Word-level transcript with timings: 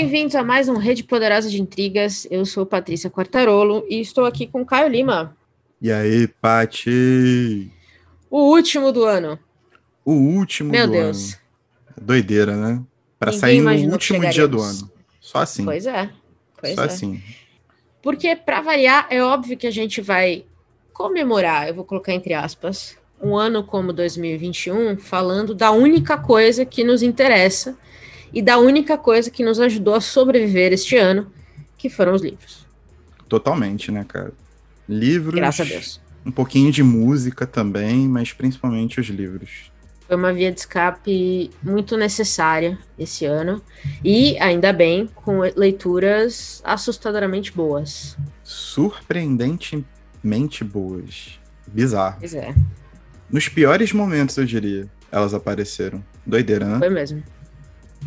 Bem-vindos 0.00 0.36
a 0.36 0.44
mais 0.44 0.68
um 0.68 0.76
Rede 0.76 1.02
Poderosa 1.02 1.50
de 1.50 1.60
Intrigas. 1.60 2.24
Eu 2.30 2.46
sou 2.46 2.64
Patrícia 2.64 3.10
Quartarolo 3.10 3.84
e 3.88 4.00
estou 4.00 4.26
aqui 4.26 4.46
com 4.46 4.64
Caio 4.64 4.88
Lima. 4.88 5.36
E 5.82 5.90
aí, 5.90 6.28
Pati? 6.28 7.68
O 8.30 8.42
último 8.42 8.92
do 8.92 9.02
ano. 9.02 9.36
O 10.04 10.12
último 10.12 10.70
Meu 10.70 10.86
do 10.86 10.92
Deus. 10.92 11.32
ano. 11.32 11.40
Doideira, 12.00 12.54
né? 12.54 12.80
Ninguém 13.20 13.40
sair 13.40 13.60
no 13.60 13.92
último 13.92 14.30
dia 14.30 14.46
do 14.46 14.60
ano. 14.60 14.88
Só 15.20 15.38
assim. 15.38 15.64
Pois 15.64 15.84
é. 15.84 16.08
Pois 16.60 16.76
Só 16.76 16.82
é. 16.82 16.86
assim. 16.86 17.20
Porque, 18.00 18.36
para 18.36 18.60
variar, 18.60 19.08
é 19.10 19.20
óbvio 19.20 19.58
que 19.58 19.66
a 19.66 19.72
gente 19.72 20.00
vai 20.00 20.44
comemorar, 20.92 21.66
eu 21.66 21.74
vou 21.74 21.84
colocar 21.84 22.12
entre 22.14 22.34
aspas, 22.34 22.96
um 23.20 23.36
ano 23.36 23.64
como 23.64 23.92
2021, 23.92 24.96
falando 24.96 25.56
da 25.56 25.72
única 25.72 26.16
coisa 26.16 26.64
que 26.64 26.84
nos 26.84 27.02
interessa 27.02 27.76
e 28.32 28.42
da 28.42 28.58
única 28.58 28.98
coisa 28.98 29.30
que 29.30 29.44
nos 29.44 29.60
ajudou 29.60 29.94
a 29.94 30.00
sobreviver 30.00 30.72
este 30.72 30.96
ano, 30.96 31.30
que 31.76 31.88
foram 31.88 32.12
os 32.12 32.22
livros. 32.22 32.66
Totalmente, 33.28 33.92
né, 33.92 34.04
cara? 34.06 34.32
Livros. 34.88 35.34
Graças 35.34 35.66
a 35.66 35.70
Deus. 35.70 36.00
Um 36.24 36.30
pouquinho 36.30 36.72
de 36.72 36.82
música 36.82 37.46
também, 37.46 38.08
mas 38.08 38.32
principalmente 38.32 38.98
os 39.00 39.08
livros. 39.08 39.70
Foi 40.06 40.16
uma 40.16 40.32
via 40.32 40.50
de 40.50 40.60
escape 40.60 41.50
muito 41.62 41.94
necessária 41.96 42.78
esse 42.98 43.26
ano. 43.26 43.62
E, 44.02 44.38
ainda 44.38 44.72
bem, 44.72 45.08
com 45.14 45.40
leituras 45.40 46.62
assustadoramente 46.64 47.52
boas. 47.52 48.16
Surpreendentemente 48.42 50.64
boas. 50.64 51.38
Bizarro. 51.66 52.16
Pois 52.18 52.32
é, 52.32 52.54
Nos 53.30 53.50
piores 53.50 53.92
momentos, 53.92 54.38
eu 54.38 54.46
diria, 54.46 54.88
elas 55.12 55.34
apareceram. 55.34 56.02
Doideira, 56.24 56.64
né? 56.64 56.78
foi 56.78 56.88
mesmo. 56.88 57.22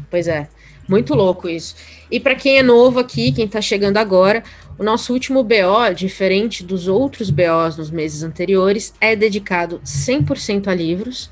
Pois 0.10 0.28
é, 0.28 0.48
muito 0.88 1.14
louco 1.14 1.48
isso. 1.48 1.76
E 2.10 2.20
para 2.20 2.36
quem 2.36 2.58
é 2.58 2.64
novo 2.64 3.00
aqui, 3.00 3.32
quem 3.32 3.48
tá 3.48 3.62
chegando 3.62 3.98
agora, 3.98 4.44
o 4.78 4.84
nosso 4.84 5.14
último 5.14 5.44
BO, 5.44 5.94
diferente 5.96 6.64
dos 6.64 6.88
outros 6.88 7.30
BOs 7.30 7.78
nos 7.78 7.92
meses 7.92 8.24
anteriores, 8.24 8.94
é 9.00 9.16
dedicado 9.16 9.80
100% 9.86 10.68
a 10.68 10.74
livros. 10.74 11.30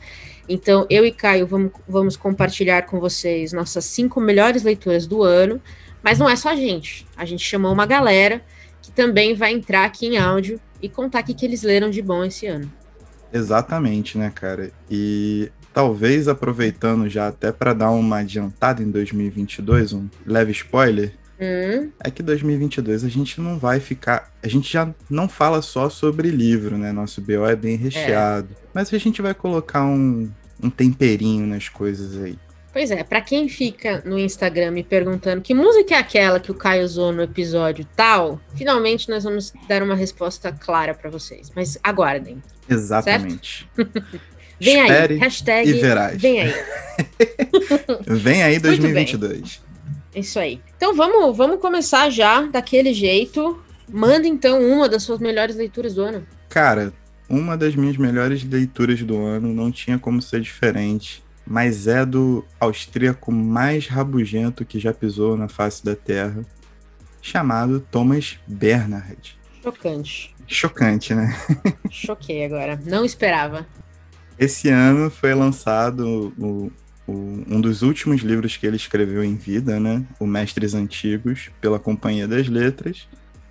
Então, 0.48 0.86
eu 0.90 1.06
e 1.06 1.12
Caio 1.12 1.46
vamos, 1.46 1.72
vamos 1.88 2.18
compartilhar 2.18 2.84
com 2.84 3.00
vocês 3.00 3.54
nossas 3.54 3.86
cinco 3.86 4.20
melhores 4.20 4.64
leituras 4.64 5.06
do 5.06 5.24
ano. 5.24 5.62
Mas 6.02 6.18
não 6.18 6.30
é 6.30 6.36
só 6.36 6.50
a 6.50 6.56
gente. 6.56 7.06
A 7.16 7.26
gente 7.26 7.44
chamou 7.44 7.72
uma 7.72 7.86
galera 7.86 8.42
que 8.82 8.92
também 8.92 9.36
vai 9.36 9.54
entrar 9.54 9.86
aqui 9.86 10.08
em 10.08 10.18
áudio 10.18 10.60
e 10.82 10.88
contar 10.88 11.22
o 11.22 11.24
que 11.26 11.34
que 11.34 11.46
eles 11.46 11.62
leram 11.62 11.90
de 11.90 12.02
bom 12.02 12.24
esse 12.24 12.48
ano. 12.48 12.72
Exatamente, 13.32 14.18
né, 14.18 14.32
cara? 14.34 14.72
E 14.90 15.52
talvez 15.80 16.28
aproveitando 16.28 17.08
já 17.08 17.30
até 17.30 17.54
para 17.54 17.72
dar 17.72 17.92
uma 17.92 18.18
adiantada 18.18 18.84
em 18.84 18.92
2022, 18.92 19.94
um 19.94 20.10
leve 20.26 20.52
spoiler, 20.52 21.14
Hum, 21.42 21.90
é 22.04 22.12
que 22.12 22.22
2022 22.22 23.06
a 23.06 23.08
gente 23.08 23.40
não 23.40 23.58
vai 23.58 23.80
ficar, 23.80 24.30
a 24.44 24.48
gente 24.50 24.74
já 24.74 24.94
não 25.10 25.30
fala 25.30 25.62
só 25.62 25.90
sobre 25.90 26.30
livro, 26.30 26.78
né? 26.78 26.92
Nosso 26.92 27.22
BO 27.22 27.46
é 27.46 27.56
bem 27.56 27.78
recheado, 27.78 28.50
mas 28.74 28.94
a 28.94 28.98
gente 28.98 29.22
vai 29.22 29.34
colocar 29.34 29.86
um, 29.86 30.30
um 30.62 30.70
temperinho 30.70 31.48
nas 31.48 31.70
coisas 31.70 32.22
aí. 32.22 32.38
Pois 32.74 32.92
é, 32.92 33.02
pra 33.02 33.22
quem 33.22 33.48
fica 33.48 34.04
no 34.06 34.20
Instagram 34.20 34.72
me 34.72 34.84
perguntando 34.84 35.42
que 35.42 35.54
música 35.54 35.96
é 35.96 35.98
aquela 35.98 36.42
que 36.42 36.52
o 36.52 36.56
Caio 36.56 36.84
usou 36.84 37.14
no 37.14 37.22
episódio 37.22 37.88
tal, 37.96 38.38
finalmente 38.54 39.10
nós 39.10 39.24
vamos 39.24 39.54
dar 39.66 39.82
uma 39.82 39.96
resposta 39.96 40.52
clara 40.52 40.94
pra 40.94 41.10
vocês. 41.10 41.50
Mas 41.56 41.80
aguardem. 41.82 42.44
Exatamente. 42.70 43.66
Vem 44.60 44.82
aí, 44.82 44.90
Espere 44.90 45.16
hashtag 45.18 45.70
e 45.70 45.74
verás. 45.74 46.22
vem 46.22 46.42
aí. 46.42 46.54
Vem 48.06 48.44
aí 48.44 48.54
Muito 48.54 48.64
bem. 48.64 48.78
2022. 49.06 49.62
Isso 50.16 50.38
aí. 50.38 50.60
Então 50.76 50.94
vamos, 50.94 51.36
vamos 51.38 51.60
começar 51.62 52.10
já 52.10 52.42
daquele 52.42 52.94
jeito. 52.94 53.58
Manda 53.88 54.28
então 54.28 54.62
uma 54.62 54.90
das 54.90 55.04
suas 55.04 55.20
melhores 55.20 55.56
leituras 55.56 55.96
do 55.96 56.02
ano. 56.02 56.28
Cara, 56.50 56.94
uma 57.30 57.56
das 57.56 57.76
minhas 57.76 57.96
melhores 57.96 58.44
leituras 58.44 59.02
do 59.02 59.18
ano, 59.18 59.54
não 59.54 59.72
tinha 59.72 59.98
como 59.98 60.22
ser 60.22 60.42
diferente, 60.42 61.24
mas 61.46 61.88
é 61.88 62.06
do 62.06 62.46
austríaco 62.60 63.32
mais 63.32 63.88
rabugento 63.88 64.66
que 64.66 64.80
já 64.80 64.94
pisou 64.94 65.38
na 65.38 65.48
face 65.48 65.84
da 65.86 65.96
Terra, 65.96 66.44
chamado 67.22 67.80
Thomas 67.92 68.38
Bernhard. 68.48 69.38
Chocante. 69.64 70.36
Chocante, 70.48 71.14
né? 71.14 71.38
Choquei 71.92 72.46
agora. 72.46 72.80
Não 72.86 73.06
esperava. 73.06 73.68
Esse 74.40 74.70
ano 74.70 75.10
foi 75.10 75.34
lançado 75.34 76.32
o- 76.38 76.72
o- 77.06 77.44
um 77.50 77.60
dos 77.60 77.82
últimos 77.82 78.22
livros 78.22 78.56
que 78.56 78.66
ele 78.66 78.78
escreveu 78.78 79.24
em 79.24 79.36
vida, 79.36 79.80
né? 79.80 80.04
O 80.20 80.26
Mestres 80.26 80.74
Antigos, 80.74 81.50
pela 81.60 81.78
Companhia 81.78 82.28
das 82.28 82.48
Letras. 82.48 83.08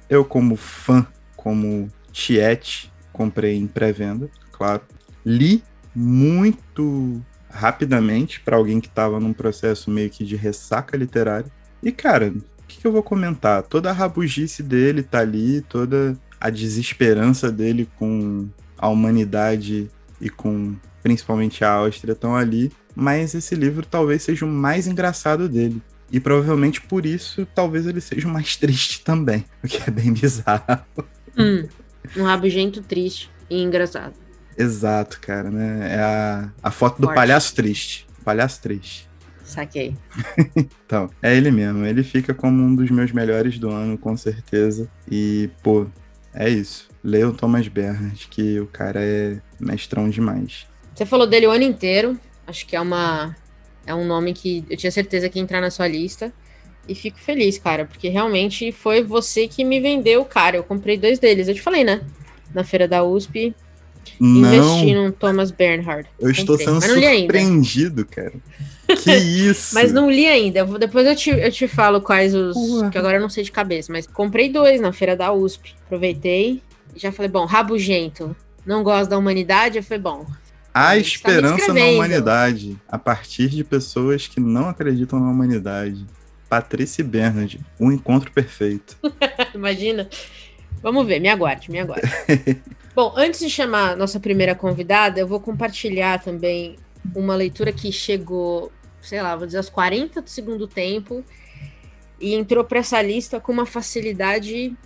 Eu, 0.09 0.25
como 0.25 0.57
fã, 0.57 1.07
como 1.37 1.89
tiete, 2.11 2.91
comprei 3.13 3.57
em 3.57 3.67
pré-venda, 3.67 4.31
claro. 4.51 4.81
Li 5.27 5.63
muito 5.95 7.21
rapidamente 7.51 8.41
para 8.41 8.57
alguém 8.57 8.81
que 8.81 8.89
estava 8.89 9.21
num 9.21 9.33
processo 9.33 9.91
meio 9.91 10.09
que 10.09 10.25
de 10.25 10.37
ressaca 10.37 10.97
literária. 10.97 11.51
E, 11.83 11.93
cara, 11.93 12.29
o 12.29 12.67
que, 12.67 12.81
que 12.81 12.87
eu 12.87 12.93
vou 12.93 13.03
comentar? 13.03 13.63
Toda 13.63 13.91
a 13.91 13.93
rabugice 13.93 14.63
dele 14.63 15.03
tá 15.03 15.19
ali, 15.19 15.61
toda 15.63 16.17
a 16.41 16.49
desesperança 16.51 17.51
dele 17.51 17.89
com 17.99 18.49
a 18.79 18.89
humanidade 18.89 19.91
e 20.21 20.29
com 20.29 20.75
principalmente 21.03 21.65
a 21.65 21.71
Áustria 21.71 22.13
estão 22.13 22.35
ali, 22.35 22.73
mas 22.95 23.35
esse 23.35 23.55
livro 23.55 23.87
talvez 23.87 24.23
seja 24.23 24.45
o 24.45 24.49
mais 24.49 24.87
engraçado 24.87 25.49
dele. 25.49 25.81
E 26.11 26.19
provavelmente 26.19 26.81
por 26.81 27.05
isso, 27.05 27.47
talvez 27.55 27.87
ele 27.87 28.01
seja 28.01 28.27
o 28.27 28.31
mais 28.31 28.57
triste 28.59 29.05
também, 29.05 29.45
o 29.63 29.69
que 29.69 29.83
é 29.87 29.91
bem 29.91 30.13
bizarro. 30.13 30.85
Hum, 31.37 31.69
um 32.17 32.25
rabugento 32.25 32.83
triste 32.83 33.31
e 33.49 33.63
engraçado. 33.63 34.15
Exato, 34.57 35.21
cara, 35.21 35.51
né? 35.51 35.95
É 35.95 36.01
a, 36.01 36.53
a 36.63 36.71
foto 36.71 36.97
do 36.97 37.05
Forte. 37.05 37.15
palhaço 37.15 37.55
triste. 37.55 38.07
Palhaço 38.25 38.61
triste. 38.61 39.09
Saquei. 39.45 39.97
Então, 40.85 41.11
é 41.23 41.37
ele 41.37 41.51
mesmo. 41.51 41.85
Ele 41.85 42.03
fica 42.03 42.35
como 42.35 42.63
um 42.63 42.75
dos 42.75 42.91
meus 42.91 43.13
melhores 43.13 43.59
do 43.59 43.71
ano, 43.71 43.97
com 43.97 44.17
certeza. 44.17 44.91
E, 45.11 45.51
pô, 45.63 45.87
é 46.35 46.49
isso. 46.49 46.88
Leia 47.03 47.29
o 47.29 47.33
Thomas 47.33 47.69
Bernhard, 47.69 48.27
que 48.31 48.59
o 48.61 48.67
cara 48.67 49.01
é 49.03 49.39
mestrão 49.59 50.09
demais. 50.09 50.67
Você 50.95 51.07
falou 51.07 51.27
dele 51.27 51.47
o 51.47 51.51
ano 51.51 51.65
inteiro. 51.65 52.19
Acho 52.47 52.67
que 52.67 52.75
é 52.75 52.81
uma 52.81 53.37
é 53.87 53.95
um 53.95 54.07
nome 54.07 54.35
que 54.35 54.65
eu 54.69 54.77
tinha 54.77 54.91
certeza 54.91 55.29
que 55.29 55.39
ia 55.39 55.43
entrar 55.43 55.61
na 55.61 55.71
sua 55.71 55.89
lista. 55.89 56.33
E 56.87 56.95
fico 56.95 57.19
feliz, 57.19 57.59
cara, 57.59 57.85
porque 57.85 58.09
realmente 58.09 58.73
foi 58.73 59.03
você 59.03 59.47
que 59.47 59.65
me 59.65 59.81
vendeu, 59.81 60.25
cara. 60.25 60.57
Eu 60.57 60.65
comprei 60.65 60.97
dois 60.97 61.19
deles. 61.19 61.49
Eu 61.49 61.55
te 61.55 61.63
falei, 61.63 61.85
né? 61.85 62.03
Na 62.55 62.65
feira 62.65 62.89
da 62.89 63.05
USP, 63.05 63.55
investi 64.21 64.95
Não, 64.95 65.05
no 65.05 65.13
Thomas 65.13 65.51
Bernhard. 65.51 66.09
eu 66.19 66.31
estou 66.31 66.59
comprei, 66.59 66.81
sendo 66.81 67.03
surpreendido, 67.03 68.07
cara. 68.07 68.33
Que 69.03 69.15
isso? 69.15 69.75
Mas 69.75 69.93
não 69.93 70.11
li 70.11 70.27
ainda. 70.27 70.61
Eu 70.61 70.79
depois 70.79 71.07
eu 71.07 71.15
te, 71.15 71.29
eu 71.29 71.53
te 71.53 71.69
falo 71.69 72.01
quais 72.01 72.35
os. 72.35 72.55
Porra. 72.55 72.89
Que 72.89 72.97
agora 72.97 73.19
eu 73.19 73.21
não 73.21 73.29
sei 73.29 73.45
de 73.45 73.53
cabeça, 73.53 73.93
mas 73.93 74.07
comprei 74.07 74.49
dois 74.49 74.81
na 74.81 74.95
feira 74.95 75.15
da 75.15 75.31
USP. 75.31 75.75
Aproveitei 75.85 76.63
já 76.99 77.13
falei, 77.13 77.31
bom, 77.31 77.45
rabugento. 77.45 78.37
Não 78.67 78.83
gosto 78.83 79.11
da 79.11 79.19
humanidade, 79.19 79.79
eu 79.79 79.83
falei, 79.83 80.03
bom. 80.03 80.27
Há 80.73 80.95
me 80.95 81.01
esperança 81.01 81.73
na 81.73 81.85
humanidade 81.87 82.79
a 82.89 82.99
partir 82.99 83.49
de 83.49 83.65
pessoas 83.65 84.27
que 84.27 84.39
não 84.39 84.69
acreditam 84.69 85.19
na 85.19 85.31
humanidade. 85.31 86.07
Patrícia 86.49 87.05
Bernard, 87.05 87.61
um 87.79 87.91
encontro 87.91 88.31
perfeito. 88.33 88.97
Imagina. 89.55 90.09
Vamos 90.83 91.07
ver, 91.07 91.21
me 91.21 91.29
aguarde, 91.29 91.71
me 91.71 91.81
aguarde. 91.81 92.09
Bom, 92.95 93.13
antes 93.17 93.41
de 93.41 93.51
chamar 93.51 93.97
nossa 93.97 94.19
primeira 94.21 94.55
convidada, 94.55 95.21
eu 95.21 95.27
vou 95.27 95.41
compartilhar 95.41 96.23
também 96.23 96.77
uma 97.15 97.35
leitura 97.35 97.73
que 97.73 97.91
chegou, 97.93 98.73
sei 99.01 99.21
lá, 99.23 99.37
vou 99.37 99.47
dizer, 99.47 99.59
aos 99.59 99.69
40 99.69 100.23
do 100.23 100.31
segundo 100.31 100.67
tempo 100.67 101.25
e 102.21 102.35
entrou 102.35 102.65
para 102.65 102.81
essa 102.81 103.01
lista 103.01 103.41
com 103.41 103.53
uma 103.53 103.67
facilidade 103.67 104.77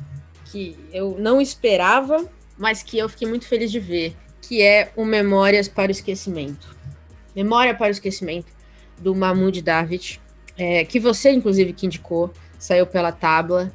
que 0.52 0.76
eu 0.93 1.16
não 1.19 1.40
esperava, 1.40 2.28
mas 2.58 2.82
que 2.82 2.99
eu 2.99 3.08
fiquei 3.08 3.26
muito 3.26 3.46
feliz 3.46 3.72
de 3.72 3.81
ver, 3.81 4.14
que 4.43 4.60
é 4.60 4.93
o 4.94 5.04
Memórias 5.04 5.66
para 5.66 5.88
o 5.88 5.90
Esquecimento. 5.90 6.76
Memória 7.34 7.75
para 7.75 7.88
o 7.88 7.90
Esquecimento, 7.90 8.52
do 8.99 9.14
Mahmoud 9.14 9.62
David, 9.62 10.20
é, 10.58 10.84
que 10.84 11.00
você, 11.00 11.31
inclusive, 11.31 11.72
que 11.72 11.87
indicou, 11.87 12.31
saiu 12.58 12.87
pela 12.87 13.10
tábua. 13.10 13.72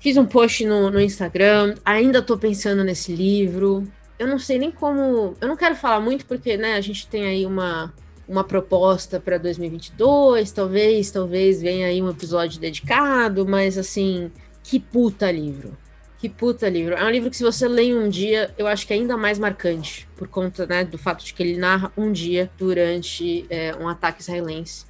Fiz 0.00 0.16
um 0.16 0.26
post 0.26 0.66
no, 0.66 0.90
no 0.90 1.00
Instagram, 1.00 1.76
ainda 1.84 2.20
tô 2.20 2.36
pensando 2.36 2.82
nesse 2.82 3.14
livro. 3.14 3.86
Eu 4.18 4.26
não 4.26 4.38
sei 4.38 4.58
nem 4.58 4.72
como. 4.72 5.36
Eu 5.40 5.46
não 5.46 5.56
quero 5.56 5.76
falar 5.76 6.00
muito, 6.00 6.26
porque 6.26 6.56
né, 6.56 6.74
a 6.74 6.80
gente 6.80 7.06
tem 7.06 7.24
aí 7.24 7.46
uma, 7.46 7.94
uma 8.28 8.42
proposta 8.42 9.20
para 9.20 9.38
2022. 9.38 10.50
Talvez, 10.50 11.10
talvez 11.12 11.62
venha 11.62 11.86
aí 11.86 12.02
um 12.02 12.10
episódio 12.10 12.60
dedicado, 12.60 13.46
mas 13.46 13.78
assim, 13.78 14.32
que 14.64 14.80
puta 14.80 15.30
livro. 15.30 15.76
Que 16.18 16.28
puta 16.28 16.68
livro. 16.68 16.94
É 16.94 17.04
um 17.04 17.10
livro 17.10 17.30
que, 17.30 17.36
se 17.36 17.44
você 17.44 17.68
lê 17.68 17.94
um 17.94 18.08
dia, 18.08 18.52
eu 18.58 18.66
acho 18.66 18.84
que 18.86 18.92
é 18.92 18.96
ainda 18.96 19.16
mais 19.16 19.38
marcante, 19.38 20.08
por 20.16 20.26
conta 20.26 20.66
né, 20.66 20.84
do 20.84 20.98
fato 20.98 21.24
de 21.24 21.32
que 21.32 21.42
ele 21.42 21.56
narra 21.56 21.92
um 21.96 22.10
dia 22.10 22.50
durante 22.58 23.46
é, 23.48 23.74
um 23.76 23.88
ataque 23.88 24.20
israelense 24.20 24.84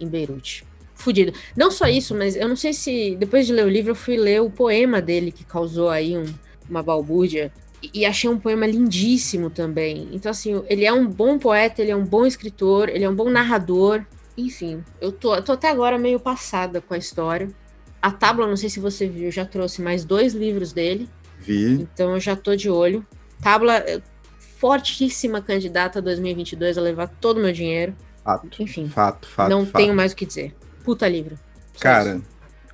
em 0.00 0.08
Beirute. 0.08 0.64
fudido. 0.94 1.32
Não 1.56 1.70
só 1.70 1.86
isso, 1.86 2.14
mas 2.16 2.34
eu 2.34 2.48
não 2.48 2.56
sei 2.56 2.72
se 2.72 3.16
depois 3.16 3.46
de 3.46 3.52
ler 3.52 3.64
o 3.64 3.68
livro 3.68 3.92
eu 3.92 3.94
fui 3.94 4.16
ler 4.16 4.40
o 4.40 4.50
poema 4.50 5.00
dele 5.00 5.30
que 5.30 5.44
causou 5.44 5.88
aí 5.88 6.16
um, 6.16 6.24
uma 6.68 6.82
balbúrdia 6.82 7.52
e 7.94 8.04
achei 8.04 8.28
um 8.28 8.38
poema 8.38 8.66
lindíssimo 8.66 9.50
também. 9.50 10.08
Então 10.12 10.30
assim, 10.30 10.62
ele 10.68 10.84
é 10.84 10.92
um 10.92 11.06
bom 11.06 11.38
poeta, 11.38 11.80
ele 11.80 11.90
é 11.90 11.96
um 11.96 12.04
bom 12.04 12.26
escritor, 12.26 12.88
ele 12.88 13.04
é 13.04 13.08
um 13.08 13.14
bom 13.14 13.30
narrador. 13.30 14.04
Enfim, 14.36 14.82
eu 15.00 15.12
tô, 15.12 15.40
tô 15.42 15.52
até 15.52 15.68
agora 15.68 15.98
meio 15.98 16.18
passada 16.18 16.80
com 16.80 16.94
a 16.94 16.98
história. 16.98 17.48
A 18.02 18.10
Tábua, 18.10 18.48
não 18.48 18.56
sei 18.56 18.68
se 18.68 18.80
você 18.80 19.06
viu, 19.06 19.30
já 19.30 19.44
trouxe 19.44 19.80
mais 19.80 20.04
dois 20.04 20.34
livros 20.34 20.72
dele. 20.72 21.08
Vi. 21.38 21.74
Então 21.74 22.12
eu 22.12 22.20
já 22.20 22.34
tô 22.34 22.56
de 22.56 22.68
olho. 22.68 23.06
Tábua, 23.40 23.76
eh, 23.76 24.02
fortíssima 24.58 25.40
candidata 25.40 26.00
a 26.00 26.02
2022 26.02 26.76
a 26.76 26.80
levar 26.80 27.06
todo 27.06 27.38
o 27.38 27.40
meu 27.40 27.52
dinheiro. 27.52 27.94
Fato. 28.24 28.62
Enfim. 28.62 28.88
Fato, 28.88 29.28
fato. 29.28 29.50
Não 29.50 29.64
fato. 29.64 29.76
tenho 29.76 29.94
mais 29.94 30.12
o 30.12 30.16
que 30.16 30.26
dizer. 30.26 30.54
Puta 30.84 31.08
livro. 31.08 31.36
Só 31.72 31.80
Cara, 31.80 32.16
isso. 32.16 32.24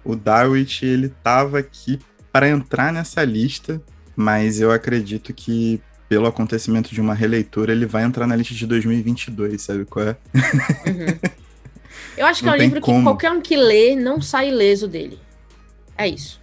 o 0.05 0.17
Darwich, 0.17 0.85
ele 0.85 1.11
tava 1.23 1.59
aqui 1.59 1.99
para 2.33 2.49
entrar 2.49 2.93
nessa 2.93 3.25
lista, 3.25 3.83
mas 4.17 4.61
eu 4.61 4.71
acredito 4.71 5.33
que 5.33 5.81
pelo 6.09 6.27
acontecimento 6.27 6.95
de 6.95 7.01
uma 7.01 7.15
releitura, 7.15 7.71
ele 7.71 7.85
vai 7.85 8.03
entrar 8.03 8.27
na 8.27 8.35
lista 8.35 8.55
de 8.55 8.67
2022, 8.67 9.61
sabe 9.61 9.85
qual 9.85 10.07
é? 10.07 10.17
Uhum. 10.35 11.19
Eu 12.17 12.27
acho 12.27 12.41
que 12.41 12.47
Não 12.47 12.55
é 12.55 12.57
um 12.57 12.61
livro 12.61 12.81
que 12.81 12.87
como. 12.87 13.03
qualquer 13.03 13.31
um 13.31 13.41
que 13.41 13.57
lê 13.57 13.95
não 13.97 14.21
sai 14.21 14.49
ileso 14.49 14.89
dele. 14.89 15.19
É 15.97 16.07
isso. 16.07 16.41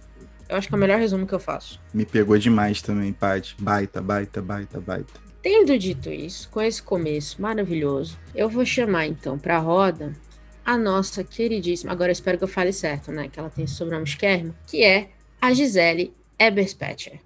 Eu 0.48 0.56
acho 0.56 0.68
que 0.68 0.74
é 0.74 0.76
o 0.76 0.80
melhor 0.80 0.98
resumo 0.98 1.26
que 1.26 1.32
eu 1.34 1.40
faço. 1.40 1.80
Me 1.92 2.04
pegou 2.06 2.38
demais 2.38 2.80
também, 2.80 3.12
Paty. 3.12 3.56
Baita, 3.58 4.00
baita, 4.00 4.40
baita, 4.40 4.80
baita. 4.80 5.12
Tendo 5.42 5.78
dito 5.78 6.10
isso, 6.10 6.48
com 6.50 6.60
esse 6.60 6.82
começo 6.82 7.40
maravilhoso, 7.40 8.18
eu 8.34 8.48
vou 8.48 8.64
chamar 8.64 9.06
então 9.06 9.38
para 9.38 9.56
a 9.56 9.60
roda 9.60 10.12
a 10.64 10.76
nossa 10.76 11.22
queridíssima, 11.22 11.92
agora 11.92 12.10
eu 12.10 12.12
espero 12.12 12.36
que 12.36 12.42
eu 12.42 12.48
fale 12.48 12.72
certo, 12.72 13.12
né? 13.12 13.28
Que 13.28 13.38
ela 13.38 13.48
tem 13.48 13.64
esse 13.64 13.74
sobrenome 13.74 14.04
esquermo, 14.04 14.52
que 14.66 14.82
é 14.82 15.10
a 15.40 15.52
Gisele 15.52 16.12
Eberspetcher. 16.36 17.20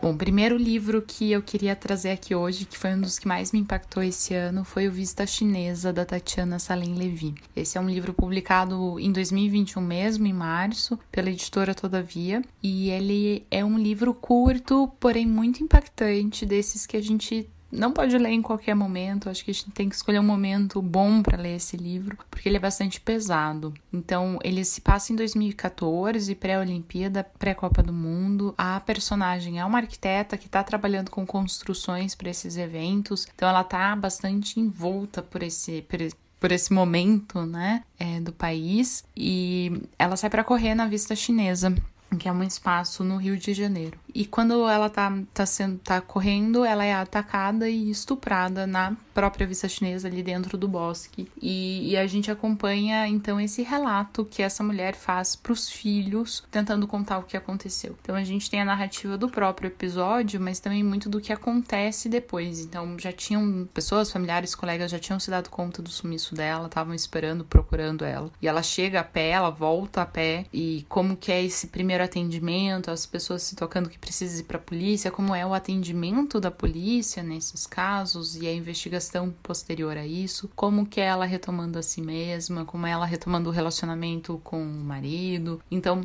Bom, 0.00 0.12
o 0.12 0.16
primeiro 0.16 0.56
livro 0.56 1.02
que 1.02 1.32
eu 1.32 1.42
queria 1.42 1.74
trazer 1.74 2.10
aqui 2.10 2.32
hoje, 2.32 2.64
que 2.64 2.78
foi 2.78 2.94
um 2.94 3.00
dos 3.00 3.18
que 3.18 3.26
mais 3.26 3.50
me 3.50 3.58
impactou 3.58 4.00
esse 4.00 4.32
ano, 4.32 4.62
foi 4.62 4.86
o 4.86 4.92
Vista 4.92 5.26
Chinesa, 5.26 5.92
da 5.92 6.04
Tatiana 6.04 6.60
Salem 6.60 6.94
Levy. 6.94 7.34
Esse 7.54 7.76
é 7.76 7.80
um 7.80 7.90
livro 7.90 8.14
publicado 8.14 9.00
em 9.00 9.10
2021 9.10 9.82
mesmo, 9.82 10.24
em 10.24 10.32
março, 10.32 10.96
pela 11.10 11.30
editora 11.30 11.74
Todavia, 11.74 12.42
e 12.62 12.90
ele 12.90 13.44
é 13.50 13.64
um 13.64 13.76
livro 13.76 14.14
curto, 14.14 14.88
porém 15.00 15.26
muito 15.26 15.64
impactante, 15.64 16.46
desses 16.46 16.86
que 16.86 16.96
a 16.96 17.02
gente 17.02 17.50
não 17.70 17.92
pode 17.92 18.16
ler 18.16 18.30
em 18.30 18.42
qualquer 18.42 18.74
momento. 18.74 19.28
Acho 19.28 19.44
que 19.44 19.50
a 19.50 19.54
gente 19.54 19.70
tem 19.70 19.88
que 19.88 19.94
escolher 19.94 20.18
um 20.18 20.24
momento 20.24 20.80
bom 20.80 21.22
para 21.22 21.40
ler 21.40 21.56
esse 21.56 21.76
livro, 21.76 22.18
porque 22.30 22.48
ele 22.48 22.56
é 22.56 22.60
bastante 22.60 23.00
pesado. 23.00 23.74
Então, 23.92 24.38
ele 24.42 24.64
se 24.64 24.80
passa 24.80 25.12
em 25.12 25.16
2014, 25.16 26.34
pré-Olimpíada, 26.34 27.24
pré-Copa 27.38 27.82
do 27.82 27.92
Mundo. 27.92 28.54
A 28.56 28.80
personagem 28.80 29.58
é 29.58 29.64
uma 29.64 29.78
arquiteta 29.78 30.36
que 30.36 30.46
está 30.46 30.62
trabalhando 30.62 31.10
com 31.10 31.26
construções 31.26 32.14
para 32.14 32.30
esses 32.30 32.56
eventos. 32.56 33.26
Então, 33.34 33.48
ela 33.48 33.60
está 33.60 33.94
bastante 33.94 34.58
envolta 34.58 35.22
por 35.22 35.42
esse, 35.42 35.82
por 35.82 36.00
por 36.40 36.52
esse 36.52 36.72
momento, 36.72 37.44
né, 37.44 37.82
é, 37.98 38.20
do 38.20 38.32
país, 38.32 39.04
e 39.16 39.82
ela 39.98 40.16
sai 40.16 40.30
para 40.30 40.44
correr 40.44 40.74
na 40.74 40.86
vista 40.86 41.16
chinesa, 41.16 41.74
que 42.18 42.28
é 42.28 42.32
um 42.32 42.42
espaço 42.42 43.04
no 43.04 43.16
Rio 43.16 43.36
de 43.36 43.52
Janeiro. 43.52 43.98
E 44.14 44.24
quando 44.24 44.68
ela 44.68 44.88
tá, 44.88 45.12
tá, 45.32 45.46
sendo, 45.46 45.78
tá 45.78 46.00
correndo, 46.00 46.64
ela 46.64 46.84
é 46.84 46.94
atacada 46.94 47.68
e 47.68 47.90
estuprada 47.90 48.66
na 48.66 48.96
própria 49.14 49.46
vista 49.46 49.68
chinesa 49.68 50.08
ali 50.08 50.22
dentro 50.22 50.56
do 50.56 50.68
bosque. 50.68 51.28
E, 51.40 51.90
e 51.90 51.96
a 51.96 52.06
gente 52.06 52.30
acompanha 52.30 53.06
então 53.08 53.40
esse 53.40 53.62
relato 53.62 54.24
que 54.24 54.42
essa 54.42 54.62
mulher 54.62 54.94
faz 54.94 55.34
pros 55.34 55.68
filhos, 55.68 56.44
tentando 56.50 56.86
contar 56.86 57.18
o 57.18 57.24
que 57.24 57.36
aconteceu. 57.36 57.96
Então 58.00 58.14
a 58.14 58.22
gente 58.22 58.48
tem 58.48 58.60
a 58.60 58.64
narrativa 58.64 59.18
do 59.18 59.28
próprio 59.28 59.68
episódio, 59.68 60.40
mas 60.40 60.60
também 60.60 60.82
muito 60.82 61.08
do 61.08 61.20
que 61.20 61.32
acontece 61.32 62.08
depois. 62.08 62.60
Então 62.60 62.98
já 62.98 63.12
tinham 63.12 63.68
pessoas, 63.74 64.10
familiares, 64.10 64.54
colegas 64.54 64.90
já 64.90 64.98
tinham 64.98 65.18
se 65.18 65.30
dado 65.30 65.50
conta 65.50 65.82
do 65.82 65.90
sumiço 65.90 66.34
dela, 66.34 66.66
estavam 66.66 66.94
esperando, 66.94 67.44
procurando 67.44 68.04
ela. 68.04 68.30
E 68.40 68.46
ela 68.46 68.62
chega 68.62 69.00
a 69.00 69.04
pé, 69.04 69.30
ela 69.30 69.50
volta 69.50 70.02
a 70.02 70.06
pé 70.06 70.46
e 70.52 70.86
como 70.88 71.16
que 71.16 71.32
é 71.32 71.42
esse 71.42 71.66
primeiro 71.66 72.04
atendimento, 72.04 72.90
as 72.90 73.04
pessoas 73.04 73.42
se 73.42 73.56
tocando 73.56 73.88
que 73.88 73.97
precisa 74.00 74.40
ir 74.40 74.44
para 74.44 74.56
a 74.56 74.60
polícia, 74.60 75.10
como 75.10 75.34
é 75.34 75.44
o 75.44 75.54
atendimento 75.54 76.40
da 76.40 76.50
polícia 76.50 77.22
nesses 77.22 77.66
casos 77.66 78.36
e 78.36 78.46
a 78.46 78.54
investigação 78.54 79.34
posterior 79.42 79.96
a 79.96 80.06
isso, 80.06 80.50
como 80.54 80.86
que 80.86 81.00
é 81.00 81.04
ela 81.04 81.24
retomando 81.24 81.78
a 81.78 81.82
si 81.82 82.00
mesma, 82.00 82.64
como 82.64 82.86
é 82.86 82.90
ela 82.90 83.06
retomando 83.06 83.50
o 83.50 83.52
relacionamento 83.52 84.40
com 84.42 84.62
o 84.62 84.84
marido. 84.84 85.60
Então, 85.70 86.02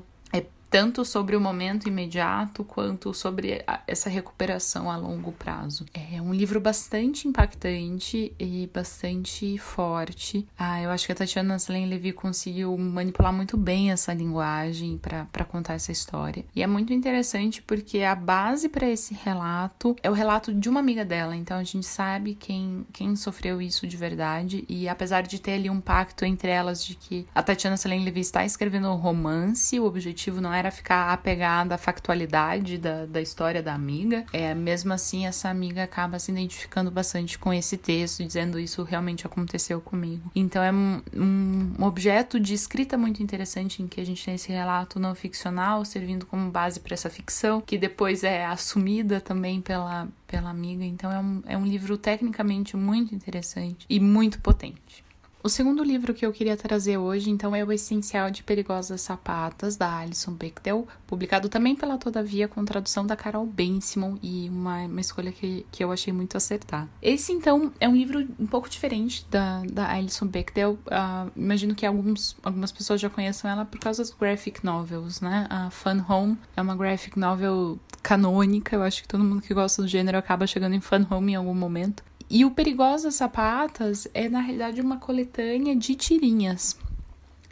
tanto 0.74 1.06
sobre 1.06 1.36
o 1.36 1.40
momento 1.40 1.88
imediato 1.88 2.64
quanto 2.64 3.14
sobre 3.14 3.64
a- 3.68 3.82
essa 3.86 4.10
recuperação 4.10 4.90
a 4.90 4.98
longo 4.98 5.32
prazo. 5.32 5.86
É 5.94 6.20
um 6.20 6.34
livro 6.34 6.60
bastante 6.60 7.28
impactante 7.28 8.34
e 8.40 8.68
bastante 8.74 9.56
forte. 9.60 10.48
Ah, 10.58 10.82
eu 10.82 10.90
acho 10.90 11.06
que 11.06 11.12
a 11.12 11.16
Tatiana 11.16 11.60
Salen 11.60 11.86
Levy 11.86 12.12
conseguiu 12.12 12.76
manipular 12.76 13.32
muito 13.32 13.56
bem 13.56 13.92
essa 13.92 14.16
linguagem 14.16 14.98
para 14.98 15.46
contar 15.46 15.76
essa 15.76 15.92
história. 15.92 16.44
E 16.56 16.64
é 16.64 16.66
muito 16.66 16.92
interessante 16.92 17.62
porque 17.62 18.00
a 18.02 18.16
base 18.16 18.68
para 18.68 18.90
esse 18.90 19.14
relato 19.14 19.96
é 20.02 20.10
o 20.10 20.14
relato 20.14 20.52
de 20.52 20.68
uma 20.70 20.80
amiga 20.80 21.06
dela. 21.06 21.36
Então 21.36 21.58
a 21.60 21.64
gente 21.64 21.86
sabe 21.86 22.34
quem, 22.34 22.84
quem 22.92 23.16
sofreu 23.16 23.62
isso 23.62 23.86
de 23.86 23.96
verdade. 23.96 24.66
E 24.68 24.90
apesar 24.90 25.22
de 25.22 25.38
ter 25.40 25.52
ali 25.54 25.70
um 25.70 25.80
pacto 25.80 26.26
entre 26.26 26.50
elas 26.50 26.84
de 26.84 26.96
que 26.96 27.28
a 27.36 27.44
Tatiana 27.44 27.78
Salen 27.78 28.04
Levy 28.04 28.22
está 28.22 28.44
escrevendo 28.44 28.90
um 28.90 28.96
romance, 28.96 29.80
o 29.80 29.86
objetivo 29.86 30.42
não 30.42 30.52
era 30.52 30.63
ficar 30.72 31.12
apegada 31.12 31.76
à 31.76 31.78
factualidade 31.78 32.78
da, 32.78 33.06
da 33.06 33.22
história 33.22 33.62
da 33.62 33.74
amiga. 33.74 34.26
É, 34.32 34.54
mesmo 34.54 34.94
assim, 34.94 35.26
essa 35.26 35.50
amiga 35.50 35.84
acaba 35.84 36.20
se 36.20 36.32
identificando 36.32 36.92
bastante 36.92 37.38
com 37.38 37.54
esse 37.54 37.78
texto, 37.78 38.24
dizendo 38.24 38.60
isso 38.60 38.84
realmente 38.84 39.26
aconteceu 39.26 39.82
comigo. 39.82 40.32
Então 40.36 40.62
é 40.62 40.72
um, 40.72 41.02
um 41.16 41.84
objeto 41.84 42.40
de 42.40 42.54
escrita 42.54 42.98
muito 42.98 43.22
interessante 43.22 43.82
em 43.82 43.88
que 43.88 44.00
a 44.02 44.06
gente 44.06 44.24
tem 44.24 44.36
esse 44.36 44.52
relato 44.52 45.00
não 45.00 45.16
ficcional 45.16 45.86
servindo 45.86 46.26
como 46.26 46.50
base 46.50 46.80
para 46.80 46.94
essa 46.94 47.10
ficção, 47.10 47.62
que 47.62 47.78
depois 47.78 48.24
é 48.24 48.46
assumida 48.46 49.20
também 49.20 49.62
pela, 49.62 50.08
pela 50.28 50.50
amiga. 50.50 50.84
Então 50.84 51.12
é 51.12 51.20
um, 51.20 51.44
é 51.48 51.58
um 51.58 51.66
livro 51.66 51.98
tecnicamente 51.98 52.76
muito 52.76 53.14
interessante 53.14 53.86
e 53.90 54.00
muito 54.00 54.40
potente. 54.40 55.03
O 55.46 55.50
segundo 55.50 55.84
livro 55.84 56.14
que 56.14 56.26
eu 56.26 56.32
queria 56.32 56.56
trazer 56.56 56.98
hoje, 56.98 57.30
então, 57.30 57.54
é 57.54 57.66
O 57.66 57.70
Essencial 57.74 58.32
de 58.32 58.42
Perigosas 58.42 59.02
Sapatas, 59.02 59.76
da 59.76 59.98
Alison 59.98 60.32
Bechdel, 60.32 60.88
publicado 61.06 61.50
também 61.50 61.76
pela 61.76 61.98
Todavia, 61.98 62.48
com 62.48 62.64
tradução 62.64 63.06
da 63.06 63.14
Carol 63.14 63.46
Ben-Simon, 63.46 64.16
e 64.24 64.48
uma, 64.48 64.86
uma 64.86 65.02
escolha 65.02 65.34
que, 65.34 65.66
que 65.70 65.84
eu 65.84 65.92
achei 65.92 66.14
muito 66.14 66.38
acertada. 66.38 66.88
Esse, 67.02 67.34
então, 67.34 67.74
é 67.78 67.90
um 67.90 67.94
livro 67.94 68.26
um 68.40 68.48
pouco 68.48 68.70
diferente 68.70 69.28
da, 69.30 69.62
da 69.70 69.92
Alison 69.92 70.28
Bechdel. 70.28 70.80
Ah, 70.90 71.28
imagino 71.36 71.76
que 71.76 71.86
alguns, 71.86 72.38
algumas 72.42 72.72
pessoas 72.72 73.02
já 73.02 73.10
conheçam 73.10 73.52
ela 73.52 73.66
por 73.66 73.82
causa 73.82 74.02
das 74.02 74.12
graphic 74.14 74.64
novels, 74.64 75.20
né? 75.20 75.46
A 75.50 75.70
Fun 75.70 76.06
Home 76.08 76.38
é 76.56 76.62
uma 76.62 76.74
graphic 76.74 77.20
novel 77.20 77.78
canônica, 78.02 78.78
eu 78.78 78.84
acho 78.84 79.02
que 79.02 79.10
todo 79.10 79.24
mundo 79.26 79.42
que 79.42 79.54
gosta 79.54 79.82
do 79.82 79.88
gênero 79.90 80.18
acaba 80.18 80.48
chegando 80.48 80.74
em 80.74 80.82
Fun 80.82 81.06
Home 81.10 81.34
em 81.34 81.36
algum 81.36 81.54
momento. 81.54 82.02
E 82.36 82.44
o 82.44 82.50
Perigosas 82.50 83.14
Sapatas 83.14 84.08
é, 84.12 84.28
na 84.28 84.42
realidade, 84.42 84.82
uma 84.82 84.98
coletânea 84.98 85.76
de 85.76 85.94
tirinhas. 85.94 86.76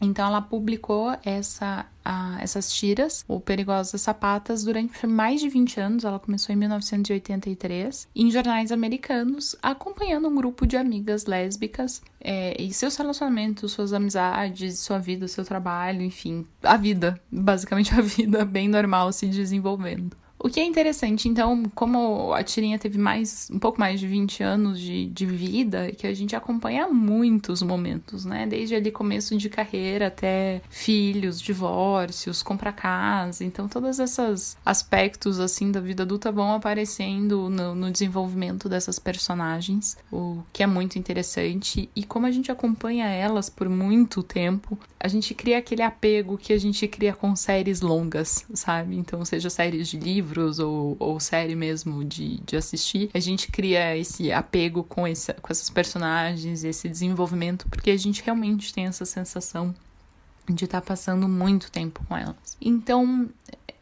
Então, 0.01 0.25
ela 0.25 0.41
publicou 0.41 1.15
essa, 1.23 1.85
a, 2.03 2.39
essas 2.41 2.73
tiras, 2.73 3.23
o 3.27 3.39
Perigosas 3.39 4.01
Sapatas, 4.01 4.63
durante 4.63 5.05
mais 5.05 5.39
de 5.39 5.49
20 5.49 5.79
anos. 5.79 6.03
Ela 6.03 6.17
começou 6.17 6.51
em 6.51 6.57
1983, 6.57 8.07
em 8.15 8.31
jornais 8.31 8.71
americanos, 8.71 9.55
acompanhando 9.61 10.27
um 10.27 10.33
grupo 10.33 10.65
de 10.65 10.75
amigas 10.75 11.27
lésbicas 11.27 12.01
é, 12.19 12.59
e 12.59 12.73
seus 12.73 12.95
relacionamentos, 12.95 13.73
suas 13.73 13.93
amizades, 13.93 14.79
sua 14.79 14.97
vida, 14.97 15.27
seu 15.27 15.45
trabalho, 15.45 16.01
enfim, 16.01 16.43
a 16.63 16.75
vida, 16.75 17.21
basicamente 17.31 17.93
a 17.93 18.01
vida 18.01 18.43
bem 18.45 18.67
normal 18.67 19.13
se 19.13 19.27
desenvolvendo. 19.27 20.17
O 20.43 20.49
que 20.49 20.59
é 20.59 20.65
interessante, 20.65 21.29
então, 21.29 21.63
como 21.75 22.33
a 22.33 22.43
tirinha 22.43 22.79
teve 22.79 22.97
mais 22.97 23.47
um 23.53 23.59
pouco 23.59 23.79
mais 23.79 23.99
de 23.99 24.07
20 24.07 24.41
anos 24.41 24.79
de, 24.79 25.05
de 25.05 25.23
vida, 25.23 25.87
é 25.87 25.91
que 25.91 26.07
a 26.07 26.13
gente 26.15 26.35
acompanha 26.35 26.87
muitos 26.87 27.61
momentos, 27.61 28.25
né? 28.25 28.47
Desde 28.47 28.73
ali 28.73 28.89
começo 28.89 29.37
de 29.37 29.49
carreira 29.49 30.07
até 30.07 30.63
filhos, 30.67 31.39
divórcios, 31.39 32.41
comprar 32.41 32.71
casa. 32.71 33.43
Então, 33.43 33.67
todos 33.67 33.99
esses 33.99 34.57
aspectos, 34.65 35.39
assim, 35.39 35.71
da 35.71 35.79
vida 35.79 36.01
adulta 36.01 36.31
vão 36.31 36.55
aparecendo 36.55 37.47
no, 37.47 37.75
no 37.75 37.91
desenvolvimento 37.91 38.67
dessas 38.67 38.97
personagens, 38.97 39.95
o 40.11 40.41
que 40.51 40.63
é 40.63 40.67
muito 40.67 40.97
interessante. 40.97 41.87
E 41.95 42.03
como 42.03 42.25
a 42.25 42.31
gente 42.31 42.51
acompanha 42.51 43.05
elas 43.05 43.47
por 43.47 43.69
muito 43.69 44.23
tempo, 44.23 44.75
a 44.99 45.07
gente 45.07 45.35
cria 45.35 45.59
aquele 45.59 45.83
apego 45.83 46.35
que 46.35 46.51
a 46.51 46.59
gente 46.59 46.87
cria 46.87 47.13
com 47.13 47.35
séries 47.35 47.81
longas, 47.81 48.43
sabe? 48.55 48.95
Então, 48.95 49.23
seja 49.23 49.49
séries 49.49 49.87
de 49.87 49.97
livros 50.31 50.59
ou, 50.59 50.95
ou 50.97 51.19
série 51.19 51.55
mesmo 51.55 52.03
de, 52.03 52.37
de 52.41 52.55
assistir, 52.55 53.09
a 53.13 53.19
gente 53.19 53.51
cria 53.51 53.97
esse 53.97 54.31
apego 54.31 54.83
com, 54.83 55.07
esse, 55.07 55.33
com 55.33 55.51
essas 55.51 55.69
personagens, 55.69 56.63
esse 56.63 56.87
desenvolvimento, 56.87 57.67
porque 57.69 57.91
a 57.91 57.97
gente 57.97 58.23
realmente 58.23 58.73
tem 58.73 58.85
essa 58.85 59.05
sensação 59.05 59.75
de 60.49 60.65
estar 60.65 60.81
tá 60.81 60.87
passando 60.87 61.27
muito 61.27 61.71
tempo 61.71 62.03
com 62.07 62.17
elas. 62.17 62.57
Então, 62.59 63.29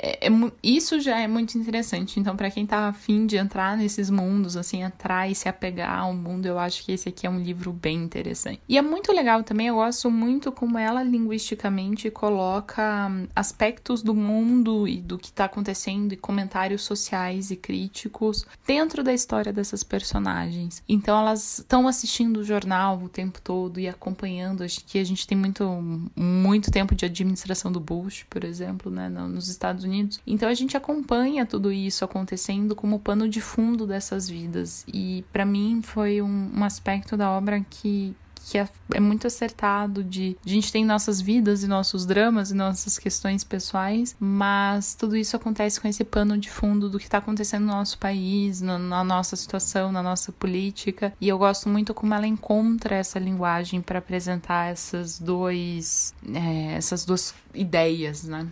é, 0.01 0.27
é, 0.27 0.31
isso 0.63 0.99
já 1.01 1.19
é 1.19 1.27
muito 1.27 1.57
interessante. 1.57 2.19
Então, 2.19 2.35
para 2.35 2.49
quem 2.49 2.65
tá 2.65 2.87
afim 2.87 3.25
de 3.25 3.35
entrar 3.35 3.75
nesses 3.75 4.09
mundos, 4.09 4.55
assim, 4.55 4.81
entrar 4.81 5.29
e 5.29 5.35
se 5.35 5.49
apegar 5.49 5.99
ao 5.99 6.13
mundo, 6.13 6.45
eu 6.45 6.57
acho 6.57 6.85
que 6.85 6.93
esse 6.93 7.09
aqui 7.09 7.27
é 7.27 7.29
um 7.29 7.39
livro 7.39 7.73
bem 7.73 7.97
interessante. 7.97 8.61
E 8.67 8.77
é 8.77 8.81
muito 8.81 9.11
legal 9.11 9.43
também, 9.43 9.67
eu 9.67 9.75
gosto 9.75 10.09
muito 10.09 10.51
como 10.51 10.77
ela 10.77 11.03
linguisticamente 11.03 12.09
coloca 12.09 13.07
hum, 13.09 13.27
aspectos 13.35 14.01
do 14.01 14.15
mundo 14.15 14.87
e 14.87 15.01
do 15.01 15.17
que 15.17 15.31
tá 15.31 15.45
acontecendo 15.45 16.13
e 16.13 16.17
comentários 16.17 16.83
sociais 16.83 17.51
e 17.51 17.57
críticos 17.57 18.45
dentro 18.65 19.03
da 19.03 19.13
história 19.13 19.51
dessas 19.51 19.83
personagens. 19.83 20.81
Então, 20.87 21.19
elas 21.19 21.59
estão 21.59 21.87
assistindo 21.87 22.37
o 22.37 22.43
jornal 22.43 23.01
o 23.03 23.09
tempo 23.09 23.41
todo 23.41 23.79
e 23.79 23.87
acompanhando. 23.87 24.63
Acho 24.63 24.83
que 24.85 24.97
a 24.97 25.03
gente 25.03 25.27
tem 25.27 25.37
muito, 25.37 25.65
muito 26.15 26.71
tempo 26.71 26.95
de 26.95 27.03
administração 27.03 27.69
do 27.69 27.81
Bush, 27.81 28.25
por 28.29 28.45
exemplo, 28.45 28.89
né, 28.89 29.09
nos 29.09 29.49
Estados 29.49 29.83
Unidos 29.83 29.88
Unidos. 29.89 30.19
Então 30.25 30.47
a 30.47 30.53
gente 30.53 30.77
acompanha 30.77 31.45
tudo 31.45 31.71
isso 31.71 32.05
acontecendo 32.05 32.75
como 32.75 32.99
pano 32.99 33.27
de 33.27 33.41
fundo 33.41 33.87
dessas 33.87 34.29
vidas. 34.29 34.85
E 34.87 35.25
para 35.31 35.45
mim 35.45 35.81
foi 35.83 36.21
um, 36.21 36.51
um 36.55 36.63
aspecto 36.63 37.17
da 37.17 37.31
obra 37.31 37.65
que, 37.69 38.15
que 38.45 38.57
é, 38.57 38.67
é, 38.93 38.99
muito 38.99 39.27
acertado 39.27 40.03
de, 40.03 40.37
a 40.45 40.49
gente 40.49 40.71
tem 40.71 40.85
nossas 40.85 41.19
vidas 41.21 41.63
e 41.63 41.67
nossos 41.67 42.05
dramas 42.05 42.51
e 42.51 42.55
nossas 42.55 42.97
questões 42.97 43.43
pessoais, 43.43 44.15
mas 44.19 44.95
tudo 44.95 45.15
isso 45.15 45.35
acontece 45.35 45.79
com 45.79 45.87
esse 45.87 46.03
pano 46.03 46.37
de 46.37 46.49
fundo 46.49 46.89
do 46.89 46.97
que 46.97 47.05
está 47.05 47.17
acontecendo 47.19 47.65
no 47.65 47.73
nosso 47.73 47.97
país, 47.97 48.61
no, 48.61 48.77
na 48.77 49.03
nossa 49.03 49.35
situação, 49.35 49.91
na 49.91 50.01
nossa 50.01 50.31
política. 50.31 51.13
E 51.19 51.27
eu 51.27 51.37
gosto 51.37 51.69
muito 51.69 51.93
como 51.93 52.13
ela 52.13 52.27
encontra 52.27 52.95
essa 52.95 53.19
linguagem 53.19 53.81
para 53.81 53.99
apresentar 53.99 54.71
essas 54.71 55.19
dois, 55.19 56.13
é, 56.33 56.73
essas 56.75 57.05
duas 57.05 57.33
ideias, 57.53 58.23
né? 58.23 58.47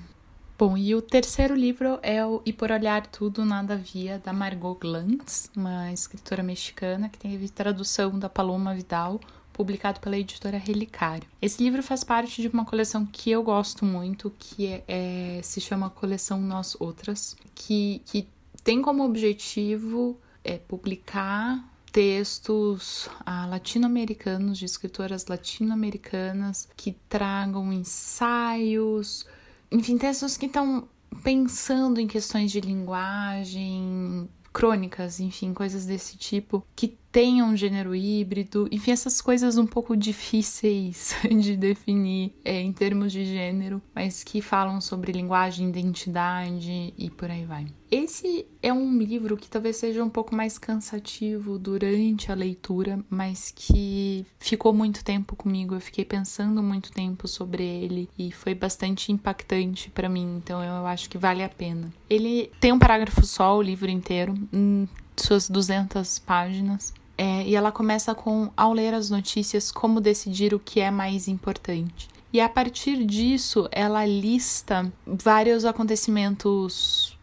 Bom, 0.60 0.76
e 0.76 0.96
o 0.96 1.04
terceiro 1.04 1.54
livro 1.54 2.00
é 2.02 2.26
o 2.26 2.42
E 2.44 2.52
Por 2.52 2.72
Olhar 2.72 3.06
Tudo 3.06 3.46
Nada 3.46 3.76
Via, 3.78 4.18
da 4.18 4.34
Margot 4.34 4.74
Glantz, 4.74 5.52
uma 5.56 5.94
escritora 5.94 6.42
mexicana 6.42 7.10
que 7.10 7.20
teve 7.20 7.48
tradução 7.48 8.18
da 8.18 8.28
Paloma 8.28 8.74
Vidal, 8.74 9.22
publicado 9.54 10.00
pela 10.00 10.18
editora 10.18 10.58
Relicário. 10.58 11.28
Esse 11.40 11.64
livro 11.64 11.84
faz 11.84 12.04
parte 12.04 12.42
de 12.42 12.48
uma 12.48 12.66
coleção 12.66 13.06
que 13.06 13.30
eu 13.30 13.44
gosto 13.44 13.86
muito, 13.86 14.34
que 14.40 14.66
é, 14.66 14.84
é, 14.88 15.42
se 15.44 15.62
chama 15.62 15.92
Coleção 15.92 16.42
Nós 16.42 16.76
Outras, 16.80 17.36
que, 17.54 18.02
que 18.08 18.28
tem 18.64 18.82
como 18.82 19.06
objetivo 19.06 20.20
é, 20.44 20.58
publicar 20.58 21.64
textos 21.92 23.08
ah, 23.24 23.46
latino-americanos, 23.46 24.58
de 24.58 24.66
escritoras 24.66 25.28
latino-americanas, 25.28 26.68
que 26.76 26.94
tragam 27.08 27.72
ensaios, 27.72 29.24
enfim, 29.72 29.98
textos 29.98 30.38
que 30.38 30.46
estão 30.46 30.88
pensando 31.24 32.00
em 32.00 32.08
questões 32.08 32.52
de 32.52 32.60
linguagem, 32.60 34.30
crônicas, 34.54 35.20
enfim, 35.20 35.54
coisas 35.54 35.86
desse 35.86 36.18
tipo, 36.18 36.66
que 36.76 36.98
tenham 37.12 37.50
um 37.50 37.58
gênero 37.58 37.96
híbrido, 37.96 38.68
enfim, 38.72 38.92
essas 38.92 39.22
coisas 39.22 39.58
um 39.58 39.66
pouco 39.66 39.96
difíceis 39.96 41.16
de 41.30 41.56
definir 41.56 42.34
é, 42.44 42.62
em 42.62 42.72
termos 42.72 43.12
de 43.12 43.26
gênero, 43.26 43.82
mas 43.94 44.24
que 44.24 44.42
falam 44.42 44.80
sobre 44.82 45.12
linguagem, 45.12 45.70
identidade 45.70 46.94
e 46.98 47.10
por 47.10 47.30
aí 47.32 47.46
vai. 47.46 47.68
Esse 47.90 48.46
é 48.62 48.74
um 48.74 48.98
livro 48.98 49.38
que 49.38 49.50
talvez 49.50 49.78
seja 49.78 50.04
um 50.04 50.10
pouco 50.10 50.36
mais 50.36 50.58
cansativo 50.58 51.58
durante 51.58 52.32
a 52.32 52.36
leitura, 52.36 53.00
mas 53.10 53.52
que 53.56 54.26
ficou 54.38 54.74
muito 54.74 55.06
tempo 55.06 55.36
comigo. 55.38 55.74
Eu 55.74 55.80
fiquei 55.80 56.04
pensando 56.04 56.62
muito 56.62 56.92
tempo 56.92 57.28
sobre 57.28 57.64
ele 57.64 58.10
e 58.18 58.30
foi 58.30 58.54
bastante 58.54 59.12
impactante 59.12 59.90
para 59.90 60.10
mim, 60.10 60.36
então 60.38 60.62
eu 60.62 60.86
acho 60.86 61.10
que 61.10 61.18
vale 61.18 61.42
a 61.44 61.50
pena. 61.50 61.92
Ele 62.10 62.52
tem 62.60 62.74
um 62.74 62.80
parágrafo 62.80 63.26
só, 63.26 63.58
o 63.58 63.62
livro 63.62 63.90
inteiro, 63.90 64.34
em 64.52 64.88
suas 65.18 65.50
200 65.50 66.20
páginas. 66.20 66.94
É, 67.18 67.44
e 67.44 67.56
ela 67.56 67.72
começa 67.72 68.14
com, 68.14 68.52
ao 68.56 68.74
ler 68.74 68.94
as 68.94 69.10
notícias, 69.10 69.72
como 69.72 70.00
decidir 70.00 70.54
o 70.54 70.60
que 70.60 70.80
é 70.80 70.92
mais 70.92 71.28
importante. 71.28 72.08
E 72.32 72.40
a 72.40 72.48
partir 72.48 73.04
disso, 73.06 73.68
ela 73.72 74.06
lista 74.06 74.92
vários 75.06 75.66
acontecimentos 75.66 77.17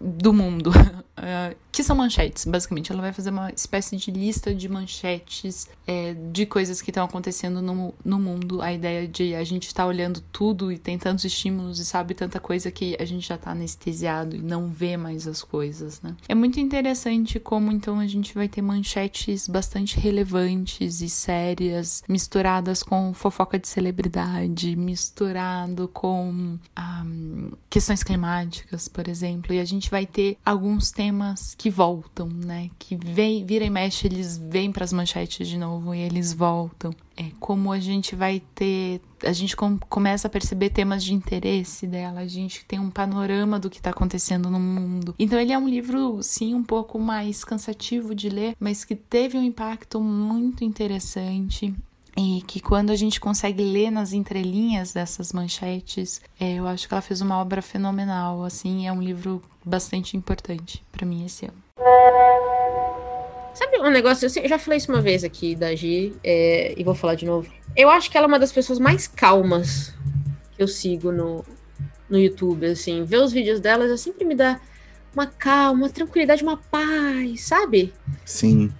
do 0.00 0.32
mundo. 0.32 0.70
Uh, 0.70 1.56
que 1.76 1.82
são 1.82 1.94
manchetes, 1.94 2.46
basicamente. 2.46 2.90
Ela 2.90 3.02
vai 3.02 3.12
fazer 3.12 3.28
uma 3.28 3.50
espécie 3.50 3.98
de 3.98 4.10
lista 4.10 4.54
de 4.54 4.66
manchetes 4.66 5.68
é, 5.86 6.14
de 6.32 6.46
coisas 6.46 6.80
que 6.80 6.90
estão 6.90 7.04
acontecendo 7.04 7.60
no, 7.60 7.92
no 8.02 8.18
mundo. 8.18 8.62
A 8.62 8.72
ideia 8.72 9.06
de 9.06 9.34
a 9.34 9.44
gente 9.44 9.66
estar 9.66 9.82
tá 9.82 9.86
olhando 9.86 10.22
tudo 10.32 10.72
e 10.72 10.78
tem 10.78 10.96
tantos 10.96 11.26
estímulos 11.26 11.78
e 11.78 11.84
sabe 11.84 12.14
tanta 12.14 12.40
coisa 12.40 12.70
que 12.70 12.96
a 12.98 13.04
gente 13.04 13.28
já 13.28 13.34
está 13.34 13.50
anestesiado 13.50 14.34
e 14.34 14.38
não 14.38 14.68
vê 14.68 14.96
mais 14.96 15.26
as 15.26 15.42
coisas, 15.42 16.00
né? 16.00 16.16
É 16.26 16.34
muito 16.34 16.58
interessante 16.58 17.38
como 17.38 17.70
então 17.70 18.00
a 18.00 18.06
gente 18.06 18.34
vai 18.34 18.48
ter 18.48 18.62
manchetes 18.62 19.46
bastante 19.46 20.00
relevantes 20.00 21.02
e 21.02 21.10
sérias, 21.10 22.02
misturadas 22.08 22.82
com 22.82 23.12
fofoca 23.12 23.58
de 23.58 23.68
celebridade, 23.68 24.74
misturado 24.76 25.88
com 25.88 26.30
um, 26.30 26.58
ah, 26.74 27.04
questões 27.68 28.02
climáticas, 28.02 28.88
por 28.88 29.06
exemplo. 29.08 29.52
E 29.52 29.60
a 29.60 29.64
gente 29.66 29.85
vai 29.90 30.06
ter 30.06 30.36
alguns 30.44 30.90
temas 30.90 31.16
temas 31.26 31.54
que 31.54 31.70
voltam, 31.70 32.28
né? 32.28 32.70
Que 32.78 32.96
vem, 32.96 33.44
vira 33.44 33.64
e 33.64 33.70
mexe, 33.70 34.06
eles 34.06 34.36
vêm 34.36 34.72
para 34.72 34.84
as 34.84 34.92
manchetes 34.92 35.48
de 35.48 35.56
novo 35.56 35.94
e 35.94 36.00
eles 36.00 36.32
voltam. 36.32 36.92
É 37.16 37.30
como 37.40 37.72
a 37.72 37.78
gente 37.78 38.14
vai 38.14 38.42
ter, 38.54 39.00
a 39.24 39.32
gente 39.32 39.56
com, 39.56 39.78
começa 39.88 40.28
a 40.28 40.30
perceber 40.30 40.70
temas 40.70 41.02
de 41.02 41.14
interesse 41.14 41.86
dela, 41.86 42.20
a 42.20 42.26
gente 42.26 42.64
tem 42.66 42.78
um 42.78 42.90
panorama 42.90 43.58
do 43.58 43.70
que 43.70 43.78
está 43.78 43.90
acontecendo 43.90 44.50
no 44.50 44.60
mundo. 44.60 45.14
Então 45.18 45.40
ele 45.40 45.52
é 45.52 45.58
um 45.58 45.68
livro 45.68 46.22
sim 46.22 46.54
um 46.54 46.62
pouco 46.62 46.98
mais 46.98 47.42
cansativo 47.42 48.14
de 48.14 48.28
ler, 48.28 48.54
mas 48.60 48.84
que 48.84 48.94
teve 48.94 49.38
um 49.38 49.42
impacto 49.42 50.00
muito 50.00 50.62
interessante 50.62 51.74
e 52.16 52.42
que 52.46 52.60
quando 52.60 52.90
a 52.90 52.96
gente 52.96 53.20
consegue 53.20 53.62
ler 53.62 53.90
nas 53.90 54.12
entrelinhas 54.12 54.92
dessas 54.92 55.32
manchetes, 55.32 56.20
é, 56.40 56.54
eu 56.54 56.66
acho 56.66 56.88
que 56.88 56.94
ela 56.94 57.02
fez 57.02 57.20
uma 57.20 57.38
obra 57.38 57.60
fenomenal, 57.60 58.42
assim, 58.42 58.86
é 58.86 58.92
um 58.92 59.02
livro 59.02 59.42
bastante 59.64 60.16
importante 60.16 60.82
para 60.90 61.04
mim 61.04 61.26
esse 61.26 61.44
ano. 61.44 61.62
Sabe 63.52 63.78
um 63.78 63.90
negócio, 63.90 64.26
eu 64.26 64.48
já 64.48 64.58
falei 64.58 64.78
isso 64.78 64.90
uma 64.90 65.00
vez 65.00 65.24
aqui 65.24 65.54
da 65.54 65.74
Gi, 65.74 66.14
é, 66.24 66.74
e 66.76 66.82
vou 66.82 66.94
falar 66.94 67.14
de 67.14 67.26
novo. 67.26 67.50
Eu 67.76 67.90
acho 67.90 68.10
que 68.10 68.16
ela 68.16 68.26
é 68.26 68.28
uma 68.28 68.38
das 68.38 68.52
pessoas 68.52 68.78
mais 68.78 69.06
calmas 69.06 69.94
que 70.56 70.62
eu 70.62 70.68
sigo 70.68 71.12
no, 71.12 71.44
no 72.08 72.18
YouTube, 72.18 72.66
assim. 72.66 73.04
Ver 73.04 73.18
os 73.18 73.32
vídeos 73.32 73.60
delas 73.60 73.90
eu 73.90 73.98
sempre 73.98 74.24
me 74.24 74.34
dá 74.34 74.58
uma 75.14 75.26
calma, 75.26 75.84
uma 75.84 75.90
tranquilidade, 75.90 76.42
uma 76.42 76.56
paz, 76.56 77.42
sabe? 77.42 77.92
Sim. 78.24 78.72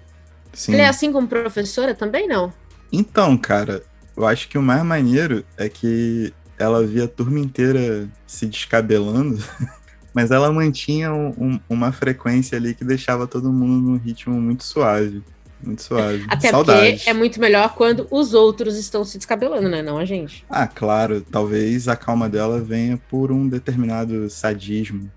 Sim. 0.53 0.73
Ela 0.75 0.83
é 0.83 0.89
assim 0.89 1.13
como 1.13 1.29
professora 1.29 1.95
também, 1.95 2.27
não? 2.27 2.53
Então, 2.93 3.37
cara, 3.37 3.83
eu 4.17 4.27
acho 4.27 4.49
que 4.49 4.57
o 4.57 4.63
mais 4.63 4.83
maneiro 4.83 5.45
é 5.57 5.69
que 5.69 6.33
ela 6.59 6.85
via 6.87 7.05
a 7.05 7.09
turma 7.09 7.39
inteira 7.39 8.09
se 8.27 8.47
descabelando, 8.47 9.39
mas 10.15 10.31
ela 10.31 10.51
mantinha 10.51 11.13
um, 11.13 11.61
uma 11.69 11.93
frequência 11.93 12.57
ali 12.57 12.75
que 12.75 12.85
deixava 12.85 13.27
todo 13.27 13.53
mundo 13.53 13.91
num 13.91 13.97
ritmo 13.97 14.41
muito 14.41 14.65
suave. 14.65 15.23
Muito 15.63 15.83
suave. 15.83 16.25
Até 16.29 16.51
Saudades. 16.51 16.99
porque 17.01 17.11
é 17.11 17.15
muito 17.15 17.41
melhor 17.41 17.75
quando 17.75 18.07
os 18.11 18.35
outros 18.35 18.77
estão 18.77 19.05
se 19.05 19.17
descabelando, 19.17 19.69
né? 19.69 19.83
Não 19.83 19.97
a 19.97 20.05
gente. 20.05 20.45
Ah, 20.51 20.67
claro. 20.67 21.23
Talvez 21.23 21.89
a 21.89 21.97
calma 21.97 22.29
dela 22.29 22.61
venha 22.61 23.01
por 23.09 23.33
um 23.33 23.49
determinado 23.49 24.29
sadismo. 24.29 25.11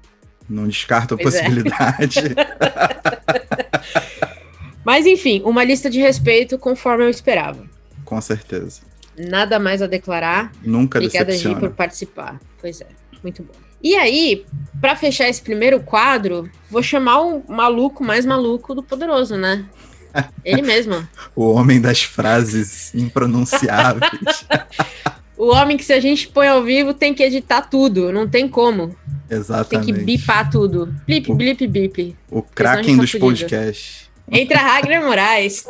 Não 0.50 0.66
descarto 0.68 1.14
a 1.14 1.18
pois 1.18 1.36
é. 1.36 1.44
possibilidade. 1.44 2.20
É. 2.20 4.00
Mas 4.84 5.06
enfim, 5.06 5.42
uma 5.46 5.64
lista 5.64 5.90
de 5.90 6.00
respeito 6.00 6.58
conforme 6.58 7.06
eu 7.06 7.10
esperava. 7.10 7.66
Com 8.06 8.20
certeza. 8.22 8.82
Nada 9.18 9.60
mais 9.60 9.82
a 9.82 9.88
declarar. 9.88 10.52
Nunca 10.64 11.00
Obrigada, 11.00 11.36
Gi, 11.36 11.54
por 11.56 11.72
participar. 11.72 12.40
Pois 12.62 12.82
é, 12.82 12.88
muito 13.22 13.44
bom. 13.44 13.54
E 13.82 13.96
aí, 13.96 14.46
para 14.82 14.96
fechar 14.96 15.30
esse 15.30 15.42
primeiro 15.42 15.80
quadro, 15.80 16.50
vou 16.70 16.84
chamar 16.84 17.22
o 17.22 17.44
maluco 17.48 18.04
mais 18.04 18.26
maluco 18.26 18.76
do 18.76 18.84
Poderoso, 18.84 19.38
né? 19.38 19.66
Ele 20.44 20.62
mesmo. 20.62 21.08
o 21.36 21.52
homem 21.52 21.80
das 21.80 22.04
frases 22.04 22.94
impronunciáveis. 22.94 24.46
o 25.38 25.48
homem 25.54 25.78
que 25.78 25.84
se 25.86 25.94
a 25.94 26.00
gente 26.00 26.28
põe 26.28 26.48
ao 26.48 26.64
vivo 26.64 26.94
tem 26.94 27.14
que 27.14 27.24
editar 27.24 27.62
tudo, 27.62 28.12
não 28.12 28.28
tem 28.28 28.48
como. 28.48 28.96
Exatamente. 29.30 29.70
Tem 29.70 29.96
que 29.96 30.04
bipar 30.04 30.50
tudo. 30.50 30.94
Blip, 31.06 31.34
blip, 31.34 31.68
blip. 31.68 32.16
O 32.30 32.42
Kraken 32.42 32.98
dos 32.98 33.14
podcasts. 33.14 34.09
Entra 34.32 34.60
Ragnar 34.60 35.04
Moraes. 35.04 35.66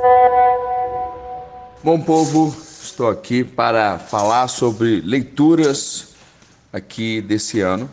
Bom 1.84 2.00
povo, 2.00 2.56
Estou 2.82 3.10
aqui 3.10 3.44
para 3.44 4.00
falar 4.00 4.48
sobre 4.48 5.00
leituras 5.02 6.16
aqui 6.72 7.22
desse 7.22 7.62
ano 7.62 7.90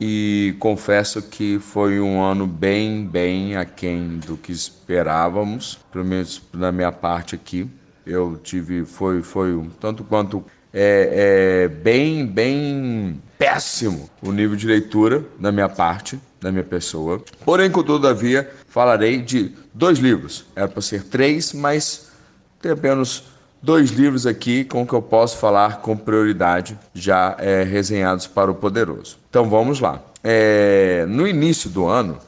e 0.00 0.54
confesso 0.58 1.20
que 1.20 1.58
foi 1.58 1.98
um 1.98 2.22
ano 2.22 2.46
bem, 2.46 3.04
bem 3.04 3.56
aquém 3.56 4.18
do 4.18 4.36
que 4.36 4.52
esperávamos, 4.52 5.78
pelo 5.90 6.04
menos 6.04 6.40
na 6.52 6.70
minha 6.70 6.92
parte 6.92 7.34
aqui. 7.34 7.68
Eu 8.06 8.38
tive, 8.42 8.84
foi, 8.84 9.22
foi 9.22 9.54
um 9.54 9.68
tanto 9.68 10.04
quanto 10.04 10.44
é, 10.72 11.64
é, 11.64 11.68
bem, 11.68 12.24
bem 12.24 13.20
péssimo 13.38 14.08
o 14.22 14.30
nível 14.30 14.56
de 14.56 14.66
leitura 14.66 15.24
da 15.38 15.50
minha 15.50 15.68
parte, 15.68 16.18
da 16.40 16.52
minha 16.52 16.64
pessoa. 16.64 17.22
Porém, 17.44 17.70
todavia, 17.70 18.50
falarei 18.78 19.20
de 19.20 19.50
dois 19.74 19.98
livros. 19.98 20.44
Era 20.54 20.68
para 20.68 20.80
ser 20.80 21.02
três, 21.02 21.52
mas 21.52 22.12
tem 22.62 22.70
apenas 22.70 23.24
dois 23.60 23.90
livros 23.90 24.24
aqui 24.24 24.64
com 24.64 24.86
que 24.86 24.92
eu 24.92 25.02
posso 25.02 25.36
falar 25.38 25.80
com 25.80 25.96
prioridade, 25.96 26.78
já 26.94 27.34
é, 27.40 27.64
resenhados 27.64 28.28
para 28.28 28.52
o 28.52 28.54
Poderoso. 28.54 29.18
Então 29.28 29.50
vamos 29.50 29.80
lá. 29.80 30.00
É, 30.22 31.04
no 31.08 31.26
início 31.26 31.68
do 31.68 31.86
ano, 31.86 32.18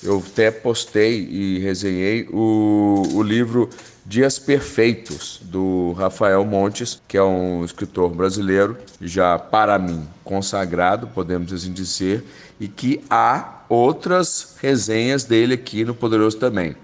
eu 0.00 0.22
até 0.24 0.48
postei 0.48 1.26
e 1.28 1.58
resenhei 1.58 2.28
o, 2.30 3.02
o 3.12 3.20
livro 3.20 3.68
Dias 4.08 4.38
Perfeitos, 4.38 5.40
do 5.42 5.92
Rafael 5.98 6.44
Montes, 6.44 7.02
que 7.08 7.16
é 7.16 7.22
um 7.22 7.64
escritor 7.64 8.10
brasileiro, 8.10 8.78
já 9.00 9.36
para 9.36 9.76
mim 9.80 10.06
consagrado, 10.22 11.08
podemos 11.08 11.52
assim 11.52 11.72
dizer, 11.72 12.24
e 12.60 12.68
que 12.68 13.02
há 13.10 13.64
outras 13.68 14.54
resenhas 14.62 15.24
dele 15.24 15.54
aqui 15.54 15.84
no 15.84 15.92
Poderoso 15.92 16.38
também. 16.38 16.76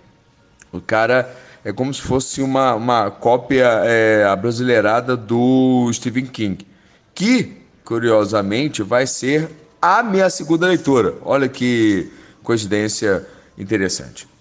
O 0.72 0.80
cara 0.80 1.32
é 1.64 1.72
como 1.72 1.94
se 1.94 2.02
fosse 2.02 2.42
uma, 2.42 2.74
uma 2.74 3.08
cópia 3.08 3.68
é, 3.84 4.24
abrasileirada 4.24 5.16
do 5.16 5.88
Stephen 5.92 6.26
King, 6.26 6.66
que, 7.14 7.56
curiosamente, 7.84 8.82
vai 8.82 9.06
ser 9.06 9.48
a 9.80 10.02
minha 10.02 10.28
segunda 10.28 10.66
leitura. 10.66 11.14
Olha 11.22 11.48
que 11.48 12.10
coincidência 12.42 13.24
interessante. 13.56 14.31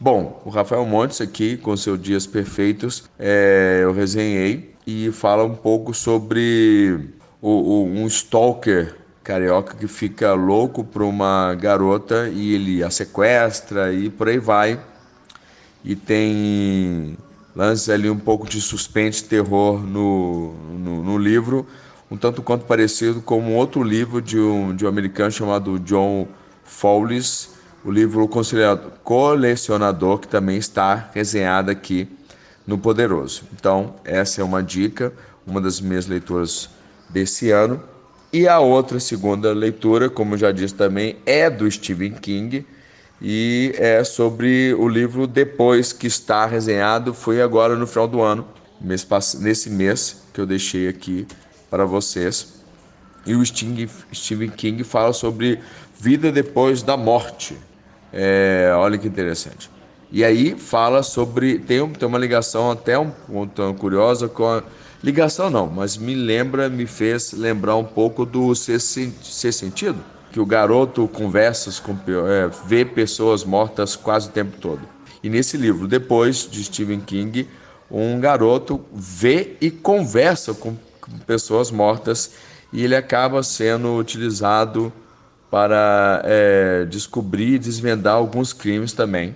Bom, 0.00 0.40
o 0.44 0.48
Rafael 0.48 0.86
Montes 0.86 1.20
aqui, 1.20 1.56
com 1.56 1.76
seus 1.76 2.00
Dias 2.00 2.24
Perfeitos, 2.24 3.10
é, 3.18 3.80
eu 3.82 3.92
resenhei 3.92 4.72
e 4.86 5.10
fala 5.10 5.42
um 5.42 5.56
pouco 5.56 5.92
sobre 5.92 7.10
o, 7.42 7.50
o, 7.50 7.84
um 7.84 8.06
stalker 8.06 8.94
carioca 9.24 9.74
que 9.76 9.88
fica 9.88 10.34
louco 10.34 10.84
por 10.84 11.02
uma 11.02 11.52
garota 11.56 12.28
e 12.28 12.54
ele 12.54 12.84
a 12.84 12.90
sequestra 12.90 13.92
e 13.92 14.08
por 14.08 14.28
aí 14.28 14.38
vai. 14.38 14.80
E 15.84 15.96
tem 15.96 17.18
lances 17.56 17.88
ali 17.88 18.08
um 18.08 18.18
pouco 18.20 18.48
de 18.48 18.60
suspense, 18.60 19.24
terror 19.24 19.80
no, 19.80 20.54
no, 20.78 21.02
no 21.02 21.18
livro, 21.18 21.66
um 22.08 22.16
tanto 22.16 22.40
quanto 22.40 22.66
parecido 22.66 23.20
com 23.20 23.40
um 23.40 23.56
outro 23.56 23.82
livro 23.82 24.22
de 24.22 24.38
um, 24.38 24.76
de 24.76 24.86
um 24.86 24.88
americano 24.88 25.32
chamado 25.32 25.76
John 25.80 26.28
Fowles, 26.62 27.57
o 27.84 27.90
livro 27.90 28.28
Colecionador, 29.02 30.18
que 30.18 30.28
também 30.28 30.56
está 30.56 31.10
resenhado 31.14 31.70
aqui 31.70 32.08
no 32.66 32.76
Poderoso. 32.76 33.44
Então, 33.54 33.94
essa 34.04 34.40
é 34.40 34.44
uma 34.44 34.62
dica, 34.62 35.12
uma 35.46 35.60
das 35.60 35.80
minhas 35.80 36.06
leituras 36.06 36.68
desse 37.08 37.50
ano. 37.50 37.82
E 38.32 38.46
a 38.46 38.58
outra 38.58 39.00
segunda 39.00 39.52
leitura, 39.54 40.10
como 40.10 40.36
já 40.36 40.52
disse 40.52 40.74
também, 40.74 41.16
é 41.24 41.48
do 41.48 41.70
Stephen 41.70 42.12
King 42.12 42.66
e 43.22 43.72
é 43.76 44.04
sobre 44.04 44.74
o 44.74 44.86
livro 44.86 45.26
Depois 45.26 45.92
que 45.92 46.06
está 46.06 46.44
resenhado, 46.44 47.14
foi 47.14 47.40
agora 47.40 47.74
no 47.74 47.86
final 47.86 48.06
do 48.06 48.20
ano, 48.20 48.46
mês, 48.80 49.06
nesse 49.40 49.70
mês 49.70 50.24
que 50.34 50.40
eu 50.40 50.46
deixei 50.46 50.88
aqui 50.88 51.26
para 51.70 51.86
vocês. 51.86 52.58
E 53.24 53.34
o 53.34 53.44
Stephen 53.44 54.50
King 54.50 54.84
fala 54.84 55.12
sobre 55.12 55.58
vida 55.98 56.30
depois 56.30 56.82
da 56.82 56.96
morte. 56.96 57.56
É, 58.12 58.72
olha 58.74 58.96
que 58.98 59.06
interessante. 59.06 59.70
E 60.10 60.24
aí 60.24 60.54
fala 60.58 61.02
sobre. 61.02 61.58
Tem, 61.58 61.86
tem 61.90 62.08
uma 62.08 62.18
ligação 62.18 62.70
até 62.70 62.98
um 62.98 63.10
ponto 63.10 63.74
curiosa 63.74 64.28
com 64.28 64.46
a. 64.46 64.62
Ligação 65.00 65.48
não, 65.48 65.68
mas 65.68 65.96
me 65.96 66.12
lembra, 66.12 66.68
me 66.68 66.84
fez 66.84 67.32
lembrar 67.32 67.76
um 67.76 67.84
pouco 67.84 68.26
do 68.26 68.52
Ser, 68.56 68.80
ser 68.80 69.52
Sentido. 69.52 69.98
Que 70.32 70.40
o 70.40 70.46
garoto 70.46 71.06
conversa 71.08 71.70
com. 71.82 71.92
É, 72.26 72.50
vê 72.66 72.84
pessoas 72.84 73.44
mortas 73.44 73.94
quase 73.94 74.28
o 74.28 74.32
tempo 74.32 74.58
todo. 74.58 74.80
E 75.22 75.28
nesse 75.28 75.56
livro, 75.56 75.86
depois 75.86 76.48
de 76.50 76.64
Stephen 76.64 77.00
King, 77.00 77.48
um 77.90 78.18
garoto 78.20 78.84
vê 78.92 79.56
e 79.60 79.70
conversa 79.70 80.52
com, 80.54 80.76
com 81.00 81.18
pessoas 81.26 81.70
mortas 81.70 82.32
e 82.72 82.84
ele 82.84 82.94
acaba 82.94 83.42
sendo 83.42 83.96
utilizado 83.96 84.92
para 85.50 86.22
é, 86.24 86.84
descobrir 86.84 87.54
e 87.54 87.58
desvendar 87.58 88.14
alguns 88.14 88.52
crimes 88.52 88.92
também 88.92 89.34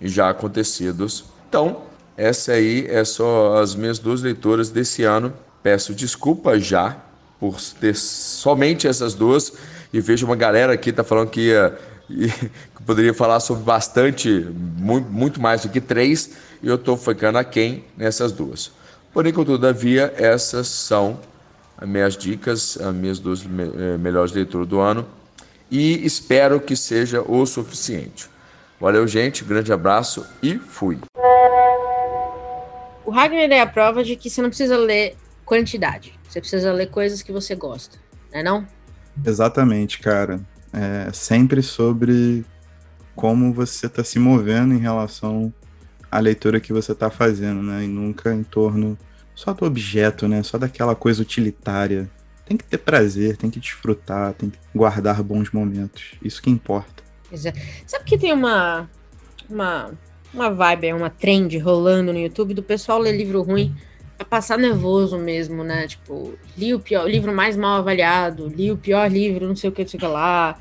já 0.00 0.30
acontecidos. 0.30 1.24
Então, 1.48 1.82
essa 2.16 2.52
aí 2.52 2.86
é 2.88 3.04
só 3.04 3.60
as 3.60 3.74
minhas 3.74 3.98
duas 3.98 4.22
leituras 4.22 4.70
desse 4.70 5.04
ano. 5.04 5.32
Peço 5.62 5.94
desculpa 5.94 6.58
já 6.58 6.96
por 7.38 7.60
ter 7.80 7.94
somente 7.94 8.86
essas 8.86 9.14
duas 9.14 9.52
e 9.92 10.00
vejo 10.00 10.26
uma 10.26 10.36
galera 10.36 10.72
aqui 10.72 10.92
tá 10.92 11.04
falando 11.04 11.30
que, 11.30 11.48
ia, 11.48 11.78
que 12.08 12.82
poderia 12.84 13.14
falar 13.14 13.38
sobre 13.38 13.62
bastante, 13.62 14.28
muito, 14.30 15.40
mais 15.40 15.62
do 15.62 15.68
que 15.68 15.80
três, 15.80 16.30
e 16.62 16.68
eu 16.68 16.76
estou 16.76 16.96
ficando 16.96 17.38
aquém 17.38 17.84
nessas 17.96 18.32
duas. 18.32 18.72
Porém, 19.12 19.32
todavia, 19.32 20.12
essas 20.16 20.68
são 20.68 21.20
as 21.76 21.88
minhas 21.88 22.16
dicas, 22.16 22.78
as 22.80 22.94
minhas 22.94 23.18
duas 23.18 23.42
eh, 23.42 23.98
melhores 23.98 24.32
leituras 24.32 24.66
do 24.66 24.80
ano 24.80 25.06
e 25.72 26.04
espero 26.04 26.60
que 26.60 26.76
seja 26.76 27.22
o 27.22 27.46
suficiente. 27.46 28.28
Valeu, 28.78 29.08
gente, 29.08 29.42
grande 29.42 29.72
abraço 29.72 30.26
e 30.42 30.58
fui. 30.58 30.98
O 33.06 33.10
Ragnar 33.10 33.50
é 33.50 33.60
a 33.60 33.66
prova 33.66 34.04
de 34.04 34.14
que 34.14 34.28
você 34.28 34.42
não 34.42 34.50
precisa 34.50 34.76
ler 34.76 35.16
quantidade, 35.46 36.12
você 36.28 36.40
precisa 36.40 36.72
ler 36.72 36.90
coisas 36.90 37.22
que 37.22 37.32
você 37.32 37.54
gosta, 37.54 37.96
né 38.30 38.42
não? 38.42 38.66
Exatamente, 39.24 39.98
cara. 39.98 40.40
É 40.74 41.10
sempre 41.12 41.62
sobre 41.62 42.44
como 43.14 43.52
você 43.52 43.86
está 43.86 44.04
se 44.04 44.18
movendo 44.18 44.74
em 44.74 44.78
relação 44.78 45.52
à 46.10 46.18
leitura 46.18 46.60
que 46.60 46.72
você 46.72 46.92
está 46.92 47.10
fazendo, 47.10 47.62
né? 47.62 47.84
E 47.84 47.88
nunca 47.88 48.32
em 48.34 48.42
torno 48.42 48.96
só 49.34 49.52
do 49.52 49.64
objeto, 49.64 50.28
né? 50.28 50.42
Só 50.42 50.58
daquela 50.58 50.94
coisa 50.94 51.22
utilitária 51.22 52.10
tem 52.52 52.56
que 52.58 52.64
ter 52.64 52.78
prazer, 52.78 53.36
tem 53.36 53.50
que 53.50 53.58
desfrutar, 53.58 54.34
tem 54.34 54.50
que 54.50 54.58
guardar 54.74 55.22
bons 55.22 55.50
momentos. 55.50 56.14
Isso 56.22 56.42
que 56.42 56.50
importa. 56.50 57.02
Exato. 57.32 57.58
Sabe 57.86 58.04
que 58.04 58.18
tem 58.18 58.32
uma, 58.32 58.88
uma, 59.48 59.90
uma 60.32 60.50
vibe, 60.50 60.92
uma 60.92 61.08
trend 61.08 61.56
rolando 61.58 62.12
no 62.12 62.18
YouTube 62.18 62.52
do 62.52 62.62
pessoal 62.62 62.98
ler 62.98 63.16
livro 63.16 63.42
ruim 63.42 63.74
pra 64.18 64.26
passar 64.26 64.58
nervoso 64.58 65.18
mesmo, 65.18 65.64
né? 65.64 65.86
Tipo, 65.86 66.34
li 66.56 66.74
o 66.74 66.80
pior, 66.80 67.08
livro 67.08 67.32
mais 67.32 67.56
mal 67.56 67.78
avaliado, 67.78 68.48
li 68.48 68.70
o 68.70 68.76
pior 68.76 69.10
livro, 69.10 69.48
não 69.48 69.56
sei 69.56 69.70
o 69.70 69.72
que, 69.72 69.82
não 69.82 69.88
sei 69.88 69.98
o 69.98 70.00
que 70.00 70.06
lá. 70.06 70.58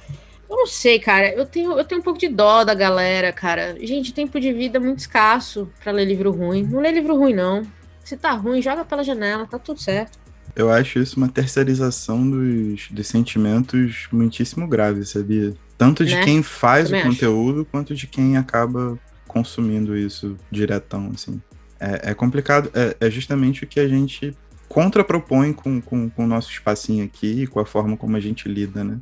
Eu 0.50 0.56
não 0.56 0.68
sei, 0.68 0.98
cara. 0.98 1.34
Eu 1.34 1.46
tenho, 1.46 1.78
eu 1.78 1.84
tenho 1.84 2.00
um 2.00 2.04
pouco 2.04 2.20
de 2.20 2.30
dó 2.30 2.64
da 2.64 2.74
galera, 2.74 3.34
cara. 3.34 3.76
Gente, 3.86 4.14
tempo 4.14 4.40
de 4.40 4.54
vida 4.54 4.80
muito 4.80 5.00
escasso 5.00 5.70
para 5.84 5.92
ler 5.92 6.06
livro 6.06 6.32
ruim. 6.32 6.64
Não 6.64 6.80
lê 6.80 6.92
livro 6.92 7.18
ruim, 7.18 7.34
não. 7.34 7.64
Se 8.02 8.16
tá 8.16 8.32
ruim, 8.32 8.62
joga 8.62 8.86
pela 8.86 9.04
janela, 9.04 9.46
tá 9.46 9.60
tudo 9.60 9.82
certo. 9.82 10.21
Eu 10.56 10.70
acho 10.70 11.00
isso 11.00 11.18
uma 11.18 11.30
terceirização 11.30 12.30
dos, 12.30 12.90
dos 12.90 13.08
sentimentos 13.08 14.08
muitíssimo 14.12 14.68
grave, 14.68 15.06
sabia? 15.06 15.54
Tanto 15.78 16.06
de 16.06 16.16
né? 16.16 16.24
quem 16.24 16.44
faz 16.44 16.90
Também 16.90 17.02
o 17.02 17.06
conteúdo, 17.06 17.62
acho. 17.62 17.70
quanto 17.72 17.96
de 17.96 18.08
quem 18.08 18.38
acaba 18.38 19.00
consumindo 19.28 19.96
isso 19.98 20.38
diretão, 20.52 21.12
assim. 21.14 21.42
É, 21.80 22.12
é 22.12 22.14
complicado, 22.14 22.70
é, 22.74 22.96
é, 23.00 23.10
justamente 23.10 23.64
o 23.64 23.68
que 23.68 23.80
a 23.80 23.88
gente 23.88 24.36
contrapropõe 24.68 25.52
com, 25.54 25.82
com, 25.82 26.10
com 26.10 26.24
o 26.24 26.28
nosso 26.28 26.52
espacinho 26.52 27.04
aqui, 27.04 27.48
com 27.48 27.60
a 27.60 27.66
forma 27.66 27.98
como 27.98 28.16
a 28.16 28.20
gente 28.20 28.48
lida, 28.48 28.84
né? 28.84 29.00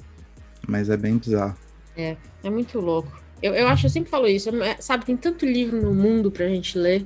Mas 0.67 0.89
é 0.89 0.95
bem 0.95 1.17
bizarro. 1.17 1.57
É, 1.97 2.15
é 2.43 2.49
muito 2.49 2.79
louco. 2.79 3.21
Eu, 3.41 3.53
eu 3.53 3.67
acho, 3.67 3.85
eu 3.85 3.89
sempre 3.89 4.09
falo 4.09 4.27
isso, 4.27 4.49
é, 4.63 4.77
sabe, 4.79 5.05
tem 5.05 5.17
tanto 5.17 5.45
livro 5.45 5.81
no 5.81 5.93
mundo 5.93 6.31
pra 6.31 6.47
gente 6.47 6.77
ler, 6.77 7.05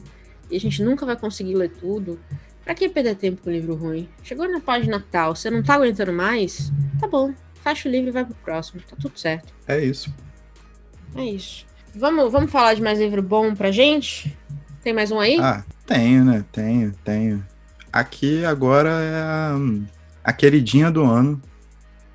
e 0.49 0.57
a 0.57 0.59
gente 0.59 0.83
nunca 0.83 1.05
vai 1.05 1.15
conseguir 1.15 1.55
ler 1.55 1.71
tudo. 1.71 2.19
Pra 2.63 2.73
que 2.73 2.87
perder 2.87 3.15
tempo 3.15 3.41
com 3.43 3.51
livro 3.51 3.75
ruim? 3.75 4.07
Chegou 4.23 4.49
na 4.49 4.61
página 4.61 5.03
tal, 5.11 5.35
você 5.35 5.49
não 5.49 5.61
tá 5.61 5.75
aguentando 5.75 6.13
mais? 6.13 6.71
Tá 6.99 7.07
bom, 7.07 7.33
fecha 7.61 7.89
o 7.89 7.91
livro 7.91 8.09
e 8.09 8.13
vai 8.13 8.23
pro 8.23 8.35
próximo, 8.35 8.81
tá 8.89 8.95
tudo 8.99 9.19
certo. 9.19 9.53
É 9.67 9.83
isso. 9.83 10.13
É 11.15 11.23
isso. 11.23 11.65
Vamos, 11.93 12.31
vamos 12.31 12.51
falar 12.51 12.73
de 12.73 12.81
mais 12.81 12.99
livro 12.99 13.21
bom 13.21 13.53
pra 13.53 13.69
gente? 13.69 14.35
Tem 14.81 14.93
mais 14.93 15.11
um 15.11 15.19
aí? 15.19 15.37
Ah, 15.39 15.63
tenho, 15.85 16.23
né? 16.23 16.45
Tenho, 16.51 16.93
tenho. 17.03 17.45
Aqui 17.91 18.45
agora 18.45 18.89
é 18.89 19.21
a, 19.21 19.57
a 20.23 20.33
queridinha 20.33 20.89
do 20.89 21.03
ano. 21.03 21.41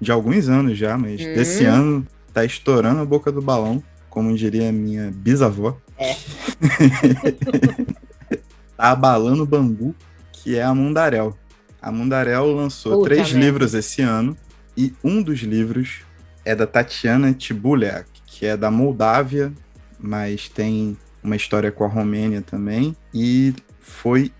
De 0.00 0.12
alguns 0.12 0.48
anos 0.48 0.78
já, 0.78 0.96
mas 0.96 1.20
hum. 1.20 1.34
desse 1.34 1.64
ano 1.64 2.06
tá 2.32 2.44
estourando 2.44 3.00
a 3.00 3.04
boca 3.04 3.32
do 3.32 3.42
balão, 3.42 3.82
como 4.08 4.36
diria 4.36 4.72
minha 4.72 5.10
bisavó. 5.10 5.76
É. 5.96 6.14
tá 8.76 8.90
abalando 8.90 9.42
o 9.42 9.46
bambu 9.46 9.94
que 10.42 10.56
é 10.56 10.62
a 10.62 10.74
Mundarel. 10.74 11.36
A 11.80 11.92
Mundarel 11.92 12.52
lançou 12.52 12.98
Puta 12.98 13.10
três 13.10 13.28
livros 13.28 13.74
esse 13.74 14.02
ano 14.02 14.36
e 14.76 14.92
um 15.02 15.22
dos 15.22 15.40
livros 15.40 16.00
é 16.44 16.54
da 16.54 16.66
Tatiana 16.66 17.32
Tibuliak, 17.32 18.08
que 18.26 18.46
é 18.46 18.56
da 18.56 18.70
Moldávia, 18.70 19.52
mas 19.98 20.48
tem 20.48 20.96
uma 21.22 21.36
história 21.36 21.70
com 21.70 21.84
a 21.84 21.88
Romênia 21.88 22.42
também. 22.42 22.96
E 23.12 23.54
foi 23.80 24.32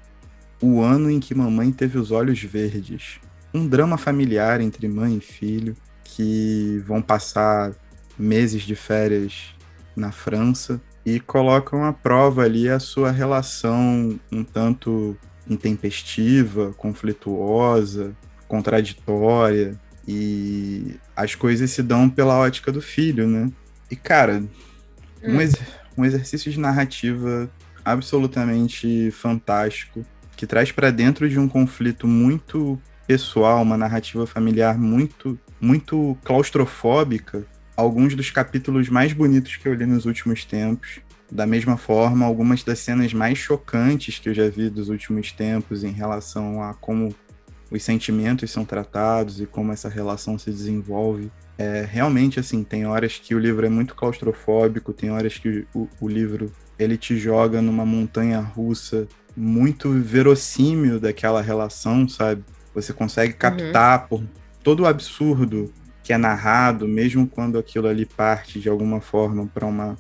o 0.63 0.81
ano 0.81 1.11
em 1.11 1.21
que 1.21 1.35
mamãe 1.35 1.71
teve 1.71 1.99
os 1.99 2.11
olhos 2.11 2.43
verdes. 2.43 3.21
Um 3.53 3.67
drama 3.67 3.97
familiar 3.97 4.61
entre 4.61 4.89
mãe 4.89 5.17
e 5.17 5.21
filho 5.21 5.77
que 6.05 6.83
vão 6.87 7.03
passar 7.03 7.73
meses 8.19 8.63
de 8.63 8.75
férias 8.75 9.55
na 9.95 10.11
França 10.11 10.81
e 11.05 11.21
colocam 11.21 11.85
à 11.85 11.93
prova 11.93 12.43
ali 12.43 12.69
a 12.69 12.79
sua 12.79 13.11
relação 13.11 14.19
um 14.31 14.45
tanto 14.45 15.17
intempestiva, 15.49 16.73
conflituosa, 16.77 18.15
contraditória 18.47 19.79
e 20.07 20.97
as 21.15 21.35
coisas 21.35 21.71
se 21.71 21.83
dão 21.83 22.09
pela 22.09 22.39
ótica 22.39 22.73
do 22.73 22.81
filho, 22.81 23.27
né? 23.27 23.51
E 23.91 23.97
cara, 23.97 24.43
hum. 25.23 25.35
um, 25.37 25.41
ex 25.41 25.55
um 25.97 26.05
exercício 26.05 26.51
de 26.51 26.59
narrativa 26.59 27.51
absolutamente 27.85 29.11
fantástico 29.11 30.05
que 30.37 30.47
traz 30.47 30.71
para 30.71 30.91
dentro 30.91 31.29
de 31.29 31.39
um 31.39 31.49
conflito 31.49 32.07
muito 32.07 32.81
pessoal, 33.07 33.63
uma 33.63 33.77
narrativa 33.77 34.27
familiar 34.27 34.79
muito 34.79 35.39
muito 35.61 36.17
claustrofóbica, 36.23 37.45
alguns 37.77 38.15
dos 38.15 38.31
capítulos 38.31 38.89
mais 38.89 39.13
bonitos 39.13 39.57
que 39.57 39.67
eu 39.67 39.75
li 39.75 39.87
nos 39.87 40.07
últimos 40.07 40.45
tempos. 40.45 41.01
Da 41.31 41.47
mesma 41.47 41.77
forma, 41.77 42.25
algumas 42.25 42.63
das 42.63 42.79
cenas 42.79 43.13
mais 43.13 43.39
chocantes 43.39 44.19
que 44.19 44.29
eu 44.29 44.35
já 44.35 44.49
vi 44.49 44.71
dos 44.71 44.89
últimos 44.89 45.31
tempos 45.31 45.85
em 45.85 45.93
relação 45.93 46.63
a 46.63 46.73
como 46.75 47.15
os 47.71 47.83
sentimentos 47.83 48.51
são 48.51 48.65
tratados 48.65 49.41
e 49.41 49.47
como 49.47 49.73
essa 49.73 49.89
relação 49.89 50.39
se 50.39 50.51
desenvolve. 50.51 51.31
É, 51.59 51.87
realmente, 51.91 52.41
assim, 52.41 52.65
tem 52.65 52.87
horas 52.87 53.19
que 53.19 53.35
o 53.35 53.39
livro 53.39 53.67
é 53.67 53.69
muito 53.69 53.95
claustrofóbico, 53.95 54.93
tem 54.93 55.11
horas 55.11 55.37
que 55.37 55.67
o, 55.75 55.89
o 56.01 56.09
livro 56.09 56.51
ele 56.79 56.97
te 56.97 57.17
joga 57.17 57.61
numa 57.61 57.85
montanha 57.85 58.41
russa 58.41 59.07
muito 59.37 59.91
verossímil 59.91 60.99
daquela 60.99 61.43
relação, 61.43 62.09
sabe? 62.09 62.45
Você 62.75 62.93
consegue 62.93 63.33
uhum. 63.33 63.39
captar 63.39 64.03
uhum. 64.03 64.09
por 64.09 64.23
todo 64.63 64.81
o 64.81 64.87
absurdo 64.87 65.73
que 66.03 66.13
é 66.13 66.17
narrado, 66.17 66.89
mesmo 66.89 67.27
quando 67.27 67.59
aquilo 67.59 67.87
ali 67.87 68.07
parte 68.07 68.59
de 68.59 68.69
alguma 68.69 69.01
forma 69.01 69.47
para 69.47 69.67
uma, 69.67 69.97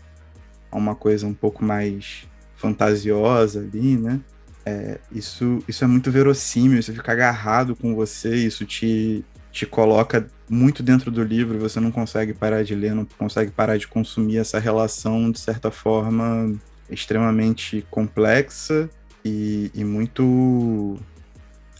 uma 0.77 0.95
coisa 0.95 1.27
um 1.27 1.35
pouco 1.35 1.65
mais 1.65 2.27
fantasiosa 2.57 3.61
ali, 3.61 3.97
né? 3.97 4.21
É, 4.67 4.99
isso, 5.11 5.63
isso 5.67 5.83
é 5.83 5.87
muito 5.87 6.11
verossímil, 6.11 6.79
isso 6.79 6.93
fica 6.93 7.13
agarrado 7.13 7.75
com 7.75 7.95
você, 7.95 8.35
isso 8.35 8.67
te, 8.67 9.25
te 9.51 9.65
coloca 9.65 10.27
muito 10.49 10.83
dentro 10.83 11.11
do 11.11 11.23
livro, 11.23 11.59
você 11.59 11.81
não 11.81 11.91
consegue 11.91 12.35
parar 12.35 12.63
de 12.63 12.75
ler, 12.75 12.95
não 12.95 13.07
consegue 13.07 13.51
parar 13.51 13.79
de 13.79 13.89
consumir 13.89 14.39
essa 14.39 14.59
relação, 14.59 15.31
de 15.31 15.41
certa 15.41 15.71
forma, 15.71 16.53
extremamente 16.91 17.87
complexa 17.91 18.91
e, 19.25 19.71
e 19.75 19.85
muito 19.85 20.99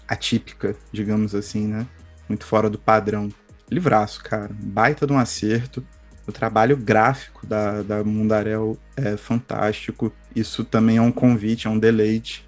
atípica, 0.07 0.75
digamos 0.91 1.35
assim, 1.35 1.67
né? 1.67 1.87
Muito 2.29 2.47
fora 2.47 2.71
do 2.71 2.79
padrão. 2.79 3.29
Livraço, 3.71 4.23
cara. 4.23 4.51
Baita 4.53 5.07
de 5.07 5.13
um 5.13 5.19
acerto. 5.19 5.85
O 6.29 6.33
trabalho 6.33 6.77
gráfico 6.77 7.47
da, 7.47 7.83
da 7.83 8.05
Mundarel 8.05 8.79
é 8.95 9.17
fantástico. 9.17 10.13
Isso 10.37 10.63
também 10.63 10.99
é 10.99 11.03
um 11.03 11.11
convite, 11.11 11.67
é 11.67 11.71
um 11.71 11.79
deleite 11.79 12.47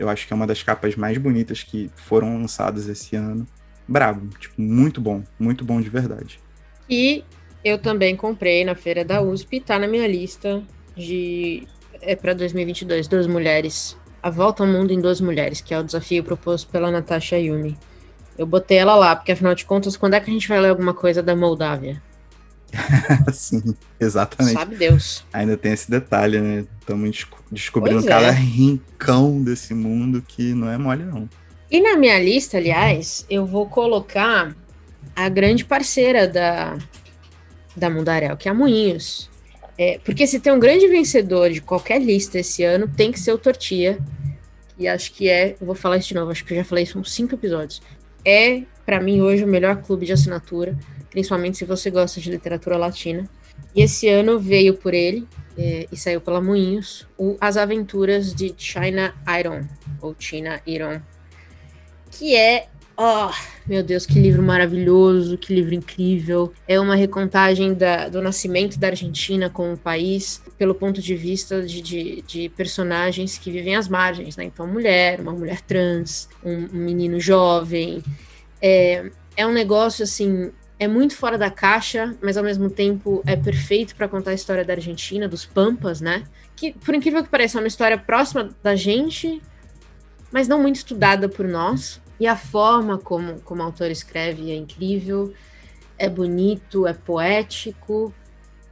eu 0.00 0.08
acho 0.08 0.26
que 0.26 0.32
é 0.32 0.36
uma 0.36 0.46
das 0.46 0.62
capas 0.62 0.96
mais 0.96 1.18
bonitas 1.18 1.62
que 1.62 1.90
foram 1.94 2.40
lançadas 2.40 2.88
esse 2.88 3.14
ano. 3.14 3.46
Brabo, 3.86 4.28
tipo, 4.38 4.58
muito 4.58 4.98
bom, 4.98 5.22
muito 5.38 5.62
bom 5.62 5.78
de 5.78 5.90
verdade. 5.90 6.40
E 6.88 7.22
eu 7.62 7.76
também 7.78 8.16
comprei 8.16 8.64
na 8.64 8.74
feira 8.74 9.04
da 9.04 9.20
USP, 9.20 9.60
tá 9.60 9.78
na 9.78 9.86
minha 9.86 10.06
lista 10.06 10.62
de 10.96 11.68
é 12.00 12.16
para 12.16 12.32
2022, 12.32 13.06
duas 13.06 13.26
mulheres. 13.26 13.94
A 14.22 14.30
volta 14.30 14.62
ao 14.62 14.68
mundo 14.68 14.90
em 14.90 15.00
duas 15.00 15.20
mulheres, 15.20 15.60
que 15.60 15.74
é 15.74 15.78
o 15.78 15.84
desafio 15.84 16.24
proposto 16.24 16.70
pela 16.70 16.90
Natasha 16.90 17.38
Yumi. 17.38 17.76
Eu 18.38 18.46
botei 18.46 18.78
ela 18.78 18.96
lá, 18.96 19.14
porque 19.14 19.32
afinal 19.32 19.54
de 19.54 19.66
contas, 19.66 19.98
quando 19.98 20.14
é 20.14 20.20
que 20.20 20.30
a 20.30 20.32
gente 20.32 20.48
vai 20.48 20.60
ler 20.60 20.70
alguma 20.70 20.94
coisa 20.94 21.22
da 21.22 21.36
Moldávia? 21.36 22.02
Sim, 23.32 23.74
exatamente. 23.98 24.54
Sabe 24.54 24.76
Deus. 24.76 25.24
Ainda 25.32 25.56
tem 25.56 25.72
esse 25.72 25.90
detalhe, 25.90 26.40
né? 26.40 26.64
Estamos 26.80 27.26
descobrindo 27.50 28.04
cada 28.04 28.28
é. 28.28 28.32
rincão 28.32 29.42
desse 29.42 29.74
mundo 29.74 30.22
que 30.26 30.54
não 30.54 30.70
é 30.70 30.78
mole, 30.78 31.04
não. 31.04 31.28
E 31.70 31.80
na 31.80 31.96
minha 31.96 32.18
lista, 32.18 32.56
aliás, 32.56 33.24
eu 33.30 33.46
vou 33.46 33.66
colocar 33.66 34.54
a 35.14 35.28
grande 35.28 35.64
parceira 35.64 36.26
da, 36.26 36.76
da 37.76 37.88
Mundarel, 37.88 38.36
que 38.36 38.48
é 38.48 38.50
a 38.50 38.54
Moinhos. 38.54 39.30
É, 39.78 39.98
porque 40.04 40.26
se 40.26 40.40
tem 40.40 40.52
um 40.52 40.58
grande 40.60 40.86
vencedor 40.88 41.50
de 41.50 41.60
qualquer 41.60 42.02
lista 42.02 42.38
esse 42.38 42.62
ano, 42.62 42.88
tem 42.88 43.12
que 43.12 43.20
ser 43.20 43.32
o 43.32 43.38
Tortia. 43.38 43.98
E 44.78 44.88
acho 44.88 45.12
que 45.12 45.28
é, 45.28 45.56
eu 45.60 45.66
vou 45.66 45.74
falar 45.74 45.98
isso 45.98 46.08
de 46.08 46.14
novo, 46.14 46.30
acho 46.30 46.44
que 46.44 46.52
eu 46.52 46.58
já 46.58 46.64
falei 46.64 46.84
isso 46.84 46.98
uns 46.98 47.12
cinco 47.12 47.34
episódios. 47.34 47.80
É, 48.24 48.62
para 48.84 49.00
mim, 49.00 49.20
hoje 49.20 49.44
o 49.44 49.46
melhor 49.46 49.76
clube 49.76 50.04
de 50.04 50.12
assinatura 50.12 50.76
principalmente 51.10 51.58
se 51.58 51.64
você 51.64 51.90
gosta 51.90 52.20
de 52.20 52.30
literatura 52.30 52.76
latina. 52.76 53.28
E 53.74 53.82
esse 53.82 54.08
ano 54.08 54.38
veio 54.38 54.74
por 54.74 54.94
ele, 54.94 55.26
é, 55.58 55.86
e 55.90 55.96
saiu 55.96 56.20
pela 56.20 56.40
Moinhos, 56.40 57.06
o 57.18 57.36
As 57.40 57.56
Aventuras 57.56 58.34
de 58.34 58.54
China 58.56 59.14
Iron, 59.38 59.66
ou 60.00 60.14
China 60.18 60.60
Iron, 60.66 61.00
que 62.10 62.34
é 62.34 62.68
Oh, 63.02 63.30
meu 63.66 63.82
Deus, 63.82 64.04
que 64.04 64.20
livro 64.20 64.42
maravilhoso, 64.42 65.38
que 65.38 65.54
livro 65.54 65.72
incrível. 65.72 66.52
É 66.68 66.78
uma 66.78 66.94
recontagem 66.94 67.72
da, 67.72 68.10
do 68.10 68.20
nascimento 68.20 68.78
da 68.78 68.88
Argentina 68.88 69.48
como 69.48 69.74
país, 69.74 70.42
pelo 70.58 70.74
ponto 70.74 71.00
de 71.00 71.16
vista 71.16 71.62
de, 71.62 71.80
de, 71.80 72.20
de, 72.20 72.48
personagens 72.50 73.38
que 73.38 73.50
vivem 73.50 73.74
às 73.74 73.88
margens, 73.88 74.36
né? 74.36 74.44
Então, 74.44 74.66
mulher, 74.66 75.18
uma 75.18 75.32
mulher 75.32 75.62
trans, 75.62 76.28
um, 76.44 76.68
um 76.74 76.78
menino 76.78 77.18
jovem. 77.18 78.02
É, 78.60 79.10
é 79.34 79.46
um 79.46 79.52
negócio, 79.52 80.04
assim, 80.04 80.52
é 80.80 80.88
muito 80.88 81.14
fora 81.14 81.36
da 81.36 81.50
caixa, 81.50 82.16
mas 82.22 82.38
ao 82.38 82.42
mesmo 82.42 82.70
tempo 82.70 83.22
é 83.26 83.36
perfeito 83.36 83.94
para 83.94 84.08
contar 84.08 84.30
a 84.30 84.34
história 84.34 84.64
da 84.64 84.72
Argentina, 84.72 85.28
dos 85.28 85.44
Pampas, 85.44 86.00
né? 86.00 86.24
Que, 86.56 86.72
por 86.72 86.94
incrível 86.94 87.22
que 87.22 87.28
pareça, 87.28 87.58
é 87.58 87.60
uma 87.60 87.68
história 87.68 87.98
próxima 87.98 88.48
da 88.62 88.74
gente, 88.74 89.42
mas 90.32 90.48
não 90.48 90.62
muito 90.62 90.76
estudada 90.76 91.28
por 91.28 91.46
nós. 91.46 92.00
E 92.18 92.26
a 92.26 92.34
forma 92.34 92.96
como, 92.96 93.38
como 93.42 93.60
o 93.60 93.66
autor 93.66 93.90
escreve 93.90 94.50
é 94.50 94.56
incrível, 94.56 95.34
é 95.98 96.08
bonito, 96.08 96.86
é 96.86 96.94
poético. 96.94 98.14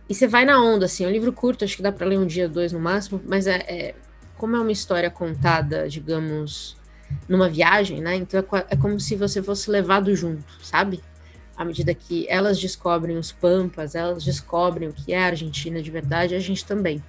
E 0.08 0.14
você 0.14 0.26
vai 0.26 0.46
na 0.46 0.62
onda, 0.62 0.86
assim. 0.86 1.04
É 1.04 1.08
um 1.08 1.12
livro 1.12 1.30
curto, 1.30 1.62
acho 1.62 1.76
que 1.76 1.82
dá 1.82 1.92
para 1.92 2.06
ler 2.06 2.18
um 2.18 2.26
dia, 2.26 2.48
dois 2.48 2.72
no 2.72 2.80
máximo, 2.80 3.20
mas 3.26 3.46
é, 3.46 3.56
é 3.68 3.94
como 4.38 4.56
é 4.56 4.60
uma 4.60 4.72
história 4.72 5.10
contada, 5.10 5.86
digamos, 5.86 6.74
numa 7.28 7.50
viagem, 7.50 8.00
né? 8.00 8.16
Então 8.16 8.40
é, 8.40 8.66
é 8.70 8.76
como 8.76 8.98
se 8.98 9.14
você 9.14 9.42
fosse 9.42 9.70
levado 9.70 10.14
junto, 10.16 10.44
sabe? 10.62 11.02
À 11.58 11.64
medida 11.64 11.92
que 11.92 12.24
elas 12.28 12.56
descobrem 12.60 13.18
os 13.18 13.32
Pampas, 13.32 13.96
elas 13.96 14.24
descobrem 14.24 14.88
o 14.88 14.92
que 14.92 15.12
é 15.12 15.18
a 15.18 15.26
Argentina 15.26 15.82
de 15.82 15.90
verdade, 15.90 16.36
a 16.36 16.38
gente 16.38 16.64
também. 16.64 17.02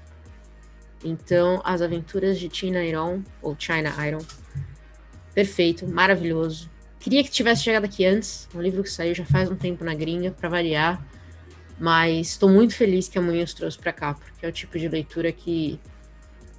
Então, 1.05 1.61
As 1.63 1.83
Aventuras 1.83 2.39
de 2.39 2.49
Tina 2.49 2.83
Iron, 2.83 3.21
ou 3.43 3.55
China 3.57 3.93
Iron, 4.07 4.25
perfeito, 5.35 5.87
maravilhoso. 5.87 6.67
Queria 6.99 7.23
que 7.23 7.29
tivesse 7.29 7.61
chegado 7.61 7.85
aqui 7.85 8.03
antes, 8.03 8.49
um 8.53 8.59
livro 8.59 8.81
que 8.81 8.89
saiu 8.89 9.13
já 9.13 9.23
faz 9.23 9.51
um 9.51 9.55
tempo 9.55 9.85
na 9.85 9.93
gringa, 9.93 10.31
para 10.31 10.49
variar, 10.49 10.99
mas 11.79 12.29
estou 12.29 12.49
muito 12.49 12.75
feliz 12.75 13.07
que 13.07 13.19
a 13.19 13.21
Munhos 13.21 13.53
trouxe 13.53 13.77
para 13.77 13.93
cá, 13.93 14.15
porque 14.15 14.43
é 14.43 14.49
o 14.49 14.51
tipo 14.51 14.79
de 14.79 14.89
leitura 14.89 15.31
que 15.31 15.79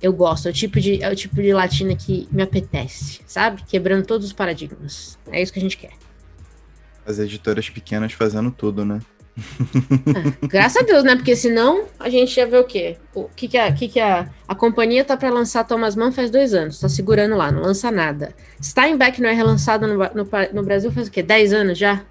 eu 0.00 0.12
gosto, 0.12 0.46
é 0.46 0.52
o 0.52 0.54
tipo 0.54 0.80
de, 0.80 1.02
é 1.02 1.10
o 1.10 1.16
tipo 1.16 1.34
de 1.34 1.52
latina 1.52 1.96
que 1.96 2.28
me 2.30 2.44
apetece, 2.44 3.20
sabe? 3.26 3.64
Quebrando 3.64 4.06
todos 4.06 4.28
os 4.28 4.32
paradigmas. 4.32 5.18
É 5.32 5.42
isso 5.42 5.52
que 5.52 5.58
a 5.58 5.62
gente 5.62 5.76
quer. 5.76 6.09
As 7.06 7.18
editoras 7.18 7.68
pequenas 7.68 8.12
fazendo 8.12 8.50
tudo, 8.50 8.84
né? 8.84 9.00
É, 10.42 10.46
graças 10.46 10.82
a 10.82 10.84
Deus, 10.84 11.04
né? 11.04 11.16
Porque 11.16 11.34
senão 11.34 11.84
a 11.98 12.08
gente 12.08 12.36
ia 12.36 12.46
ver 12.46 12.58
o 12.58 12.64
quê? 12.64 12.96
O 13.14 13.24
que, 13.24 13.48
que, 13.48 13.56
a, 13.56 13.72
que, 13.72 13.88
que 13.88 14.00
a, 14.00 14.28
a 14.46 14.54
companhia 14.54 15.04
tá 15.04 15.16
para 15.16 15.30
lançar 15.30 15.64
Thomas 15.64 15.96
Mann 15.96 16.12
faz 16.12 16.30
dois 16.30 16.52
anos, 16.52 16.80
tá 16.80 16.88
segurando 16.88 17.36
lá, 17.36 17.50
não 17.50 17.62
lança 17.62 17.90
nada. 17.90 18.34
Steinbeck 18.62 19.20
não 19.20 19.28
é 19.28 19.32
relançado 19.32 19.86
no, 19.86 19.96
no, 19.96 20.28
no 20.52 20.62
Brasil 20.62 20.92
faz 20.92 21.08
o 21.08 21.10
quê? 21.10 21.22
Dez 21.22 21.52
anos 21.52 21.78
já? 21.78 22.02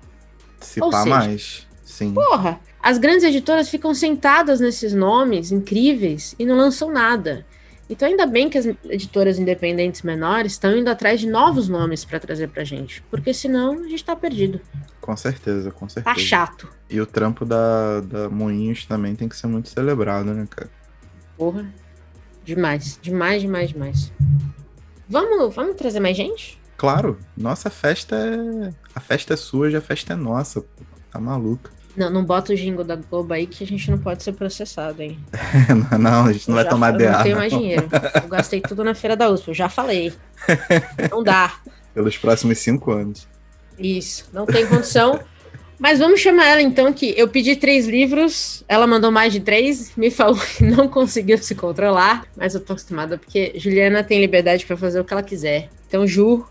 Se 0.60 0.82
Ou 0.82 0.89
pá 0.89 1.04
seja, 1.04 1.15
mais, 1.15 1.67
sim. 1.84 2.13
Porra, 2.13 2.60
as 2.82 2.97
grandes 2.97 3.23
editoras 3.23 3.69
ficam 3.69 3.93
sentadas 3.93 4.60
nesses 4.60 4.93
nomes 4.93 5.52
incríveis 5.52 6.36
e 6.39 6.45
não 6.45 6.56
lançam 6.56 6.91
nada. 6.91 7.45
Então, 7.89 8.08
ainda 8.08 8.25
bem 8.28 8.49
que 8.49 8.58
as 8.58 8.65
editoras 8.65 9.39
independentes 9.39 10.04
menores 10.04 10.52
estão 10.52 10.78
indo 10.78 10.89
atrás 10.89 11.19
de 11.19 11.28
novos 11.28 11.67
nomes 11.67 12.06
para 12.06 12.19
trazer 12.19 12.49
pra 12.49 12.63
gente, 12.63 13.02
porque 13.10 13.34
senão 13.34 13.80
a 13.80 13.88
gente 13.88 14.04
tá 14.04 14.15
perdido. 14.15 14.62
Com 15.02 15.17
certeza, 15.17 15.71
com 15.71 15.89
certeza. 15.89 16.15
Tá 16.15 16.21
chato. 16.21 16.71
E 16.88 17.02
o 17.02 17.06
trampo 17.06 17.43
da, 17.43 18.02
da 18.02 18.30
Moinhos 18.30 18.86
também 18.86 19.15
tem 19.15 19.28
que 19.28 19.36
ser 19.36 19.47
muito 19.47 19.69
celebrado, 19.69 20.34
né, 20.34 20.45
cara? 20.47 20.69
Porra. 21.36 21.65
Demais, 22.45 22.99
demais, 23.02 23.41
demais, 23.41 23.69
demais. 23.69 24.13
Vamos, 25.08 25.56
vamos 25.56 25.75
trazer 25.75 25.99
mais 25.99 26.15
gente? 26.15 26.62
Claro, 26.78 27.17
nossa 27.36 27.69
festa 27.69 28.15
é. 28.15 28.73
A 28.93 28.99
festa 28.99 29.34
é 29.34 29.38
sua, 29.38 29.69
já 29.69 29.80
a 29.80 29.82
festa 29.82 30.13
é 30.13 30.15
nossa. 30.15 30.63
Tá 31.12 31.19
maluca. 31.19 31.71
Não, 31.99 32.09
não 32.09 32.23
bota 32.23 32.53
o 32.53 32.55
jingle 32.55 32.85
da 32.85 32.95
Globo 32.95 33.33
aí 33.33 33.45
que 33.45 33.62
a 33.62 33.67
gente 33.67 33.91
não 33.91 33.97
pode 33.97 34.23
ser 34.23 34.31
processado, 34.31 35.01
hein? 35.01 35.19
não, 35.99 36.27
a 36.27 36.31
gente 36.31 36.47
não 36.47 36.57
eu 36.57 36.63
vai 36.63 36.71
tomar 36.71 36.91
DA. 36.91 37.03
Eu 37.03 37.12
não 37.12 37.23
tenho 37.23 37.35
mais 37.35 37.51
dinheiro. 37.51 37.89
Eu 38.23 38.29
gastei 38.29 38.62
tudo 38.62 38.85
na 38.85 38.95
feira 38.95 39.17
da 39.17 39.29
USP, 39.29 39.49
eu 39.49 39.53
já 39.53 39.67
falei. 39.67 40.13
Não 41.12 41.21
dá. 41.21 41.55
Pelos 41.93 42.17
próximos 42.17 42.57
cinco 42.59 42.93
anos. 42.93 43.27
Isso, 43.77 44.29
não 44.31 44.45
tem 44.45 44.65
condição. 44.65 45.19
Mas 45.77 45.99
vamos 45.99 46.21
chamar 46.21 46.45
ela 46.45 46.62
então, 46.62 46.93
que 46.93 47.13
eu 47.17 47.27
pedi 47.27 47.57
três 47.57 47.85
livros, 47.85 48.63
ela 48.65 48.88
mandou 48.88 49.12
mais 49.12 49.33
de 49.33 49.41
três, 49.41 49.93
me 49.97 50.09
falou 50.09 50.39
que 50.39 50.63
não 50.63 50.88
conseguiu 50.88 51.38
se 51.38 51.53
controlar, 51.53 52.25
mas 52.35 52.55
eu 52.55 52.62
tô 52.62 52.73
acostumada 52.73 53.17
porque 53.17 53.51
Juliana 53.55 54.03
tem 54.05 54.21
liberdade 54.21 54.65
para 54.65 54.77
fazer 54.77 55.01
o 55.01 55.03
que 55.03 55.13
ela 55.13 55.23
quiser. 55.23 55.69
Então, 55.85 56.07
Ju, 56.07 56.45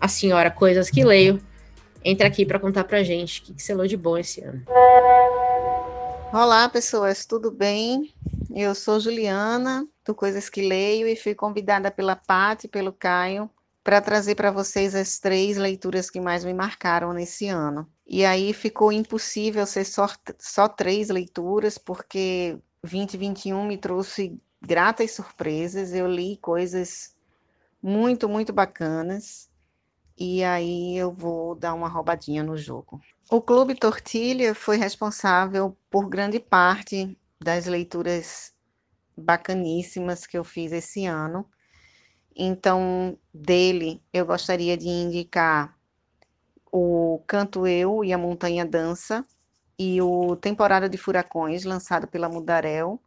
a 0.00 0.06
senhora 0.06 0.48
Coisas 0.48 0.90
que 0.90 1.04
Leio, 1.04 1.40
entra 2.06 2.28
aqui 2.28 2.46
para 2.46 2.60
contar 2.60 2.84
pra 2.84 3.02
gente 3.02 3.40
o 3.40 3.42
que, 3.42 3.54
que 3.54 3.62
selou 3.62 3.84
de 3.84 3.96
bom 3.96 4.16
esse 4.16 4.40
ano. 4.40 4.62
Olá, 6.32 6.68
pessoas, 6.68 7.26
tudo 7.26 7.50
bem? 7.50 8.14
Eu 8.54 8.76
sou 8.76 9.00
Juliana, 9.00 9.84
do 10.04 10.14
Coisas 10.14 10.48
que 10.48 10.62
Leio, 10.62 11.08
e 11.08 11.16
fui 11.16 11.34
convidada 11.34 11.90
pela 11.90 12.14
Paty 12.14 12.66
e 12.66 12.70
pelo 12.70 12.92
Caio 12.92 13.50
para 13.82 14.00
trazer 14.00 14.36
para 14.36 14.52
vocês 14.52 14.94
as 14.94 15.18
três 15.18 15.56
leituras 15.56 16.08
que 16.08 16.20
mais 16.20 16.44
me 16.44 16.54
marcaram 16.54 17.12
nesse 17.12 17.48
ano. 17.48 17.88
E 18.06 18.24
aí 18.24 18.52
ficou 18.52 18.92
impossível 18.92 19.66
ser 19.66 19.84
só, 19.84 20.06
só 20.38 20.68
três 20.68 21.08
leituras, 21.08 21.76
porque 21.76 22.56
2021 22.84 23.64
me 23.64 23.76
trouxe 23.76 24.40
gratas 24.60 25.10
surpresas. 25.10 25.92
Eu 25.92 26.06
li 26.06 26.36
coisas 26.36 27.16
muito, 27.82 28.28
muito 28.28 28.52
bacanas. 28.52 29.48
E 30.18 30.42
aí 30.42 30.96
eu 30.96 31.12
vou 31.12 31.54
dar 31.54 31.74
uma 31.74 31.88
roubadinha 31.88 32.42
no 32.42 32.56
jogo. 32.56 33.00
O 33.30 33.40
Clube 33.40 33.74
Tortilha 33.74 34.54
foi 34.54 34.76
responsável 34.76 35.76
por 35.90 36.08
grande 36.08 36.40
parte 36.40 37.18
das 37.40 37.66
leituras 37.66 38.54
bacaníssimas 39.16 40.26
que 40.26 40.38
eu 40.38 40.44
fiz 40.44 40.72
esse 40.72 41.06
ano. 41.06 41.46
Então, 42.34 43.18
dele, 43.32 44.02
eu 44.12 44.26
gostaria 44.26 44.76
de 44.76 44.88
indicar 44.88 45.76
o 46.70 47.22
Canto 47.26 47.66
Eu 47.66 48.04
e 48.04 48.12
a 48.12 48.18
Montanha 48.18 48.64
Dança, 48.64 49.24
e 49.78 50.00
o 50.00 50.36
Temporada 50.36 50.88
de 50.88 50.96
Furacões, 50.98 51.64
lançado 51.64 52.06
pela 52.06 52.28
Mudarel, 52.28 53.00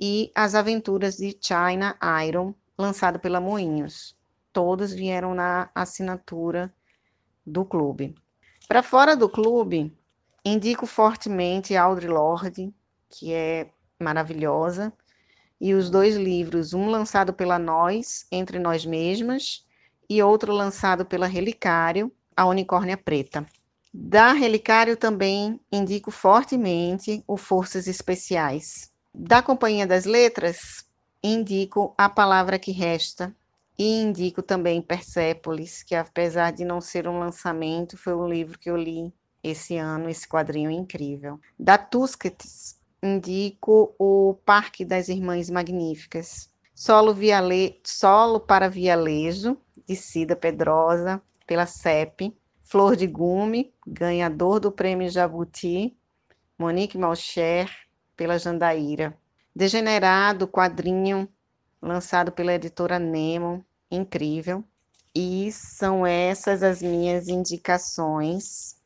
e 0.00 0.30
As 0.34 0.54
Aventuras 0.54 1.16
de 1.16 1.36
China 1.40 1.96
Iron, 2.26 2.54
lançado 2.76 3.18
pela 3.18 3.40
Moinhos. 3.40 4.16
Todos 4.54 4.92
vieram 4.92 5.34
na 5.34 5.68
assinatura 5.74 6.72
do 7.44 7.64
clube. 7.64 8.14
Para 8.68 8.84
fora 8.84 9.16
do 9.16 9.28
clube, 9.28 9.92
indico 10.44 10.86
fortemente 10.86 11.76
Audre 11.76 12.06
Lorde, 12.06 12.72
que 13.10 13.32
é 13.32 13.68
maravilhosa, 13.98 14.92
e 15.60 15.74
os 15.74 15.90
dois 15.90 16.14
livros, 16.14 16.72
um 16.72 16.88
lançado 16.88 17.32
pela 17.32 17.58
Nós, 17.58 18.28
Entre 18.30 18.60
Nós 18.60 18.86
Mesmas, 18.86 19.66
e 20.08 20.22
outro 20.22 20.52
lançado 20.52 21.04
pela 21.04 21.26
Relicário, 21.26 22.12
A 22.36 22.46
Unicórnia 22.46 22.96
Preta. 22.96 23.44
Da 23.92 24.32
Relicário 24.32 24.96
também 24.96 25.60
indico 25.72 26.12
fortemente 26.12 27.24
o 27.26 27.36
Forças 27.36 27.88
Especiais. 27.88 28.92
Da 29.12 29.42
Companhia 29.42 29.84
das 29.84 30.04
Letras, 30.04 30.86
indico 31.20 31.92
A 31.98 32.08
Palavra 32.08 32.56
que 32.56 32.70
Resta, 32.70 33.34
e 33.78 34.00
indico 34.00 34.42
também 34.42 34.80
Persépolis, 34.80 35.82
que 35.82 35.94
apesar 35.94 36.52
de 36.52 36.64
não 36.64 36.80
ser 36.80 37.08
um 37.08 37.18
lançamento, 37.18 37.96
foi 37.96 38.14
um 38.14 38.28
livro 38.28 38.58
que 38.58 38.70
eu 38.70 38.76
li 38.76 39.12
esse 39.42 39.76
ano, 39.76 40.08
esse 40.08 40.26
quadrinho 40.28 40.70
incrível. 40.70 41.38
Da 41.58 41.76
Tusquets, 41.76 42.80
indico 43.02 43.94
o 43.98 44.34
Parque 44.44 44.84
das 44.84 45.08
Irmãs 45.08 45.50
Magníficas. 45.50 46.48
Solo, 46.74 47.12
Viale... 47.12 47.80
Solo 47.84 48.40
para 48.40 48.68
Vialejo, 48.68 49.56
de 49.86 49.94
Cida 49.94 50.34
Pedrosa, 50.34 51.20
pela 51.46 51.66
CEP. 51.66 52.34
Flor 52.66 52.96
de 52.96 53.06
Gume, 53.06 53.72
ganhador 53.86 54.58
do 54.58 54.72
Prêmio 54.72 55.08
Jabuti, 55.08 55.94
Monique 56.58 56.96
Malcher, 56.96 57.70
pela 58.16 58.38
Jandaíra. 58.38 59.16
Degenerado, 59.54 60.48
quadrinho, 60.48 61.28
lançado 61.84 62.32
pela 62.32 62.54
editora 62.54 62.98
Nemo, 62.98 63.64
incrível. 63.90 64.64
E 65.14 65.52
são 65.52 66.06
essas 66.06 66.62
as 66.62 66.82
minhas 66.82 67.28
indicações 67.28 68.76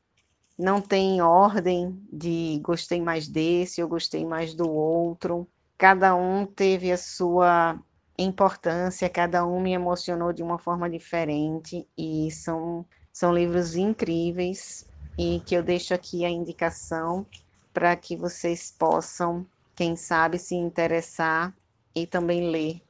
não 0.58 0.80
tem 0.80 1.22
ordem 1.22 1.96
de 2.12 2.61
gostei 2.64 3.00
mais 3.00 3.28
desse 3.28 3.80
ou 3.80 3.88
gostei 3.88 4.26
mais 4.26 4.54
do 4.54 4.68
outro. 4.68 5.46
Cada 5.78 6.16
um 6.16 6.44
teve 6.44 6.90
a 6.90 6.98
sua 6.98 7.78
importância, 8.18 9.08
cada 9.08 9.46
um 9.46 9.61
me 9.61 9.72
emocionou 9.72 10.32
de 10.32 10.42
uma 10.42 10.58
forma 10.58 10.90
diferente 10.90 11.87
e 11.96 12.28
são, 12.32 12.84
são 13.12 13.32
livros 13.32 13.76
incríveis 13.76 14.84
e 15.16 15.40
que 15.46 15.54
eu 15.54 15.62
deixo 15.62 15.94
aqui 15.94 16.24
a 16.24 16.28
indicação 16.28 17.24
para 17.72 17.94
que 17.94 18.16
vocês 18.16 18.74
possam, 18.76 19.46
quem 19.76 19.94
sabe, 19.94 20.40
se 20.40 20.56
interessar 20.56 21.54
e 21.94 22.04
também 22.04 22.50
ler 22.50 22.82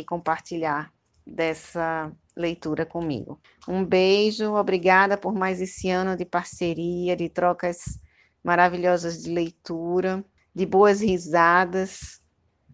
e 0.00 0.04
compartilhar 0.04 0.92
dessa 1.26 2.12
leitura 2.36 2.86
comigo. 2.86 3.40
Um 3.66 3.84
beijo, 3.84 4.54
obrigada 4.54 5.16
por 5.16 5.34
mais 5.34 5.60
esse 5.60 5.90
ano 5.90 6.16
de 6.16 6.24
parceria, 6.24 7.16
de 7.16 7.28
trocas 7.28 7.98
maravilhosas 8.44 9.22
de 9.22 9.30
leitura, 9.30 10.24
de 10.54 10.64
boas 10.64 11.00
risadas 11.00 12.22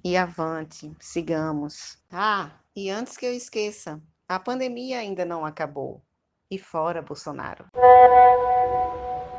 e 0.05 0.17
avante, 0.17 0.95
sigamos. 1.01 1.99
Ah, 2.11 2.51
e 2.75 2.91
antes 2.91 3.17
que 3.17 3.25
eu 3.25 3.33
esqueça, 3.33 4.03
a 4.29 4.39
pandemia 4.39 4.99
ainda 4.99 5.25
não 5.25 5.45
acabou. 5.45 6.03
E 6.51 6.59
fora 6.59 7.01
Bolsonaro. 7.01 7.67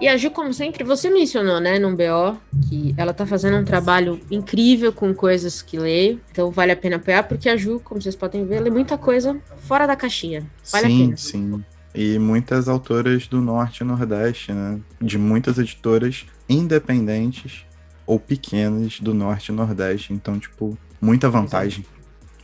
E 0.01 0.07
a 0.07 0.17
Ju, 0.17 0.31
como 0.31 0.53
sempre, 0.53 0.83
você 0.83 1.09
mencionou, 1.09 1.59
né, 1.59 1.79
no 1.79 1.95
BO, 1.95 2.37
que 2.67 2.93
ela 2.97 3.13
tá 3.13 3.25
fazendo 3.25 3.57
um 3.57 3.63
trabalho 3.63 4.19
incrível 4.29 4.91
com 4.91 5.13
coisas 5.13 5.61
que 5.61 5.77
leio. 5.77 6.19
Então 6.31 6.51
vale 6.51 6.71
a 6.71 6.75
pena 6.75 6.97
apoiar, 6.97 7.23
porque 7.23 7.47
a 7.47 7.55
Ju, 7.55 7.79
como 7.83 8.01
vocês 8.01 8.15
podem 8.15 8.45
ver, 8.45 8.59
lê 8.59 8.69
muita 8.69 8.97
coisa 8.97 9.39
fora 9.59 9.87
da 9.87 9.95
caixinha. 9.95 10.45
Vale 10.71 10.87
sim, 10.87 11.03
a 11.03 11.05
pena. 11.05 11.17
Sim, 11.17 11.63
E 11.95 12.19
muitas 12.19 12.67
autoras 12.67 13.27
do 13.27 13.39
Norte 13.39 13.81
e 13.81 13.83
Nordeste, 13.85 14.51
né? 14.51 14.79
De 14.99 15.17
muitas 15.17 15.57
editoras 15.57 16.25
independentes 16.49 17.65
ou 18.05 18.19
pequenas 18.19 18.99
do 18.99 19.13
Norte 19.13 19.49
e 19.49 19.55
Nordeste. 19.55 20.11
Então, 20.11 20.37
tipo, 20.37 20.77
muita 20.99 21.29
vantagem. 21.29 21.85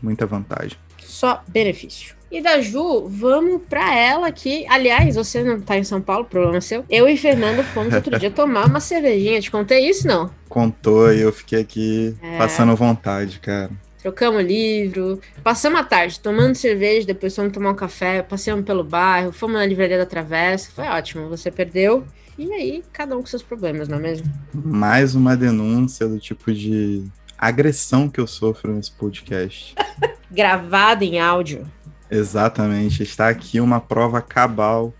Muita 0.01 0.25
vantagem. 0.25 0.77
Só 0.99 1.43
benefício. 1.47 2.18
E 2.31 2.41
da 2.41 2.61
Ju, 2.61 3.07
vamos 3.07 3.63
pra 3.67 3.95
ela 3.95 4.31
que, 4.31 4.65
aliás, 4.69 5.15
você 5.15 5.43
não 5.43 5.59
tá 5.59 5.77
em 5.77 5.83
São 5.83 5.99
Paulo, 5.99 6.25
problema 6.25 6.61
seu. 6.61 6.85
Eu 6.89 7.09
e 7.09 7.17
Fernando 7.17 7.63
fomos 7.63 7.93
outro 7.93 8.19
dia 8.19 8.29
tomar 8.29 8.67
uma 8.67 8.79
cervejinha. 8.79 9.41
Te 9.41 9.49
contei 9.49 9.89
isso, 9.89 10.07
não? 10.07 10.29
Contou 10.47 11.11
e 11.11 11.21
eu 11.21 11.33
fiquei 11.33 11.61
aqui 11.61 12.15
é... 12.21 12.37
passando 12.37 12.75
vontade, 12.75 13.39
cara. 13.39 13.71
Trocamos 14.01 14.43
livro, 14.43 15.19
passamos 15.43 15.79
a 15.79 15.83
tarde 15.83 16.19
tomando 16.21 16.55
cerveja, 16.55 17.05
depois 17.05 17.35
fomos 17.35 17.51
tomar 17.51 17.71
um 17.71 17.75
café, 17.75 18.21
passeamos 18.21 18.63
pelo 18.63 18.81
bairro, 18.83 19.33
fomos 19.33 19.57
na 19.57 19.65
livraria 19.65 19.97
da 19.97 20.05
Travessa, 20.05 20.71
foi 20.71 20.85
ótimo. 20.85 21.27
Você 21.27 21.51
perdeu, 21.51 22.05
e 22.37 22.53
aí, 22.53 22.83
cada 22.93 23.17
um 23.17 23.19
com 23.19 23.25
seus 23.25 23.43
problemas, 23.43 23.89
não 23.89 23.97
é 23.97 24.01
mesmo? 24.01 24.31
Mais 24.53 25.15
uma 25.15 25.35
denúncia 25.35 26.07
do 26.07 26.17
tipo 26.17 26.53
de 26.53 27.03
agressão 27.37 28.07
que 28.07 28.21
eu 28.21 28.25
sofro 28.25 28.73
nesse 28.73 28.91
podcast. 28.93 29.75
Gravado 30.31 31.03
em 31.03 31.19
áudio. 31.19 31.67
Exatamente. 32.09 33.03
Está 33.03 33.29
aqui 33.29 33.59
uma 33.59 33.79
prova 33.79 34.21
cabal 34.21 34.93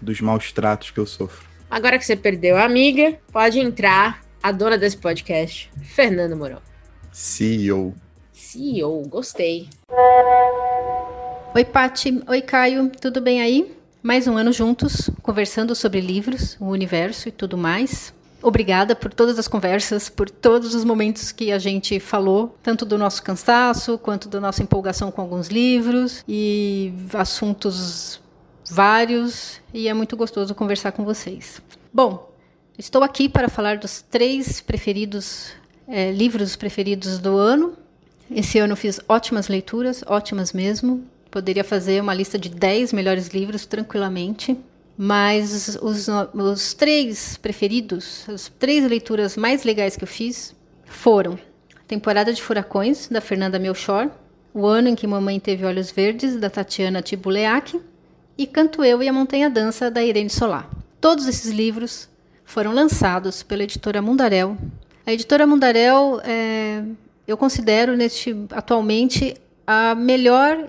dos 0.00 0.20
maus 0.20 0.52
tratos 0.52 0.90
que 0.90 0.98
eu 0.98 1.06
sofro. 1.06 1.48
Agora 1.70 1.98
que 1.98 2.04
você 2.04 2.16
perdeu 2.16 2.56
a 2.56 2.64
amiga, 2.64 3.18
pode 3.32 3.58
entrar 3.58 4.20
a 4.42 4.50
dona 4.50 4.76
desse 4.76 4.96
podcast, 4.96 5.70
Fernanda 5.82 6.34
Mourão. 6.34 6.60
CEO. 7.12 7.94
CEO, 8.32 9.02
gostei. 9.06 9.68
Oi, 11.54 11.64
Pati. 11.64 12.22
Oi, 12.26 12.42
Caio. 12.42 12.90
Tudo 13.00 13.20
bem 13.20 13.40
aí? 13.40 13.76
Mais 14.02 14.26
um 14.26 14.36
ano 14.36 14.52
juntos, 14.52 15.10
conversando 15.22 15.74
sobre 15.74 16.00
livros, 16.00 16.56
o 16.58 16.66
universo 16.66 17.28
e 17.28 17.32
tudo 17.32 17.58
mais. 17.58 18.14
Obrigada 18.42 18.96
por 18.96 19.12
todas 19.12 19.38
as 19.38 19.46
conversas, 19.46 20.08
por 20.08 20.30
todos 20.30 20.74
os 20.74 20.84
momentos 20.84 21.30
que 21.30 21.52
a 21.52 21.58
gente 21.58 22.00
falou, 22.00 22.56
tanto 22.62 22.84
do 22.86 22.96
nosso 22.96 23.22
cansaço 23.22 23.98
quanto 23.98 24.28
da 24.28 24.40
nossa 24.40 24.62
empolgação 24.62 25.10
com 25.10 25.20
alguns 25.20 25.48
livros 25.48 26.24
e 26.26 26.92
assuntos 27.12 28.20
vários, 28.70 29.60
e 29.74 29.88
é 29.88 29.94
muito 29.94 30.16
gostoso 30.16 30.54
conversar 30.54 30.92
com 30.92 31.04
vocês. 31.04 31.60
Bom, 31.92 32.32
estou 32.78 33.02
aqui 33.02 33.28
para 33.28 33.48
falar 33.48 33.78
dos 33.78 34.00
três 34.00 34.60
preferidos 34.60 35.52
é, 35.90 36.12
livros 36.12 36.54
preferidos 36.54 37.18
do 37.18 37.36
ano. 37.36 37.74
Esse 38.30 38.58
ano 38.60 38.76
fiz 38.76 39.00
ótimas 39.08 39.48
leituras, 39.48 40.04
ótimas 40.06 40.52
mesmo. 40.52 41.04
Poderia 41.30 41.64
fazer 41.64 42.00
uma 42.00 42.14
lista 42.14 42.38
de 42.38 42.48
10 42.48 42.92
melhores 42.92 43.28
livros 43.28 43.66
tranquilamente. 43.66 44.56
Mas 45.02 45.78
os, 45.80 46.08
os 46.34 46.74
três 46.74 47.38
preferidos, 47.38 48.28
as 48.28 48.52
três 48.58 48.86
leituras 48.86 49.34
mais 49.34 49.64
legais 49.64 49.96
que 49.96 50.04
eu 50.04 50.06
fiz 50.06 50.54
foram 50.84 51.38
Temporada 51.88 52.34
de 52.34 52.42
Furacões, 52.42 53.08
da 53.08 53.18
Fernanda 53.18 53.58
Melchor, 53.58 54.10
O 54.52 54.66
Ano 54.66 54.88
em 54.88 54.94
que 54.94 55.06
Mamãe 55.06 55.40
Teve 55.40 55.64
Olhos 55.64 55.90
Verdes, 55.90 56.36
da 56.36 56.50
Tatiana 56.50 57.00
Tibuleak, 57.00 57.80
e 58.36 58.46
Canto 58.46 58.84
Eu 58.84 59.02
e 59.02 59.08
a 59.08 59.12
Montanha 59.12 59.48
Dança, 59.48 59.90
da 59.90 60.04
Irene 60.04 60.28
Solar. 60.28 60.68
Todos 61.00 61.26
esses 61.26 61.50
livros 61.50 62.06
foram 62.44 62.70
lançados 62.70 63.42
pela 63.42 63.62
editora 63.62 64.02
Mundarel. 64.02 64.54
A 65.06 65.12
editora 65.14 65.46
Mundarel, 65.46 66.20
é, 66.22 66.84
eu 67.26 67.38
considero 67.38 67.96
neste, 67.96 68.36
atualmente 68.50 69.34
a 69.66 69.94
melhor 69.94 70.68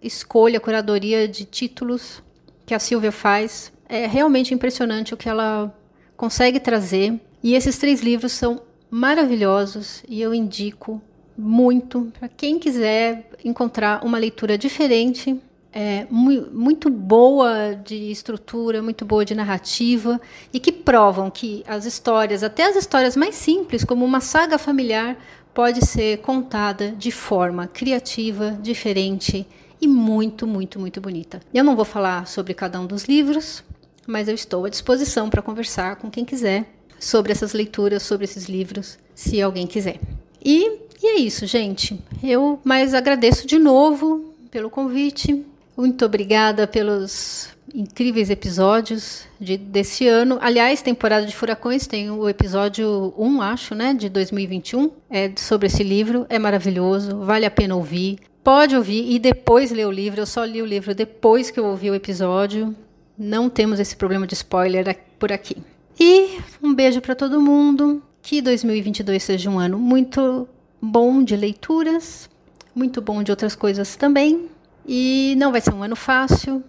escolha, 0.00 0.60
curadoria 0.60 1.26
de 1.26 1.44
títulos 1.44 2.22
que 2.66 2.74
a 2.74 2.78
Silvia 2.78 3.12
faz. 3.12 3.72
É 3.88 4.06
realmente 4.06 4.54
impressionante 4.54 5.14
o 5.14 5.16
que 5.16 5.28
ela 5.28 5.74
consegue 6.16 6.58
trazer. 6.58 7.20
E 7.42 7.54
esses 7.54 7.76
três 7.78 8.00
livros 8.00 8.32
são 8.32 8.62
maravilhosos 8.90 10.02
e 10.08 10.20
eu 10.20 10.32
indico 10.32 11.02
muito 11.36 12.12
para 12.18 12.28
quem 12.28 12.58
quiser 12.58 13.28
encontrar 13.44 14.04
uma 14.04 14.18
leitura 14.18 14.56
diferente, 14.56 15.38
é, 15.72 16.06
muito 16.08 16.88
boa 16.88 17.74
de 17.74 18.12
estrutura, 18.12 18.80
muito 18.80 19.04
boa 19.04 19.24
de 19.24 19.34
narrativa 19.34 20.20
e 20.52 20.60
que 20.60 20.70
provam 20.70 21.28
que 21.28 21.64
as 21.66 21.84
histórias, 21.84 22.44
até 22.44 22.66
as 22.66 22.76
histórias 22.76 23.16
mais 23.16 23.34
simples, 23.34 23.84
como 23.84 24.04
uma 24.04 24.20
saga 24.20 24.56
familiar, 24.56 25.18
pode 25.52 25.84
ser 25.84 26.18
contada 26.18 26.92
de 26.92 27.10
forma 27.10 27.66
criativa, 27.66 28.56
diferente 28.62 29.46
e 29.80 29.86
muito, 29.86 30.46
muito, 30.46 30.78
muito 30.78 31.00
bonita. 31.00 31.40
Eu 31.52 31.64
não 31.64 31.76
vou 31.76 31.84
falar 31.84 32.26
sobre 32.26 32.54
cada 32.54 32.80
um 32.80 32.86
dos 32.86 33.04
livros, 33.04 33.62
mas 34.06 34.28
eu 34.28 34.34
estou 34.34 34.64
à 34.64 34.68
disposição 34.68 35.30
para 35.30 35.42
conversar 35.42 35.96
com 35.96 36.10
quem 36.10 36.24
quiser 36.24 36.66
sobre 36.98 37.32
essas 37.32 37.52
leituras, 37.52 38.02
sobre 38.02 38.24
esses 38.24 38.46
livros, 38.46 38.98
se 39.14 39.40
alguém 39.40 39.66
quiser. 39.66 40.00
E, 40.44 40.80
e 41.02 41.06
é 41.06 41.16
isso, 41.16 41.46
gente. 41.46 41.98
Eu 42.22 42.60
mais 42.64 42.94
agradeço 42.94 43.46
de 43.46 43.58
novo 43.58 44.34
pelo 44.50 44.70
convite. 44.70 45.44
Muito 45.76 46.04
obrigada 46.04 46.66
pelos 46.66 47.48
incríveis 47.74 48.30
episódios 48.30 49.26
de, 49.40 49.56
desse 49.56 50.06
ano. 50.06 50.38
Aliás, 50.40 50.80
temporada 50.80 51.26
de 51.26 51.34
Furacões 51.34 51.86
tem 51.86 52.10
o 52.10 52.28
episódio 52.28 53.12
1, 53.18 53.42
acho, 53.42 53.74
né, 53.74 53.92
de 53.92 54.08
2021, 54.08 54.90
é 55.10 55.32
sobre 55.36 55.66
esse 55.66 55.82
livro. 55.82 56.24
É 56.28 56.38
maravilhoso, 56.38 57.18
vale 57.20 57.44
a 57.44 57.50
pena 57.50 57.74
ouvir. 57.74 58.18
Pode 58.44 58.76
ouvir 58.76 59.10
e 59.10 59.18
depois 59.18 59.70
ler 59.70 59.86
o 59.86 59.90
livro. 59.90 60.20
Eu 60.20 60.26
só 60.26 60.44
li 60.44 60.60
o 60.60 60.66
livro 60.66 60.94
depois 60.94 61.50
que 61.50 61.58
eu 61.58 61.64
ouvi 61.64 61.90
o 61.90 61.94
episódio. 61.94 62.76
Não 63.16 63.48
temos 63.48 63.80
esse 63.80 63.96
problema 63.96 64.26
de 64.26 64.34
spoiler 64.34 65.00
por 65.18 65.32
aqui. 65.32 65.56
E 65.98 66.38
um 66.62 66.74
beijo 66.74 67.00
para 67.00 67.14
todo 67.14 67.40
mundo. 67.40 68.02
Que 68.20 68.42
2022 68.42 69.22
seja 69.22 69.48
um 69.48 69.58
ano 69.58 69.78
muito 69.78 70.46
bom 70.80 71.22
de 71.22 71.34
leituras, 71.36 72.28
muito 72.74 73.00
bom 73.00 73.22
de 73.22 73.30
outras 73.30 73.54
coisas 73.54 73.96
também. 73.96 74.50
E 74.86 75.34
não 75.38 75.50
vai 75.50 75.62
ser 75.62 75.72
um 75.72 75.82
ano 75.82 75.96
fácil. 75.96 76.62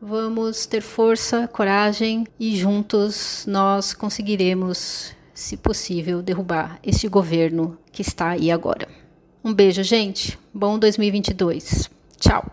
Vamos 0.00 0.66
ter 0.66 0.80
força, 0.80 1.46
coragem 1.46 2.26
e 2.38 2.56
juntos 2.56 3.44
nós 3.46 3.94
conseguiremos, 3.94 5.14
se 5.32 5.56
possível, 5.56 6.20
derrubar 6.20 6.80
este 6.82 7.06
governo 7.06 7.78
que 7.92 8.02
está 8.02 8.30
aí 8.30 8.50
agora. 8.50 9.01
Um 9.44 9.52
beijo, 9.52 9.82
gente. 9.82 10.38
Bom 10.54 10.78
2022. 10.78 11.90
Tchau. 12.20 12.46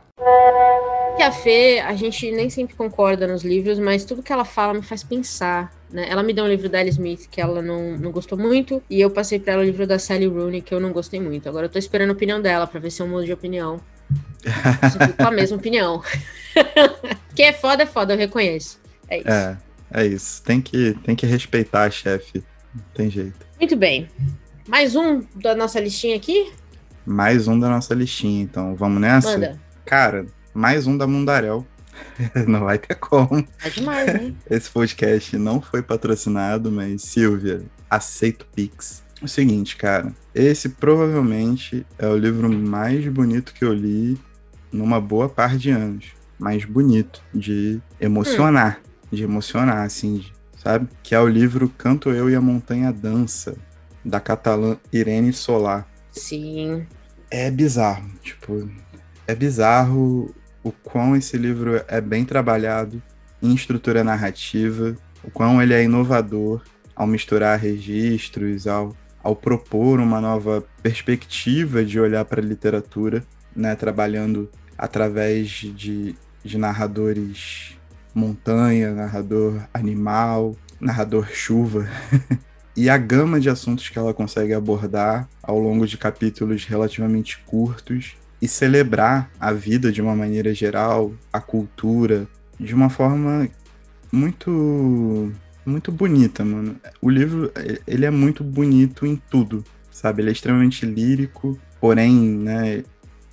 Que 1.15 1.21
a 1.21 1.31
Fê, 1.31 1.79
a 1.85 1.93
gente 1.93 2.31
nem 2.31 2.49
sempre 2.49 2.75
concorda 2.75 3.27
nos 3.27 3.43
livros, 3.43 3.77
mas 3.77 4.03
tudo 4.03 4.23
que 4.23 4.33
ela 4.33 4.43
fala 4.43 4.73
me 4.73 4.81
faz 4.81 5.03
pensar. 5.03 5.71
Né? 5.91 6.07
Ela 6.09 6.23
me 6.23 6.33
deu 6.33 6.45
um 6.45 6.47
livro 6.47 6.67
da 6.67 6.79
Alice 6.79 6.97
Smith 6.97 7.27
que 7.29 7.39
ela 7.39 7.61
não, 7.61 7.95
não 7.95 8.11
gostou 8.11 8.37
muito, 8.37 8.81
e 8.89 8.99
eu 8.99 9.11
passei 9.11 9.39
para 9.39 9.53
ela 9.53 9.61
o 9.61 9.65
livro 9.65 9.85
da 9.85 9.99
Sally 9.99 10.25
Rooney 10.25 10.61
que 10.61 10.73
eu 10.73 10.79
não 10.79 10.91
gostei 10.91 11.19
muito. 11.19 11.47
Agora 11.47 11.67
eu 11.67 11.69
tô 11.69 11.77
esperando 11.77 12.09
a 12.09 12.13
opinião 12.13 12.41
dela 12.41 12.65
para 12.65 12.79
ver 12.79 12.89
se 12.89 13.01
eu 13.01 13.07
mudo 13.07 13.25
de 13.25 13.33
opinião. 13.33 13.79
Eu 14.41 15.13
com 15.15 15.27
a 15.27 15.31
mesma 15.31 15.57
opinião. 15.57 16.01
Quem 17.35 17.45
é 17.45 17.53
foda 17.53 17.83
é 17.83 17.85
foda, 17.85 18.13
eu 18.13 18.17
reconheço. 18.17 18.79
É 19.07 19.19
isso. 19.19 19.29
É, 19.29 19.57
é 19.93 20.05
isso. 20.07 20.41
Tem 20.43 20.59
que, 20.59 20.97
tem 21.03 21.15
que 21.15 21.27
respeitar 21.27 21.83
a 21.83 21.91
chefe. 21.91 22.43
Não 22.73 22.83
tem 22.95 23.09
jeito. 23.11 23.45
Muito 23.59 23.75
bem. 23.75 24.09
Mais 24.67 24.95
um 24.95 25.21
da 25.35 25.53
nossa 25.53 25.79
listinha 25.79 26.15
aqui? 26.15 26.51
Mais 27.11 27.47
um 27.47 27.59
da 27.59 27.67
nossa 27.67 27.95
listinha, 27.95 28.43
então 28.43 28.75
vamos 28.75 29.01
nessa? 29.01 29.31
Manda. 29.31 29.59
Cara, 29.83 30.27
mais 30.53 30.85
um 30.85 30.95
da 30.95 31.07
Mundarel. 31.07 31.65
não 32.47 32.65
vai 32.65 32.77
ter 32.77 32.93
como. 32.93 33.43
É 33.63 33.69
demais, 33.71 34.13
né? 34.13 34.31
Esse 34.47 34.69
podcast 34.69 35.35
não 35.35 35.59
foi 35.59 35.81
patrocinado, 35.81 36.71
mas 36.71 37.01
Silvia, 37.01 37.63
aceito 37.89 38.45
Pix. 38.55 39.03
O 39.23 39.27
seguinte, 39.27 39.75
cara, 39.75 40.13
esse 40.35 40.69
provavelmente 40.69 41.83
é 41.97 42.07
o 42.07 42.15
livro 42.15 42.47
mais 42.47 43.07
bonito 43.07 43.55
que 43.55 43.65
eu 43.65 43.73
li 43.73 44.15
numa 44.71 45.01
boa 45.01 45.27
par 45.27 45.57
de 45.57 45.71
anos. 45.71 46.09
Mais 46.37 46.63
bonito, 46.63 47.23
de 47.33 47.81
emocionar, 47.99 48.81
hum. 48.85 49.15
de 49.15 49.23
emocionar, 49.23 49.83
assim, 49.83 50.23
sabe? 50.57 50.87
Que 51.01 51.15
é 51.15 51.19
o 51.19 51.27
livro 51.27 51.73
Canto 51.75 52.11
Eu 52.11 52.29
e 52.29 52.35
a 52.35 52.39
Montanha 52.39 52.93
Dança, 52.93 53.57
da 54.05 54.19
catalã 54.19 54.77
Irene 54.93 55.33
Solar. 55.33 55.87
Sim. 56.11 56.85
É 57.31 57.51
bizarro, 57.51 58.09
tipo, 58.23 58.67
é 59.27 59.35
bizarro 59.35 60.33
o 60.63 60.71
quão 60.71 61.15
esse 61.15 61.37
livro 61.37 61.79
é 61.87 62.01
bem 62.01 62.25
trabalhado 62.25 63.01
em 63.41 63.53
estrutura 63.53 64.03
narrativa, 64.03 64.95
o 65.23 65.29
quão 65.29 65.61
ele 65.61 65.73
é 65.73 65.83
inovador 65.83 66.63
ao 66.95 67.05
misturar 67.05 67.59
registros, 67.59 68.65
ao, 68.65 68.95
ao 69.23 69.35
propor 69.35 69.99
uma 69.99 70.19
nova 70.19 70.63
perspectiva 70.81 71.85
de 71.85 71.99
olhar 71.99 72.25
para 72.25 72.41
a 72.41 72.43
literatura, 72.43 73.23
né, 73.55 73.75
trabalhando 73.75 74.49
através 74.77 75.49
de, 75.49 76.15
de 76.43 76.57
narradores 76.57 77.77
montanha, 78.13 78.93
narrador 78.93 79.61
animal, 79.73 80.55
narrador 80.79 81.27
chuva. 81.31 81.87
e 82.79 82.89
a 82.89 82.97
gama 82.97 83.41
de 83.41 83.49
assuntos 83.49 83.89
que 83.89 83.99
ela 83.99 84.13
consegue 84.13 84.53
abordar 84.53 85.27
ao 85.43 85.59
longo 85.59 85.85
de 85.85 85.97
capítulos 85.97 86.63
relativamente 86.63 87.37
curtos 87.39 88.13
e 88.41 88.47
celebrar 88.47 89.29
a 89.37 89.51
vida 89.51 89.91
de 89.91 90.01
uma 90.01 90.15
maneira 90.15 90.53
geral, 90.53 91.11
a 91.31 91.41
cultura, 91.41 92.25
de 92.57 92.73
uma 92.73 92.89
forma 92.89 93.49
muito 94.09 95.29
muito 95.65 95.91
bonita, 95.91 96.45
mano. 96.45 96.77
O 97.01 97.09
livro, 97.09 97.51
ele 97.85 98.05
é 98.05 98.09
muito 98.09 98.45
bonito 98.45 99.05
em 99.05 99.21
tudo, 99.29 99.61
sabe? 99.91 100.21
Ele 100.21 100.29
é 100.29 100.31
extremamente 100.31 100.85
lírico, 100.85 101.59
porém, 101.81 102.17
né, 102.17 102.85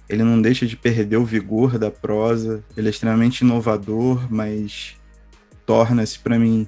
ele 0.09 0.25
não 0.25 0.43
deixa 0.43 0.67
de 0.67 0.77
perder 0.77 1.19
o 1.19 1.25
vigor 1.25 1.79
da 1.79 1.89
prosa. 1.89 2.65
Ele 2.77 2.89
é 2.89 2.91
extremamente 2.91 3.43
inovador, 3.43 4.27
mas 4.29 4.97
torna-se 5.65 6.19
para 6.19 6.37
mim 6.37 6.67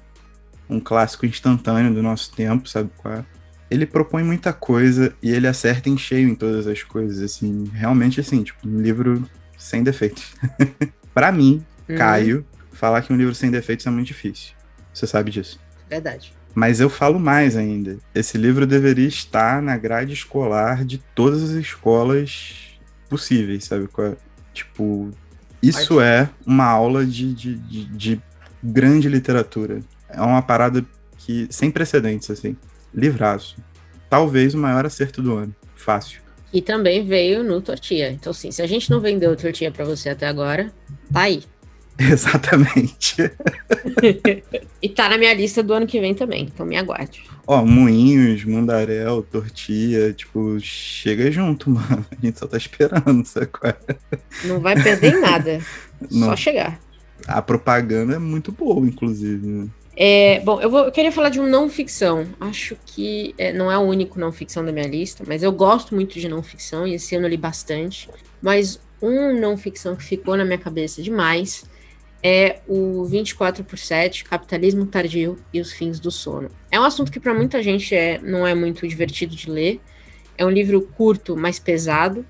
um 0.69 0.79
clássico 0.79 1.25
instantâneo 1.25 1.93
do 1.93 2.03
nosso 2.03 2.31
tempo, 2.33 2.69
sabe 2.69 2.89
qual 2.97 3.15
é? 3.15 3.25
ele 3.69 3.85
propõe 3.85 4.23
muita 4.23 4.51
coisa 4.51 5.13
e 5.21 5.29
ele 5.31 5.47
acerta 5.47 5.89
em 5.89 5.97
cheio 5.97 6.27
em 6.27 6.35
todas 6.35 6.65
as 6.65 6.81
coisas, 6.81 7.21
assim, 7.21 7.69
realmente 7.73 8.19
assim, 8.19 8.43
tipo, 8.43 8.67
um 8.67 8.81
livro 8.81 9.29
sem 9.57 9.83
defeitos. 9.83 10.33
para 11.13 11.31
mim, 11.31 11.63
uhum. 11.87 11.95
Caio, 11.95 12.45
falar 12.71 13.01
que 13.01 13.13
um 13.13 13.15
livro 13.15 13.35
sem 13.35 13.51
defeitos 13.51 13.85
é 13.85 13.89
muito 13.89 14.07
difícil. 14.07 14.53
Você 14.93 15.05
sabe 15.05 15.29
disso. 15.29 15.59
Verdade. 15.87 16.33
Mas 16.55 16.79
eu 16.79 16.89
falo 16.89 17.19
mais 17.19 17.55
ainda. 17.55 17.97
Esse 18.13 18.37
livro 18.37 18.65
deveria 18.65 19.07
estar 19.07 19.61
na 19.61 19.77
grade 19.77 20.13
escolar 20.13 20.83
de 20.83 20.97
todas 21.13 21.43
as 21.43 21.51
escolas 21.51 22.79
possíveis, 23.07 23.65
sabe? 23.65 23.87
É? 23.99 24.17
Tipo, 24.51 25.11
isso 25.61 26.01
é 26.01 26.29
uma 26.45 26.65
aula 26.65 27.05
de, 27.05 27.33
de, 27.33 27.55
de, 27.55 27.85
de 27.85 28.21
grande 28.63 29.07
literatura. 29.07 29.81
É 30.09 30.21
uma 30.21 30.41
parada 30.41 30.85
que 31.17 31.47
sem 31.49 31.69
precedentes, 31.69 32.29
assim 32.29 32.55
livraço. 32.93 33.57
Talvez 34.09 34.53
o 34.53 34.57
maior 34.57 34.85
acerto 34.85 35.21
do 35.21 35.35
ano. 35.35 35.55
Fácil. 35.75 36.21
E 36.51 36.61
também 36.61 37.05
veio 37.05 37.43
no 37.43 37.61
Tortia. 37.61 38.11
Então, 38.11 38.33
sim, 38.33 38.51
se 38.51 38.61
a 38.61 38.67
gente 38.67 38.89
não 38.89 38.99
vendeu 38.99 39.35
Tortia 39.35 39.71
para 39.71 39.85
você 39.85 40.09
até 40.09 40.27
agora, 40.27 40.71
tá 41.11 41.21
aí. 41.21 41.43
Exatamente. 41.99 43.17
e 44.81 44.89
tá 44.89 45.09
na 45.09 45.17
minha 45.17 45.33
lista 45.33 45.61
do 45.61 45.73
ano 45.73 45.85
que 45.85 45.99
vem 45.99 46.15
também, 46.15 46.43
então 46.43 46.65
me 46.65 46.77
aguarde. 46.77 47.23
Ó, 47.45 47.63
Moinhos, 47.65 48.45
Mundaréu, 48.45 49.21
Tortia, 49.21 50.13
tipo, 50.13 50.57
chega 50.59 51.29
junto, 51.31 51.69
mano. 51.69 52.05
A 52.11 52.25
gente 52.25 52.39
só 52.39 52.47
tá 52.47 52.57
esperando, 52.57 53.25
sacou? 53.25 53.73
Não 54.45 54.59
vai 54.59 54.81
perder 54.81 55.13
em 55.13 55.21
nada. 55.21 55.59
Não. 56.09 56.29
Só 56.29 56.35
chegar. 56.35 56.79
A 57.27 57.41
propaganda 57.41 58.15
é 58.15 58.19
muito 58.19 58.51
boa, 58.51 58.87
inclusive. 58.87 59.45
Né? 59.45 59.67
É, 60.01 60.39
bom, 60.39 60.61
eu, 60.61 60.69
vou, 60.69 60.85
eu, 60.85 60.91
queria 60.93 61.11
falar 61.11 61.27
de 61.27 61.41
um 61.41 61.45
não 61.45 61.69
ficção. 61.69 62.25
Acho 62.39 62.77
que 62.85 63.35
é, 63.37 63.51
não 63.51 63.69
é 63.69 63.77
o 63.77 63.81
único 63.81 64.17
não 64.17 64.31
ficção 64.31 64.63
da 64.63 64.71
minha 64.71 64.87
lista, 64.87 65.25
mas 65.27 65.43
eu 65.43 65.51
gosto 65.51 65.93
muito 65.93 66.17
de 66.17 66.29
não 66.29 66.41
ficção 66.41 66.87
e 66.87 66.93
esse 66.93 67.17
ano 67.17 67.25
eu 67.25 67.29
li 67.31 67.35
bastante. 67.35 68.09
Mas 68.41 68.79
um 69.01 69.37
não 69.37 69.57
ficção 69.57 69.97
que 69.97 70.03
ficou 70.05 70.37
na 70.37 70.45
minha 70.45 70.57
cabeça 70.57 71.03
demais 71.03 71.65
é 72.23 72.61
o 72.65 73.03
24 73.03 73.61
por 73.65 73.77
7, 73.77 74.23
Capitalismo 74.23 74.85
Tardio 74.85 75.37
e 75.53 75.59
os 75.59 75.73
Fins 75.73 75.99
do 75.99 76.09
Sono. 76.09 76.49
É 76.71 76.79
um 76.79 76.83
assunto 76.83 77.11
que 77.11 77.19
para 77.19 77.33
muita 77.33 77.61
gente 77.61 77.93
é, 77.93 78.19
não 78.19 78.47
é 78.47 78.55
muito 78.55 78.87
divertido 78.87 79.35
de 79.35 79.49
ler. 79.49 79.81
É 80.37 80.45
um 80.45 80.49
livro 80.49 80.81
curto, 80.81 81.35
mas 81.35 81.59
pesado, 81.59 82.25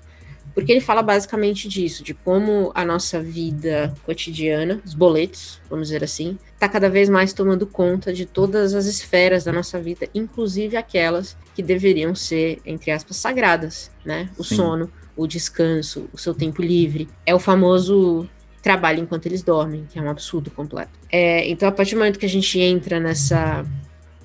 porque 0.52 0.72
ele 0.72 0.80
fala 0.80 1.02
basicamente 1.02 1.68
disso, 1.68 2.02
de 2.02 2.14
como 2.14 2.72
a 2.74 2.84
nossa 2.84 3.22
vida 3.22 3.94
cotidiana, 4.04 4.82
os 4.84 4.92
boletos, 4.92 5.60
vamos 5.70 5.86
dizer 5.86 6.02
assim, 6.02 6.36
está 6.60 6.68
cada 6.68 6.90
vez 6.90 7.08
mais 7.08 7.32
tomando 7.32 7.66
conta 7.66 8.12
de 8.12 8.26
todas 8.26 8.74
as 8.74 8.84
esferas 8.84 9.44
da 9.44 9.52
nossa 9.52 9.80
vida, 9.80 10.06
inclusive 10.14 10.76
aquelas 10.76 11.34
que 11.54 11.62
deveriam 11.62 12.14
ser, 12.14 12.60
entre 12.66 12.90
aspas, 12.90 13.16
sagradas, 13.16 13.90
né? 14.04 14.28
O 14.36 14.44
Sim. 14.44 14.56
sono, 14.56 14.92
o 15.16 15.26
descanso, 15.26 16.10
o 16.12 16.18
seu 16.18 16.34
tempo 16.34 16.60
livre. 16.60 17.08
É 17.24 17.34
o 17.34 17.38
famoso 17.38 18.28
trabalho 18.62 19.00
enquanto 19.00 19.24
eles 19.24 19.42
dormem, 19.42 19.86
que 19.90 19.98
é 19.98 20.02
um 20.02 20.10
absurdo 20.10 20.50
completo. 20.50 20.90
É, 21.10 21.48
então, 21.48 21.66
a 21.66 21.72
partir 21.72 21.94
do 21.94 21.98
momento 21.98 22.18
que 22.18 22.26
a 22.26 22.28
gente 22.28 22.60
entra 22.60 23.00
nessa 23.00 23.64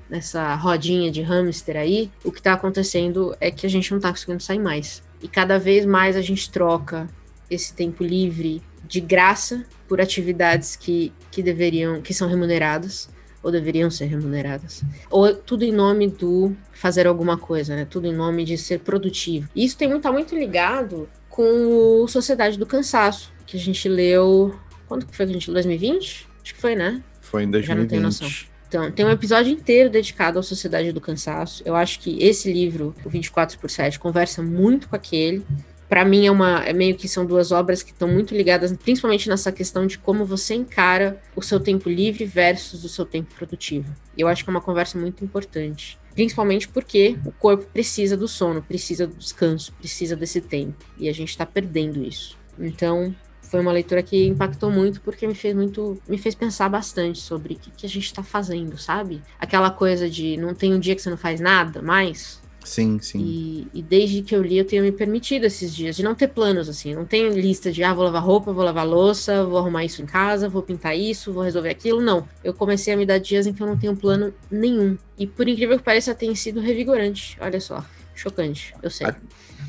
nessa 0.07 0.53
rodinha 0.55 1.09
de 1.09 1.21
hamster 1.21 1.77
aí, 1.77 2.11
o 2.23 2.31
que 2.31 2.39
está 2.39 2.53
acontecendo 2.53 3.35
é 3.39 3.49
que 3.49 3.65
a 3.65 3.69
gente 3.69 3.89
não 3.89 3.97
está 3.97 4.09
conseguindo 4.09 4.43
sair 4.43 4.59
mais. 4.59 5.01
E 5.21 5.27
cada 5.27 5.57
vez 5.57 5.85
mais 5.85 6.15
a 6.15 6.21
gente 6.21 6.51
troca 6.51 7.07
esse 7.49 7.73
tempo 7.73 8.03
livre 8.03 8.61
de 8.87 8.99
graça 8.99 9.65
por 9.87 10.01
atividades 10.01 10.75
que, 10.75 11.11
que 11.31 11.41
deveriam, 11.43 12.01
que 12.01 12.13
são 12.13 12.27
remuneradas 12.27 13.09
ou 13.45 13.51
deveriam 13.51 13.91
ser 13.91 14.05
remuneradas. 14.05 14.81
Ou 15.07 15.33
tudo 15.35 15.63
em 15.63 15.71
nome 15.71 16.07
do 16.07 16.55
fazer 16.73 17.05
alguma 17.05 17.37
coisa, 17.37 17.75
né? 17.75 17.85
Tudo 17.85 18.07
em 18.07 18.13
nome 18.13 18.43
de 18.43 18.57
ser 18.57 18.79
produtivo. 18.79 19.47
E 19.55 19.63
isso 19.63 19.77
tem 19.77 19.99
tá 19.99 20.11
muito 20.11 20.35
ligado 20.35 21.07
com 21.29 22.01
o 22.01 22.07
Sociedade 22.07 22.57
do 22.57 22.65
Cansaço, 22.65 23.31
que 23.45 23.55
a 23.55 23.59
gente 23.59 23.87
leu. 23.87 24.55
Quando 24.87 25.05
foi 25.11 25.25
que 25.25 25.31
a 25.31 25.33
gente 25.33 25.51
leu? 25.51 25.55
2020? 25.55 26.27
Acho 26.41 26.55
que 26.55 26.59
foi, 26.59 26.75
né? 26.75 27.03
Foi 27.21 27.43
em 27.43 27.51
2020. 27.51 27.67
Já 27.67 27.75
não 27.75 27.87
tenho 27.87 28.01
noção. 28.01 28.27
Então, 28.67 28.91
tem 28.91 29.05
um 29.05 29.11
episódio 29.11 29.53
inteiro 29.53 29.91
dedicado 29.91 30.39
à 30.39 30.43
Sociedade 30.43 30.91
do 30.91 30.99
Cansaço. 30.99 31.61
Eu 31.65 31.75
acho 31.75 31.99
que 31.99 32.21
esse 32.23 32.51
livro, 32.51 32.95
o 33.05 33.09
24 33.09 33.59
por 33.59 33.69
7, 33.69 33.99
conversa 33.99 34.41
muito 34.41 34.89
com 34.89 34.95
aquele. 34.95 35.45
Para 35.87 36.03
mim 36.03 36.25
é 36.25 36.31
uma 36.31 36.63
é 36.63 36.73
meio 36.73 36.95
que 36.95 37.07
são 37.07 37.25
duas 37.25 37.51
obras 37.51 37.83
que 37.83 37.91
estão 37.91 38.07
muito 38.07 38.35
ligadas, 38.35 38.75
principalmente 38.75 39.29
nessa 39.29 39.51
questão 39.51 39.85
de 39.85 39.97
como 39.97 40.25
você 40.25 40.55
encara 40.55 41.21
o 41.35 41.41
seu 41.41 41.59
tempo 41.59 41.89
livre 41.89 42.25
versus 42.25 42.83
o 42.83 42.89
seu 42.89 43.05
tempo 43.05 43.33
produtivo. 43.35 43.93
Eu 44.17 44.27
acho 44.27 44.43
que 44.43 44.49
é 44.49 44.51
uma 44.51 44.61
conversa 44.61 44.97
muito 44.97 45.23
importante. 45.23 45.99
Principalmente 46.13 46.67
porque 46.69 47.17
o 47.25 47.31
corpo 47.31 47.65
precisa 47.73 48.15
do 48.15 48.27
sono, 48.27 48.61
precisa 48.61 49.05
do 49.05 49.15
descanso, 49.15 49.73
precisa 49.73 50.15
desse 50.15 50.39
tempo. 50.39 50.85
E 50.97 51.09
a 51.09 51.13
gente 51.13 51.29
está 51.29 51.45
perdendo 51.45 52.01
isso. 52.01 52.37
Então, 52.57 53.13
foi 53.41 53.59
uma 53.59 53.71
leitura 53.71 54.01
que 54.01 54.25
impactou 54.25 54.71
muito 54.71 55.01
porque 55.01 55.27
me 55.27 55.35
fez 55.35 55.55
muito 55.55 56.01
me 56.07 56.17
fez 56.17 56.35
pensar 56.35 56.69
bastante 56.69 57.19
sobre 57.19 57.53
o 57.53 57.57
que, 57.57 57.71
que 57.71 57.85
a 57.85 57.89
gente 57.89 58.05
está 58.05 58.23
fazendo 58.23 58.77
sabe 58.77 59.21
aquela 59.39 59.69
coisa 59.69 60.09
de 60.09 60.35
não 60.37 60.53
tem 60.53 60.73
um 60.73 60.79
dia 60.79 60.95
que 60.95 61.01
você 61.01 61.09
não 61.09 61.17
faz 61.17 61.39
nada 61.39 61.81
mais 61.81 62.41
Sim, 62.65 62.99
sim. 62.99 63.19
E, 63.19 63.67
e, 63.75 63.81
desde 63.83 64.23
que 64.23 64.35
eu 64.35 64.41
li, 64.41 64.57
eu 64.57 64.65
tenho 64.65 64.83
me 64.83 64.91
permitido 64.91 65.45
esses 65.45 65.73
dias 65.73 65.95
de 65.95 66.03
não 66.03 66.15
ter 66.15 66.27
planos, 66.29 66.67
assim. 66.67 66.95
Não 66.95 67.05
tenho 67.05 67.31
lista 67.31 67.71
de, 67.71 67.83
ah, 67.83 67.93
vou 67.93 68.03
lavar 68.03 68.23
roupa, 68.23 68.51
vou 68.51 68.65
lavar 68.65 68.85
louça, 68.85 69.45
vou 69.45 69.59
arrumar 69.59 69.85
isso 69.85 70.01
em 70.01 70.05
casa, 70.05 70.49
vou 70.49 70.63
pintar 70.63 70.97
isso, 70.97 71.31
vou 71.31 71.43
resolver 71.43 71.69
aquilo. 71.69 72.01
Não. 72.01 72.27
Eu 72.43 72.53
comecei 72.53 72.93
a 72.93 72.97
me 72.97 73.05
dar 73.05 73.19
dias 73.19 73.45
em 73.45 73.53
que 73.53 73.61
eu 73.61 73.67
não 73.67 73.77
tenho 73.77 73.95
plano 73.95 74.33
nenhum. 74.49 74.97
E 75.17 75.27
por 75.27 75.47
incrível 75.47 75.77
que 75.77 75.83
pareça, 75.83 76.15
tem 76.15 76.33
sido 76.33 76.59
revigorante. 76.59 77.37
Olha 77.39 77.61
só. 77.61 77.85
Chocante, 78.15 78.73
eu 78.81 78.89
sei. 78.89 79.07
A, 79.07 79.15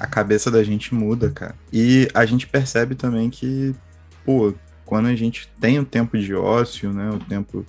a 0.00 0.06
cabeça 0.06 0.50
da 0.50 0.62
gente 0.62 0.94
muda, 0.94 1.30
cara. 1.30 1.54
E 1.72 2.08
a 2.14 2.24
gente 2.24 2.46
percebe 2.46 2.94
também 2.94 3.28
que, 3.28 3.74
pô, 4.24 4.54
quando 4.86 5.06
a 5.06 5.16
gente 5.16 5.50
tem 5.60 5.78
o 5.78 5.84
tempo 5.84 6.16
de 6.16 6.34
ócio, 6.34 6.92
né? 6.92 7.10
O 7.10 7.18
tempo 7.18 7.66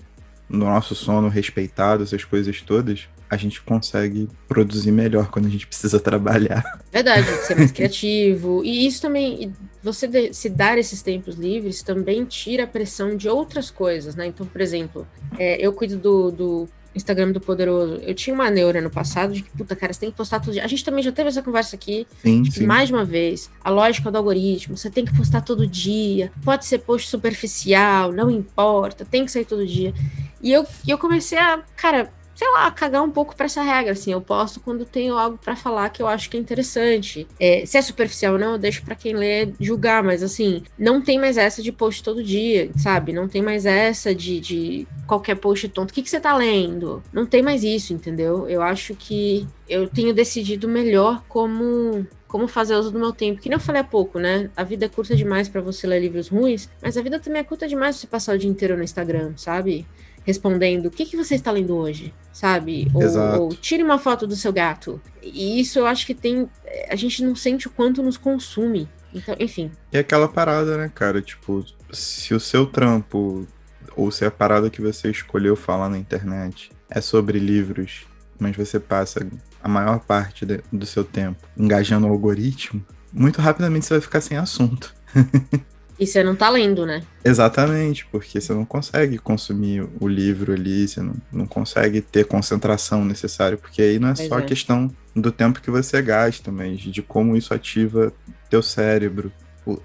no 0.47 0.59
nosso 0.59 0.95
sono 0.95 1.28
respeitado, 1.28 2.03
essas 2.03 2.23
coisas 2.23 2.61
todas, 2.61 3.09
a 3.30 3.36
gente 3.38 3.61
consegue 3.61 4.30
produzir 4.47 4.91
melhor 4.91 5.30
quando 5.30 5.45
a 5.45 5.49
gente 5.49 5.67
precisa 5.67 5.99
trabalhar. 5.99 6.80
Verdade, 6.91 7.28
ser 7.45 7.55
mais 7.55 7.71
criativo. 7.73 8.61
E 8.63 8.86
isso 8.86 9.01
também, 9.01 9.53
você 9.84 10.07
de, 10.07 10.34
se 10.34 10.49
dar 10.49 10.78
esses 10.78 11.01
tempos 11.01 11.36
livres 11.36 11.82
também 11.82 12.23
tira 12.25 12.63
a 12.63 12.67
pressão 12.67 13.15
de 13.15 13.28
outras 13.28 13.69
coisas, 13.69 14.15
né? 14.15 14.28
Então, 14.28 14.45
por 14.45 14.61
exemplo, 14.61 15.07
é, 15.38 15.57
eu 15.59 15.73
cuido 15.73 15.97
do, 15.97 16.32
do 16.32 16.69
Instagram 16.97 17.32
do 17.32 17.39
Poderoso. 17.39 17.95
Eu 18.01 18.13
tinha 18.13 18.34
uma 18.34 18.49
neura 18.49 18.82
no 18.82 18.89
passado 18.89 19.34
de 19.34 19.43
que, 19.43 19.49
puta, 19.51 19.75
cara, 19.75 19.93
você 19.93 19.99
tem 20.01 20.11
que 20.11 20.17
postar 20.17 20.39
todo 20.39 20.53
dia. 20.53 20.63
A 20.65 20.67
gente 20.67 20.84
também 20.84 21.03
já 21.03 21.11
teve 21.11 21.30
essa 21.30 21.41
conversa 21.41 21.75
aqui 21.75 22.05
sim, 22.21 22.43
sim. 22.45 22.65
mais 22.65 22.89
de 22.89 22.93
uma 22.93 23.05
vez. 23.05 23.49
A 23.63 23.69
lógica 23.69 24.11
do 24.11 24.17
algoritmo, 24.17 24.75
você 24.75 24.89
tem 24.89 25.05
que 25.05 25.15
postar 25.15 25.41
todo 25.41 25.65
dia. 25.65 26.32
Pode 26.43 26.65
ser 26.65 26.80
post 26.80 27.07
superficial, 27.07 28.11
não 28.11 28.30
importa, 28.30 29.05
tem 29.05 29.23
que 29.23 29.32
sair 29.32 29.45
todo 29.45 29.65
dia. 29.65 29.93
E 30.41 30.51
eu, 30.51 30.65
eu 30.88 30.97
comecei 30.97 31.38
a, 31.38 31.63
cara, 31.75 32.11
sei 32.38 32.48
lá, 32.52 32.70
cagar 32.70 33.02
um 33.02 33.10
pouco 33.10 33.36
para 33.36 33.48
essa 33.48 33.64
regra, 33.64 33.94
assim, 33.94 34.12
eu 34.12 34.22
posto 34.22 34.60
quando 34.60 34.86
tenho 34.86 35.18
algo 35.18 35.40
para 35.40 35.56
falar 35.56 35.90
que 35.90 36.04
eu 36.04 36.08
acho 36.08 36.30
que 36.30 36.38
é 36.38 36.40
interessante. 36.40 37.28
É, 37.40 37.66
se 37.66 37.80
é 37.80 37.82
superficial 37.82 38.34
ou 38.34 38.40
não, 38.40 38.52
eu 38.52 38.58
deixo 38.60 38.84
para 38.84 38.94
quem 38.94 39.16
lê 39.16 39.52
julgar, 39.60 40.04
mas 40.04 40.22
assim, 40.22 40.62
não 40.78 41.02
tem 41.02 41.20
mais 41.20 41.36
essa 41.36 41.64
de 41.64 41.72
post 41.72 42.04
todo 42.04 42.24
dia, 42.24 42.70
sabe? 42.78 43.12
Não 43.12 43.28
tem 43.28 43.42
mais 43.42 43.66
essa 43.66 44.14
de, 44.14 44.40
de 44.40 44.88
qualquer 45.08 45.34
post 45.34 45.68
tonto. 45.70 45.90
O 45.90 45.94
que, 45.96 46.04
que 46.04 46.10
você 46.12 46.20
tá 46.20 46.38
lendo? 46.38 47.02
Não 47.12 47.26
tem 47.26 47.42
mais 47.42 47.64
isso, 47.64 47.92
entendeu? 47.92 48.48
Eu 48.48 48.62
acho 48.62 48.94
que 48.94 49.48
eu 49.68 49.90
tenho 49.90 50.14
decidido 50.14 50.68
melhor 50.68 51.24
como 51.28 52.06
como 52.28 52.48
fazer 52.48 52.76
uso 52.76 52.92
do 52.92 53.00
meu 53.00 53.14
tempo. 53.14 53.42
Que 53.42 53.50
nem 53.50 53.56
eu 53.56 53.60
falei 53.60 53.82
há 53.82 53.86
pouco, 53.86 54.20
né? 54.20 54.52
A 54.56 54.64
vida 54.64 54.86
é 54.86 54.90
curta 54.90 55.16
demais 55.16 55.48
para 55.48 55.62
você 55.62 55.88
ler 55.88 56.02
livros 56.02 56.28
ruins, 56.28 56.70
mas 56.82 56.98
a 56.98 57.02
vida 57.02 57.20
também 57.20 57.40
é 57.40 57.44
curta 57.44 57.68
demais 57.68 57.96
pra 57.96 58.02
você 58.02 58.08
passar 58.08 58.36
o 58.36 58.38
dia 58.38 58.50
inteiro 58.50 58.78
no 58.78 58.84
Instagram, 58.84 59.32
sabe? 59.38 59.88
Respondendo 60.28 60.88
o 60.88 60.91
que, 60.91 61.05
que 61.05 61.15
você 61.15 61.36
está 61.36 61.49
lendo 61.49 61.73
hoje, 61.73 62.13
sabe? 62.34 62.91
Ou, 62.93 63.39
ou, 63.39 63.49
tire 63.49 63.82
uma 63.82 63.97
foto 63.97 64.28
do 64.28 64.36
seu 64.36 64.51
gato. 64.51 65.01
E 65.23 65.61
isso 65.61 65.80
eu 65.80 65.86
acho 65.86 66.05
que 66.05 66.13
tem. 66.13 66.49
A 66.89 66.97
gente 66.97 67.23
não 67.23 67.34
sente 67.34 67.67
o 67.67 67.71
quanto 67.71 68.03
nos 68.03 68.17
consome. 68.17 68.89
Então, 69.13 69.34
enfim. 69.39 69.71
E 69.93 69.97
aquela 69.97 70.28
parada, 70.28 70.78
né, 70.78 70.91
cara? 70.93 71.21
Tipo, 71.21 71.63
se 71.93 72.34
o 72.34 72.41
seu 72.41 72.65
trampo, 72.65 73.47
ou 73.95 74.11
se 74.11 74.25
a 74.25 74.30
parada 74.30 74.69
que 74.69 74.82
você 74.82 75.09
escolheu 75.09 75.55
falar 75.55 75.88
na 75.88 75.97
internet 75.97 76.71
é 76.89 76.99
sobre 76.99 77.39
livros, 77.39 78.05
mas 78.38 78.53
você 78.53 78.82
passa 78.82 79.25
a 79.63 79.69
maior 79.69 80.01
parte 80.01 80.45
de, 80.45 80.59
do 80.71 80.86
seu 80.86 81.05
tempo 81.05 81.41
engajando 81.57 82.05
o 82.05 82.09
algoritmo, 82.09 82.86
muito 83.13 83.41
rapidamente 83.41 83.86
você 83.86 83.93
vai 83.93 84.01
ficar 84.01 84.19
sem 84.19 84.38
assunto. 84.38 84.93
E 86.00 86.06
você 86.06 86.24
não 86.24 86.36
tá 86.36 86.50
lendo, 86.50 86.86
né? 86.86 87.02
Exatamente, 87.26 88.06
porque 88.06 88.39
você 88.39 88.54
não 88.54 88.66
consegue 88.66 89.18
consumir 89.18 89.88
o 90.00 90.08
livro 90.08 90.54
ali, 90.54 90.88
você 90.88 91.02
não, 91.02 91.14
não 91.32 91.48
consegue 91.48 92.02
ter 92.02 92.26
concentração 92.26 93.04
necessária, 93.04 93.58
porque 93.58 93.82
aí 93.82 94.00
não 94.00 94.10
é 94.10 94.14
pois 94.14 94.28
só 94.28 94.39
é. 94.39 94.41
questão 94.43 94.91
do 95.16 95.32
tempo 95.32 95.60
que 95.60 95.72
você 95.72 96.00
gasta, 96.02 96.52
mas 96.52 96.80
de 96.80 97.02
como 97.02 97.36
isso 97.36 97.52
ativa 97.54 98.14
teu 98.48 98.62
cérebro, 98.62 99.32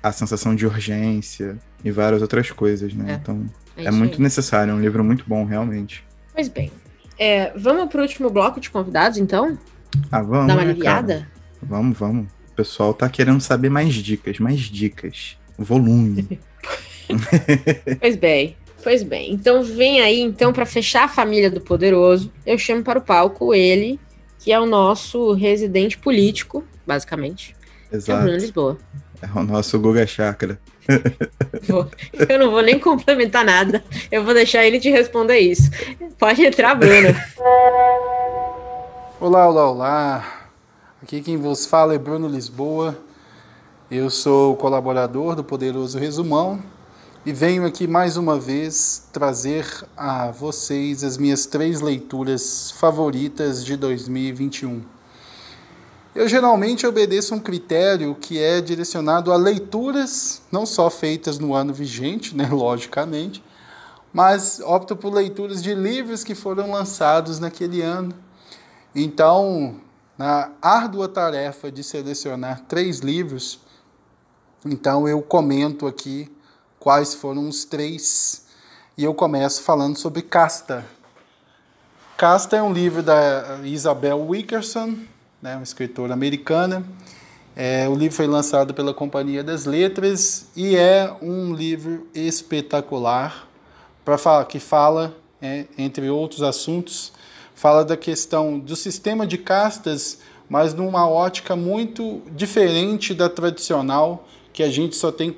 a 0.03 0.13
sensação 0.13 0.55
de 0.55 0.67
urgência 0.67 1.57
e 1.83 1.91
várias 1.91 2.21
outras 2.21 2.51
coisas, 2.51 2.93
né? 2.93 3.13
É. 3.13 3.15
Então 3.15 3.47
é, 3.77 3.87
é 3.87 3.91
muito 3.91 4.17
aí. 4.17 4.23
necessário, 4.23 4.71
é 4.71 4.75
um 4.75 4.81
livro 4.81 5.03
muito 5.03 5.25
bom, 5.27 5.45
realmente. 5.45 6.05
Pois 6.35 6.49
bem. 6.49 6.71
É, 7.19 7.53
vamos 7.57 7.89
pro 7.89 8.03
último 8.03 8.29
bloco 8.29 8.61
de 8.61 8.69
convidados, 8.69 9.17
então? 9.17 9.59
Ah, 10.11 10.21
vamos. 10.21 10.47
Dar 10.47 10.55
uma 10.55 10.65
né, 10.65 10.71
aliviada? 10.71 11.15
Cara? 11.15 11.29
Vamos, 11.63 11.99
vamos. 11.99 12.27
O 12.51 12.55
pessoal 12.55 12.93
tá 12.93 13.09
querendo 13.09 13.41
saber 13.41 13.71
mais 13.71 13.95
dicas, 13.95 14.39
mais 14.39 14.61
dicas 14.61 15.39
volume. 15.59 16.39
pois 18.01 18.17
bem, 18.17 18.57
pois 18.83 19.03
bem. 19.03 19.33
Então 19.33 19.63
vem 19.63 20.01
aí, 20.01 20.21
então, 20.21 20.53
para 20.53 20.67
fechar 20.67 21.05
a 21.05 21.09
família 21.09 21.51
do 21.51 21.61
poderoso, 21.61 22.33
eu 22.47 22.59
chamo 22.59 22.83
para 22.83 22.99
o 22.99 23.03
palco 23.03 23.55
ele, 23.55 23.99
que 24.39 24.53
é 24.53 24.59
o 24.59 24.67
nosso 24.67 25.33
residente 25.33 25.99
político, 25.99 26.65
basicamente. 26.87 27.55
Exato. 27.93 28.13
É 28.13 28.15
o 28.15 28.23
Bruno 28.25 28.39
Lisboa. 28.39 28.79
É 29.23 29.39
o 29.39 29.43
nosso 29.45 29.79
Guga 29.79 30.07
Chakra. 30.07 30.59
eu 32.29 32.39
não 32.39 32.51
vou 32.51 32.63
nem 32.63 32.79
complementar 32.79 33.45
nada. 33.45 33.85
Eu 34.11 34.25
vou 34.25 34.35
deixar 34.35 34.65
ele 34.67 34.81
te 34.81 34.91
responder 34.91 35.39
isso. 35.39 35.71
Pode 36.19 36.45
entrar, 36.45 36.75
Bruno. 36.75 37.15
Olá, 39.21 39.49
olá, 39.49 39.71
olá. 39.71 40.51
Aqui 41.01 41.21
quem 41.21 41.37
vos 41.37 41.67
fala 41.67 41.95
é 41.95 41.99
Bruno 41.99 42.27
Lisboa 42.27 42.99
eu 43.95 44.09
sou 44.09 44.57
colaborador 44.57 45.37
do 45.37 45.45
Poderoso 45.45 45.99
Resumão 45.99 46.63
e 47.27 47.33
venho 47.33 47.67
aqui 47.67 47.87
mais 47.87 48.17
uma 48.17 48.39
vez 48.39 49.07
trazer 49.13 49.67
a 49.95 50.31
vocês 50.31 51.05
as 51.05 51.19
minhas 51.19 51.45
três 51.45 51.83
leituras 51.83 52.71
favoritas 52.71 53.63
de 53.63 53.77
2021. 53.77 54.83
Eu 56.15 56.27
geralmente 56.27 56.87
obedeço 56.87 57.35
um 57.35 57.39
critério 57.39 58.15
que 58.15 58.39
é 58.39 58.63
direcionado 58.63 59.31
a 59.31 59.37
leituras 59.37 60.41
não 60.51 60.65
só 60.65 60.89
feitas 60.89 61.39
no 61.39 61.53
ano 61.55 61.75
vigente, 61.75 62.35
né, 62.35 62.49
logicamente, 62.51 63.45
mas 64.11 64.59
opto 64.65 64.97
por 64.97 65.13
leituras 65.13 65.63
de 65.63 65.75
livros 65.75 66.25
que 66.25 66.35
foram 66.35 66.71
lançados 66.71 67.39
naquele 67.39 67.83
ano. 67.83 68.15
Então, 68.95 69.77
na 70.17 70.51
árdua 70.63 71.07
tarefa 71.09 71.71
de 71.71 71.85
selecionar 71.85 72.63
três 72.67 73.01
livros, 73.01 73.61
Então 74.65 75.09
eu 75.09 75.21
comento 75.21 75.89
aqui 75.89 76.31
quais 76.79 77.15
foram 77.15 77.49
os 77.49 77.65
três 77.65 78.47
e 78.97 79.03
eu 79.03 79.13
começo 79.13 79.61
falando 79.63 79.97
sobre 79.97 80.23
Casta. 80.23 80.87
Casta 82.17 82.57
é 82.57 82.63
um 82.63 82.73
livro 82.73 83.03
da 83.03 83.59
Isabel 83.65 84.25
Wickerson, 84.25 84.95
né, 85.41 85.57
uma 85.57 85.65
escritora 85.65 86.15
americana. 86.15 86.87
É, 87.57 87.89
o 87.89 87.95
livro 87.97 88.17
foi 88.17 88.29
lançado 88.29 88.73
pela 88.73 88.95
Companhia 88.95 89.43
das 89.43 89.65
Letras 89.65 90.47
e 90.55 90.77
é 90.77 91.13
um 91.21 91.53
livro 91.53 92.07
espetacular 92.15 93.49
para 94.05 94.17
falar 94.17 94.45
que 94.45 94.61
fala, 94.61 95.13
é, 95.41 95.67
entre 95.77 96.09
outros 96.09 96.41
assuntos, 96.41 97.13
fala 97.53 97.85
da 97.85 97.97
questão 97.97 98.61
do 98.61 98.77
sistema 98.77 99.27
de 99.27 99.39
castas, 99.39 100.19
mas 100.49 100.73
numa 100.73 101.09
ótica 101.09 101.57
muito 101.57 102.23
diferente 102.31 103.13
da 103.13 103.29
tradicional, 103.29 104.25
que 104.53 104.63
a 104.63 104.71
gente 104.71 104.97
só 104.97 105.11
tem 105.11 105.37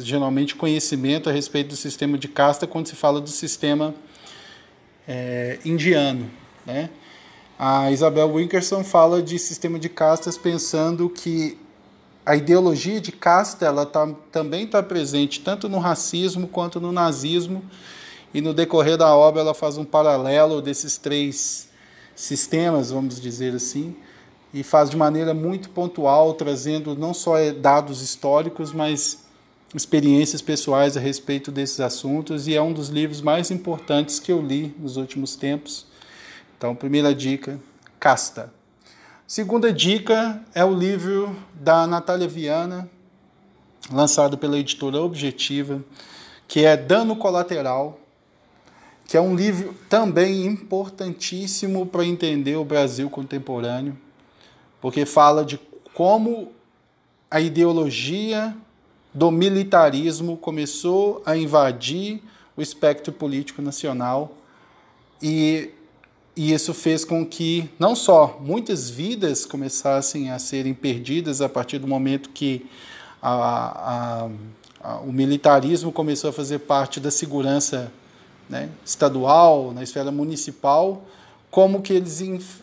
geralmente 0.00 0.54
conhecimento 0.54 1.28
a 1.28 1.32
respeito 1.32 1.68
do 1.68 1.76
sistema 1.76 2.16
de 2.16 2.28
casta 2.28 2.66
quando 2.66 2.86
se 2.86 2.94
fala 2.94 3.20
do 3.20 3.28
sistema 3.28 3.94
é, 5.06 5.58
indiano. 5.64 6.30
Né? 6.64 6.90
A 7.58 7.90
Isabel 7.90 8.32
Winkerson 8.32 8.84
fala 8.84 9.22
de 9.22 9.38
sistema 9.38 9.78
de 9.78 9.88
castas 9.88 10.38
pensando 10.38 11.08
que 11.10 11.58
a 12.24 12.36
ideologia 12.36 13.00
de 13.00 13.10
casta 13.10 13.64
ela 13.66 13.86
tá, 13.86 14.06
também 14.30 14.64
está 14.64 14.82
presente 14.82 15.40
tanto 15.40 15.68
no 15.68 15.78
racismo 15.78 16.46
quanto 16.46 16.78
no 16.78 16.92
nazismo 16.92 17.64
e 18.34 18.40
no 18.40 18.52
decorrer 18.52 18.98
da 18.98 19.14
obra 19.16 19.40
ela 19.40 19.54
faz 19.54 19.78
um 19.78 19.84
paralelo 19.84 20.60
desses 20.60 20.98
três 20.98 21.68
sistemas, 22.14 22.90
vamos 22.90 23.20
dizer 23.20 23.54
assim, 23.54 23.96
e 24.52 24.62
faz 24.62 24.90
de 24.90 24.96
maneira 24.96 25.34
muito 25.34 25.70
pontual, 25.70 26.34
trazendo 26.34 26.94
não 26.94 27.12
só 27.12 27.34
dados 27.52 28.00
históricos, 28.00 28.72
mas 28.72 29.26
experiências 29.74 30.40
pessoais 30.40 30.96
a 30.96 31.00
respeito 31.00 31.52
desses 31.52 31.80
assuntos, 31.80 32.48
e 32.48 32.54
é 32.54 32.62
um 32.62 32.72
dos 32.72 32.88
livros 32.88 33.20
mais 33.20 33.50
importantes 33.50 34.18
que 34.18 34.32
eu 34.32 34.40
li 34.40 34.74
nos 34.78 34.96
últimos 34.96 35.36
tempos. 35.36 35.86
Então, 36.56 36.74
primeira 36.74 37.14
dica, 37.14 37.60
Casta. 38.00 38.52
Segunda 39.26 39.70
dica 39.70 40.42
é 40.54 40.64
o 40.64 40.74
livro 40.74 41.36
da 41.52 41.86
Natália 41.86 42.26
Viana, 42.26 42.88
lançado 43.92 44.38
pela 44.38 44.58
editora 44.58 45.02
Objetiva, 45.02 45.84
que 46.46 46.64
é 46.64 46.76
Dano 46.76 47.14
Colateral, 47.14 48.00
que 49.06 49.16
é 49.18 49.20
um 49.20 49.36
livro 49.36 49.74
também 49.88 50.46
importantíssimo 50.46 51.84
para 51.84 52.06
entender 52.06 52.56
o 52.56 52.64
Brasil 52.64 53.10
contemporâneo 53.10 53.96
porque 54.80 55.04
fala 55.04 55.44
de 55.44 55.58
como 55.94 56.52
a 57.30 57.40
ideologia 57.40 58.56
do 59.12 59.30
militarismo 59.30 60.36
começou 60.36 61.22
a 61.26 61.36
invadir 61.36 62.22
o 62.56 62.62
espectro 62.62 63.12
político 63.12 63.60
nacional. 63.60 64.32
E, 65.20 65.70
e 66.36 66.52
isso 66.52 66.72
fez 66.72 67.04
com 67.04 67.26
que 67.26 67.68
não 67.78 67.96
só 67.96 68.38
muitas 68.40 68.88
vidas 68.88 69.44
começassem 69.44 70.30
a 70.30 70.38
serem 70.38 70.74
perdidas 70.74 71.40
a 71.40 71.48
partir 71.48 71.78
do 71.78 71.86
momento 71.86 72.30
que 72.30 72.66
a, 73.20 73.32
a, 73.32 74.28
a, 74.80 74.96
o 75.00 75.12
militarismo 75.12 75.90
começou 75.90 76.30
a 76.30 76.32
fazer 76.32 76.60
parte 76.60 77.00
da 77.00 77.10
segurança 77.10 77.92
né, 78.48 78.70
estadual, 78.84 79.72
na 79.72 79.82
esfera 79.82 80.10
municipal, 80.10 81.04
como 81.50 81.80
que 81.80 81.92
eles 81.92 82.20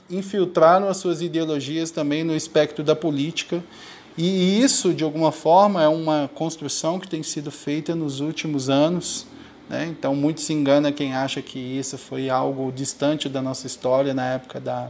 infiltraram 0.10 0.88
as 0.88 0.98
suas 0.98 1.22
ideologias 1.22 1.92
também 1.92 2.24
no 2.24 2.36
espectro 2.36 2.84
da 2.84 2.96
política. 2.96 3.64
E 4.18 4.62
isso, 4.62 4.94
de 4.94 5.04
alguma 5.04 5.32
forma, 5.32 5.84
é 5.84 5.88
uma 5.88 6.30
construção 6.34 7.00
que 7.00 7.08
tem 7.08 7.24
sido 7.24 7.52
feita 7.52 7.96
nos 7.96 8.20
últimos 8.20 8.70
anos. 8.70 9.28
Né? 9.70 9.88
Então, 9.90 10.16
muito 10.16 10.42
se 10.42 10.54
engana 10.54 10.92
quem 10.92 11.14
acha 11.14 11.42
que 11.42 11.60
isso 11.60 11.98
foi 11.98 12.30
algo 12.30 12.72
distante 12.72 13.28
da 13.28 13.42
nossa 13.42 13.66
história 13.68 14.14
na 14.14 14.34
época 14.34 14.60
da 14.60 14.90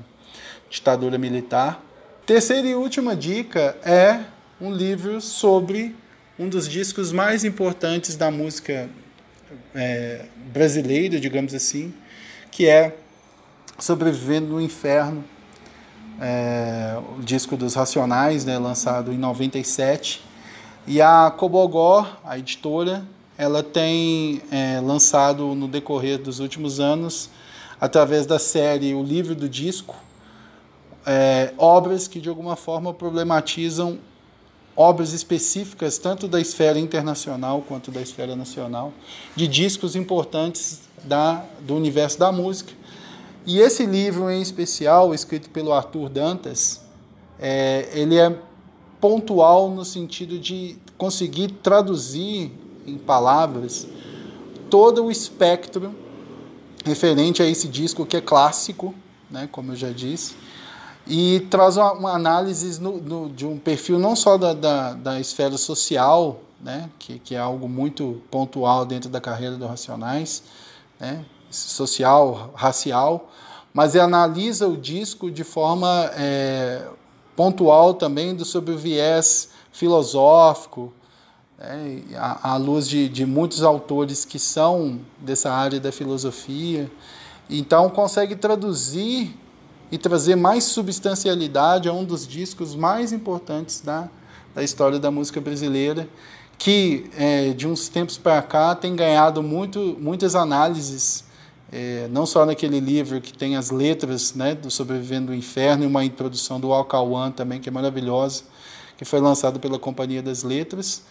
ditadura 0.69 1.17
militar. 1.17 1.81
Terceira 2.25 2.67
e 2.67 2.75
última 2.75 3.15
dica 3.15 3.77
é 3.83 4.19
um 4.59 4.71
livro 4.71 5.21
sobre 5.21 5.95
um 6.37 6.49
dos 6.49 6.67
discos 6.67 7.11
mais 7.11 7.45
importantes 7.45 8.15
da 8.15 8.29
música 8.29 8.89
é, 9.73 10.25
brasileira, 10.53 11.19
digamos 11.19 11.53
assim, 11.53 11.93
que 12.51 12.67
é 12.67 12.95
Sobrevivendo 13.77 14.53
no 14.53 14.61
Inferno, 14.61 15.21
é, 16.21 16.97
o 17.17 17.21
disco 17.21 17.57
dos 17.57 17.73
Racionais, 17.73 18.45
né, 18.45 18.57
lançado 18.57 19.11
em 19.11 19.17
97. 19.17 20.23
E 20.87 21.01
a 21.01 21.29
Cobogó, 21.35 22.07
a 22.23 22.39
editora, 22.39 23.05
ela 23.37 23.61
tem 23.61 24.41
é, 24.49 24.79
lançado 24.79 25.53
no 25.55 25.67
decorrer 25.67 26.17
dos 26.17 26.39
últimos 26.39 26.79
anos, 26.79 27.29
através 27.79 28.25
da 28.25 28.39
série 28.39 28.93
O 28.93 29.03
Livro 29.03 29.35
do 29.35 29.49
Disco, 29.49 29.95
é, 31.05 31.53
obras 31.57 32.07
que 32.07 32.21
de 32.21 32.29
alguma 32.29 32.55
forma 32.55 32.93
problematizam 32.93 33.99
obras 34.73 35.11
específicas, 35.11 35.97
tanto 35.97 36.29
da 36.29 36.39
esfera 36.39 36.79
internacional 36.79 37.61
quanto 37.67 37.91
da 37.91 38.01
esfera 38.01 38.37
nacional, 38.37 38.93
de 39.35 39.49
discos 39.49 39.97
importantes 39.97 40.79
da, 41.03 41.43
do 41.59 41.75
universo 41.75 42.17
da 42.17 42.31
música 42.31 42.84
e 43.45 43.59
esse 43.59 43.85
livro 43.85 44.29
em 44.29 44.41
especial, 44.41 45.13
escrito 45.13 45.49
pelo 45.49 45.71
Arthur 45.71 46.09
Dantas, 46.09 46.81
é, 47.39 47.89
ele 47.93 48.17
é 48.17 48.35
pontual 48.99 49.69
no 49.69 49.85
sentido 49.85 50.39
de 50.39 50.77
conseguir 50.97 51.49
traduzir 51.61 52.51
em 52.87 52.97
palavras 52.97 53.87
todo 54.69 55.05
o 55.05 55.11
espectro 55.11 55.93
referente 56.83 57.41
a 57.41 57.45
esse 57.45 57.67
disco 57.67 58.05
que 58.05 58.17
é 58.17 58.21
clássico, 58.21 58.93
né, 59.29 59.49
como 59.51 59.71
eu 59.71 59.75
já 59.75 59.89
disse, 59.89 60.35
e 61.07 61.45
traz 61.49 61.77
uma, 61.77 61.93
uma 61.93 62.11
análise 62.13 62.79
no, 62.81 63.01
no, 63.01 63.29
de 63.29 63.45
um 63.45 63.57
perfil 63.57 63.99
não 63.99 64.15
só 64.15 64.37
da, 64.37 64.53
da, 64.53 64.93
da 64.93 65.19
esfera 65.19 65.57
social, 65.57 66.41
né, 66.61 66.89
que, 66.97 67.19
que, 67.19 67.35
é 67.35 67.39
algo 67.39 67.67
muito 67.67 68.21
pontual 68.31 68.85
dentro 68.85 69.09
da 69.09 69.19
carreira 69.19 69.55
do 69.55 69.67
Racionais, 69.67 70.43
né, 70.99 71.25
social, 71.55 72.51
racial, 72.55 73.29
mas 73.73 73.95
analisa 73.95 74.67
o 74.67 74.77
disco 74.77 75.29
de 75.29 75.43
forma 75.43 76.09
é, 76.15 76.87
pontual 77.35 77.93
também 77.93 78.33
do, 78.33 78.45
sobre 78.45 78.73
o 78.73 78.77
viés 78.77 79.49
filosófico, 79.71 80.93
né, 81.57 82.01
à, 82.15 82.53
à, 82.53 82.57
luz 82.57 82.87
de, 82.87 83.09
de 83.09 83.25
muitos 83.25 83.63
autores 83.63 84.23
que 84.23 84.39
são 84.39 84.99
dessa 85.19 85.51
área 85.51 85.79
da 85.79 85.91
filosofia. 85.91 86.89
Então, 87.49 87.89
consegue 87.89 88.35
traduzir 88.35 89.35
e 89.91 89.97
trazer 89.97 90.35
mais 90.35 90.63
substancialidade 90.63 91.87
a 91.87 91.93
um 91.93 92.03
dos 92.03 92.27
discos 92.27 92.75
mais 92.75 93.11
importantes 93.11 93.81
da, 93.81 94.09
da 94.53 94.63
história 94.63 94.99
da 94.99 95.11
música 95.11 95.39
brasileira, 95.39 96.07
que 96.57 97.09
é, 97.17 97.49
de 97.49 97.67
uns 97.67 97.89
tempos 97.89 98.17
para 98.17 98.41
cá 98.41 98.73
tem 98.73 98.95
ganhado 98.95 99.43
muito, 99.43 99.97
muitas 99.99 100.35
análises 100.35 101.25
é, 101.71 102.07
não 102.11 102.25
só 102.25 102.45
naquele 102.45 102.79
livro 102.79 103.19
que 103.19 103.33
tem 103.33 103.55
as 103.55 103.71
letras 103.71 104.33
né, 104.33 104.55
do 104.55 104.69
Sobrevivendo 104.69 105.27
do 105.27 105.35
Inferno 105.35 105.83
e 105.83 105.87
uma 105.87 106.05
introdução 106.05 106.59
do 106.59 106.71
Alcauan 106.71 107.31
também, 107.31 107.59
que 107.59 107.69
é 107.69 107.71
maravilhosa, 107.71 108.43
que 108.97 109.03
foi 109.03 109.19
lançado 109.19 109.59
pela 109.59 109.79
Companhia 109.79 110.21
das 110.21 110.43
Letras, 110.43 111.03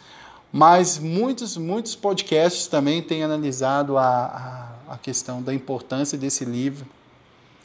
mas 0.52 0.98
muitos, 0.98 1.56
muitos 1.56 1.94
podcasts 1.96 2.66
também 2.66 3.02
têm 3.02 3.24
analisado 3.24 3.98
a, 3.98 4.76
a, 4.88 4.94
a 4.94 4.98
questão 4.98 5.42
da 5.42 5.52
importância 5.52 6.16
desse 6.16 6.44
livro, 6.44 6.86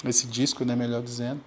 esse 0.04 0.26
disco, 0.26 0.66
né, 0.66 0.76
melhor 0.76 1.02
dizendo, 1.02 1.40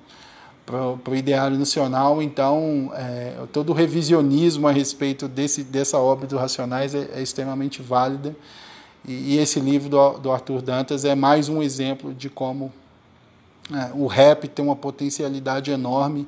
para 0.64 1.10
o 1.10 1.16
ideário 1.16 1.58
nacional. 1.58 2.22
Então, 2.22 2.92
é, 2.94 3.34
todo 3.52 3.70
o 3.70 3.72
revisionismo 3.72 4.68
a 4.68 4.72
respeito 4.72 5.26
desse, 5.26 5.64
dessa 5.64 5.98
obra 5.98 6.26
do 6.26 6.38
Racionais 6.38 6.94
é, 6.94 7.10
é 7.14 7.22
extremamente 7.22 7.82
válida 7.82 8.36
e, 9.06 9.34
e 9.34 9.38
esse 9.38 9.60
livro 9.60 9.88
do, 9.88 10.18
do, 10.18 10.30
Arthur 10.30 10.62
Dantas 10.62 11.04
é 11.04 11.14
mais 11.14 11.48
um 11.48 11.62
exemplo 11.62 12.14
de 12.14 12.28
como 12.28 12.72
é, 13.72 13.90
o 13.94 14.06
rap 14.06 14.48
tem 14.48 14.64
uma 14.64 14.76
potencialidade 14.76 15.70
enorme 15.70 16.26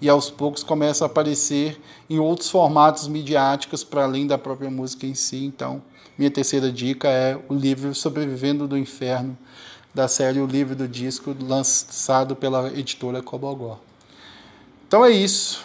e 0.00 0.08
aos 0.08 0.30
poucos 0.30 0.62
começa 0.62 1.04
a 1.04 1.06
aparecer 1.06 1.80
em 2.08 2.18
outros 2.18 2.50
formatos 2.50 3.08
midiáticos 3.08 3.82
para 3.82 4.04
além 4.04 4.26
da 4.26 4.36
própria 4.36 4.70
música 4.70 5.06
em 5.06 5.14
si. 5.14 5.44
Então, 5.44 5.82
minha 6.18 6.30
terceira 6.30 6.70
dica 6.70 7.08
é 7.08 7.38
o 7.48 7.54
livro 7.54 7.94
Sobrevivendo 7.94 8.66
do 8.66 8.76
Inferno, 8.76 9.36
da 9.94 10.08
série 10.08 10.40
O 10.40 10.46
Livro 10.46 10.76
do 10.76 10.86
Disco, 10.86 11.34
lançado 11.40 12.36
pela 12.36 12.68
editora 12.68 13.22
Cobogó. 13.22 13.78
Então 14.86 15.04
é 15.04 15.10
isso. 15.10 15.64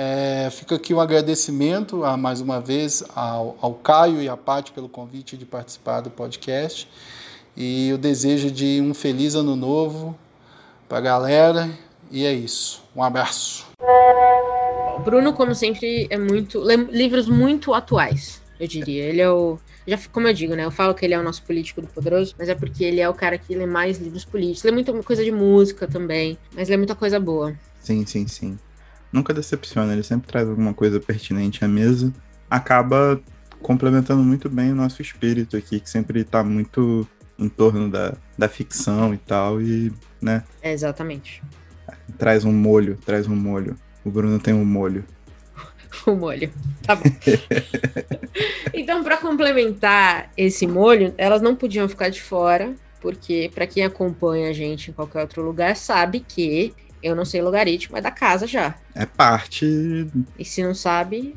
É, 0.00 0.48
fica 0.52 0.76
aqui 0.76 0.94
um 0.94 1.00
agradecimento 1.00 2.04
a, 2.04 2.16
mais 2.16 2.40
uma 2.40 2.60
vez 2.60 3.02
ao, 3.16 3.58
ao 3.60 3.74
Caio 3.74 4.22
e 4.22 4.28
à 4.28 4.36
Paty 4.36 4.70
pelo 4.70 4.88
convite 4.88 5.36
de 5.36 5.44
participar 5.44 6.02
do 6.02 6.08
podcast 6.08 6.88
e 7.56 7.90
o 7.92 7.98
desejo 7.98 8.48
de 8.48 8.80
um 8.80 8.94
feliz 8.94 9.34
ano 9.34 9.56
novo 9.56 10.16
para 10.88 10.98
a 10.98 11.00
galera. 11.00 11.68
E 12.12 12.24
é 12.24 12.32
isso. 12.32 12.80
Um 12.94 13.02
abraço. 13.02 13.66
Bruno, 15.04 15.32
como 15.32 15.52
sempre, 15.52 16.06
é 16.08 16.16
muito. 16.16 16.60
lê 16.60 16.76
livros 16.76 17.26
muito 17.26 17.74
atuais, 17.74 18.40
eu 18.60 18.68
diria. 18.68 19.02
Ele 19.02 19.20
é 19.20 19.28
o. 19.28 19.58
Já, 19.84 19.98
como 20.12 20.28
eu 20.28 20.32
digo, 20.32 20.54
né? 20.54 20.64
Eu 20.64 20.70
falo 20.70 20.94
que 20.94 21.04
ele 21.04 21.14
é 21.14 21.18
o 21.18 21.24
nosso 21.24 21.42
político 21.42 21.80
do 21.80 21.88
poderoso, 21.88 22.36
mas 22.38 22.48
é 22.48 22.54
porque 22.54 22.84
ele 22.84 23.00
é 23.00 23.08
o 23.08 23.14
cara 23.14 23.36
que 23.36 23.52
lê 23.52 23.66
mais 23.66 23.98
livros 23.98 24.24
políticos. 24.24 24.62
Lê 24.62 24.70
muita 24.70 24.92
coisa 25.02 25.24
de 25.24 25.32
música 25.32 25.88
também, 25.88 26.38
mas 26.54 26.68
lê 26.68 26.76
muita 26.76 26.94
coisa 26.94 27.18
boa. 27.18 27.52
Sim, 27.80 28.06
sim, 28.06 28.28
sim. 28.28 28.56
Nunca 29.12 29.32
decepciona, 29.32 29.92
ele 29.92 30.02
sempre 30.02 30.28
traz 30.28 30.48
alguma 30.48 30.74
coisa 30.74 31.00
pertinente 31.00 31.64
à 31.64 31.68
mesa. 31.68 32.12
Acaba 32.50 33.20
complementando 33.62 34.22
muito 34.22 34.48
bem 34.48 34.72
o 34.72 34.74
nosso 34.74 35.02
espírito 35.02 35.56
aqui, 35.56 35.80
que 35.80 35.88
sempre 35.88 36.24
tá 36.24 36.44
muito 36.44 37.06
em 37.38 37.48
torno 37.48 37.88
da, 37.88 38.14
da 38.36 38.48
ficção 38.48 39.14
e 39.14 39.18
tal, 39.18 39.62
e, 39.62 39.92
né? 40.20 40.44
É, 40.60 40.72
exatamente. 40.72 41.42
Traz 42.18 42.44
um 42.44 42.52
molho, 42.52 42.98
traz 43.04 43.26
um 43.26 43.36
molho. 43.36 43.76
O 44.04 44.10
Bruno 44.10 44.38
tem 44.38 44.52
um 44.52 44.64
molho. 44.64 45.04
o 46.06 46.12
molho. 46.16 46.50
Tá 46.82 46.96
bom. 46.96 47.04
então, 48.74 49.04
para 49.04 49.16
complementar 49.16 50.30
esse 50.36 50.66
molho, 50.66 51.14
elas 51.16 51.40
não 51.40 51.54
podiam 51.54 51.88
ficar 51.88 52.08
de 52.08 52.20
fora, 52.20 52.74
porque 53.00 53.50
para 53.54 53.66
quem 53.66 53.84
acompanha 53.84 54.50
a 54.50 54.52
gente 54.52 54.90
em 54.90 54.94
qualquer 54.94 55.20
outro 55.20 55.42
lugar 55.42 55.76
sabe 55.76 56.20
que 56.20 56.74
eu 57.02 57.14
não 57.14 57.24
sei 57.24 57.40
logaritmo, 57.42 57.96
é 57.96 58.00
da 58.00 58.10
casa 58.10 58.46
já. 58.46 58.74
É 58.94 59.06
parte. 59.06 60.06
E 60.38 60.44
se 60.44 60.62
não 60.62 60.74
sabe, 60.74 61.34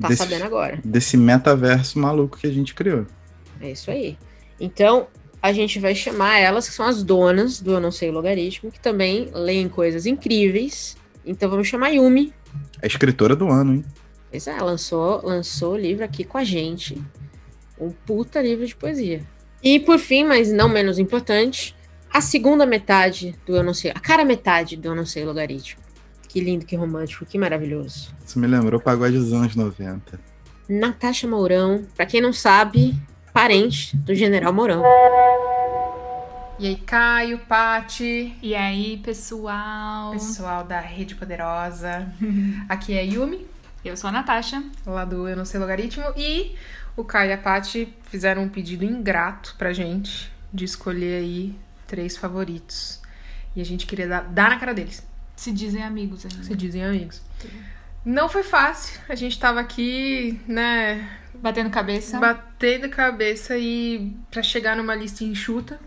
tá 0.00 0.08
desse, 0.08 0.22
sabendo 0.22 0.44
agora. 0.44 0.80
Desse 0.84 1.16
metaverso 1.16 1.98
maluco 1.98 2.38
que 2.38 2.46
a 2.46 2.52
gente 2.52 2.74
criou. 2.74 3.06
É 3.60 3.70
isso 3.70 3.90
aí. 3.90 4.18
Então, 4.60 5.06
a 5.42 5.52
gente 5.52 5.80
vai 5.80 5.94
chamar 5.94 6.38
elas, 6.38 6.68
que 6.68 6.74
são 6.74 6.86
as 6.86 7.02
donas 7.02 7.60
do 7.60 7.72
Eu 7.72 7.80
Não 7.80 7.90
Sei 7.90 8.10
Logaritmo, 8.10 8.70
que 8.70 8.78
também 8.78 9.28
leem 9.34 9.68
coisas 9.68 10.06
incríveis. 10.06 10.96
Então 11.26 11.50
vamos 11.50 11.66
chamar 11.66 11.90
Yumi. 11.90 12.32
É 12.80 12.86
escritora 12.86 13.34
do 13.34 13.48
ano, 13.48 13.74
hein? 13.74 13.84
Pois 14.30 14.46
é, 14.46 14.56
lançou, 14.58 15.20
lançou 15.24 15.74
o 15.74 15.76
livro 15.76 16.04
aqui 16.04 16.24
com 16.24 16.38
a 16.38 16.44
gente. 16.44 17.00
Um 17.78 17.90
puta 17.90 18.40
livro 18.40 18.66
de 18.66 18.74
poesia. 18.74 19.22
E 19.62 19.80
por 19.80 19.98
fim, 19.98 20.24
mas 20.24 20.52
não 20.52 20.68
menos 20.68 20.98
importante, 20.98 21.74
a 22.12 22.20
segunda 22.20 22.66
metade 22.66 23.34
do 23.46 23.56
Eu 23.56 23.62
Não 23.62 23.72
Sei, 23.72 23.90
a 23.90 24.00
cara 24.00 24.24
metade 24.24 24.76
do 24.76 24.88
Eu 24.88 24.94
Não 24.94 25.06
Sei 25.06 25.24
Logaritmo. 25.24 25.80
Que 26.28 26.40
lindo, 26.40 26.64
que 26.64 26.76
romântico, 26.76 27.26
que 27.26 27.38
maravilhoso. 27.38 28.14
Isso 28.24 28.38
me 28.38 28.46
lembrou 28.46 28.80
o 28.80 28.82
pagode 28.82 29.18
dos 29.18 29.32
anos 29.32 29.54
90. 29.54 30.18
Natasha 30.68 31.28
Mourão, 31.28 31.84
pra 31.94 32.06
quem 32.06 32.20
não 32.20 32.32
sabe, 32.32 32.94
parente 33.32 33.96
do 33.96 34.14
General 34.14 34.52
Mourão. 34.52 34.82
E 36.58 36.66
aí, 36.66 36.76
Caio, 36.76 37.38
Pati. 37.40 38.36
E 38.40 38.54
aí, 38.54 38.98
pessoal? 38.98 40.12
Pessoal 40.12 40.64
da 40.64 40.80
Rede 40.80 41.14
Poderosa. 41.14 42.12
Aqui 42.68 42.96
é 42.96 43.04
Yumi. 43.04 43.46
Eu 43.84 43.96
sou 43.96 44.08
a 44.08 44.12
Natasha, 44.12 44.62
lá 44.86 45.04
do 45.04 45.28
Eu 45.28 45.36
Não 45.36 45.44
Sei 45.44 45.58
Logaritmo. 45.58 46.04
E 46.16 46.54
o 46.96 47.04
Caio 47.04 47.30
e 47.30 47.32
a 47.32 47.38
Pati 47.38 47.92
fizeram 48.04 48.42
um 48.42 48.48
pedido 48.48 48.84
ingrato 48.84 49.54
pra 49.58 49.72
gente 49.72 50.30
de 50.52 50.64
escolher 50.64 51.20
aí 51.20 51.54
três 51.92 52.16
favoritos. 52.16 53.02
E 53.54 53.60
a 53.60 53.64
gente 53.64 53.86
queria 53.86 54.08
dar, 54.08 54.22
dar 54.22 54.48
na 54.48 54.58
cara 54.58 54.72
deles. 54.72 55.06
Se 55.36 55.52
dizem 55.52 55.82
amigos 55.82 56.24
ainda. 56.24 56.42
Se 56.42 56.56
dizem 56.56 56.82
amigos. 56.82 57.20
Não 58.02 58.30
foi 58.30 58.42
fácil. 58.42 58.98
A 59.10 59.14
gente 59.14 59.38
tava 59.38 59.60
aqui, 59.60 60.40
né, 60.48 61.06
Batendo 61.34 61.68
cabeça. 61.68 62.18
Batendo 62.18 62.88
cabeça 62.88 63.58
e 63.58 64.16
para 64.30 64.42
chegar 64.42 64.74
numa 64.74 64.94
lista 64.94 65.22
enxuta. 65.22 65.78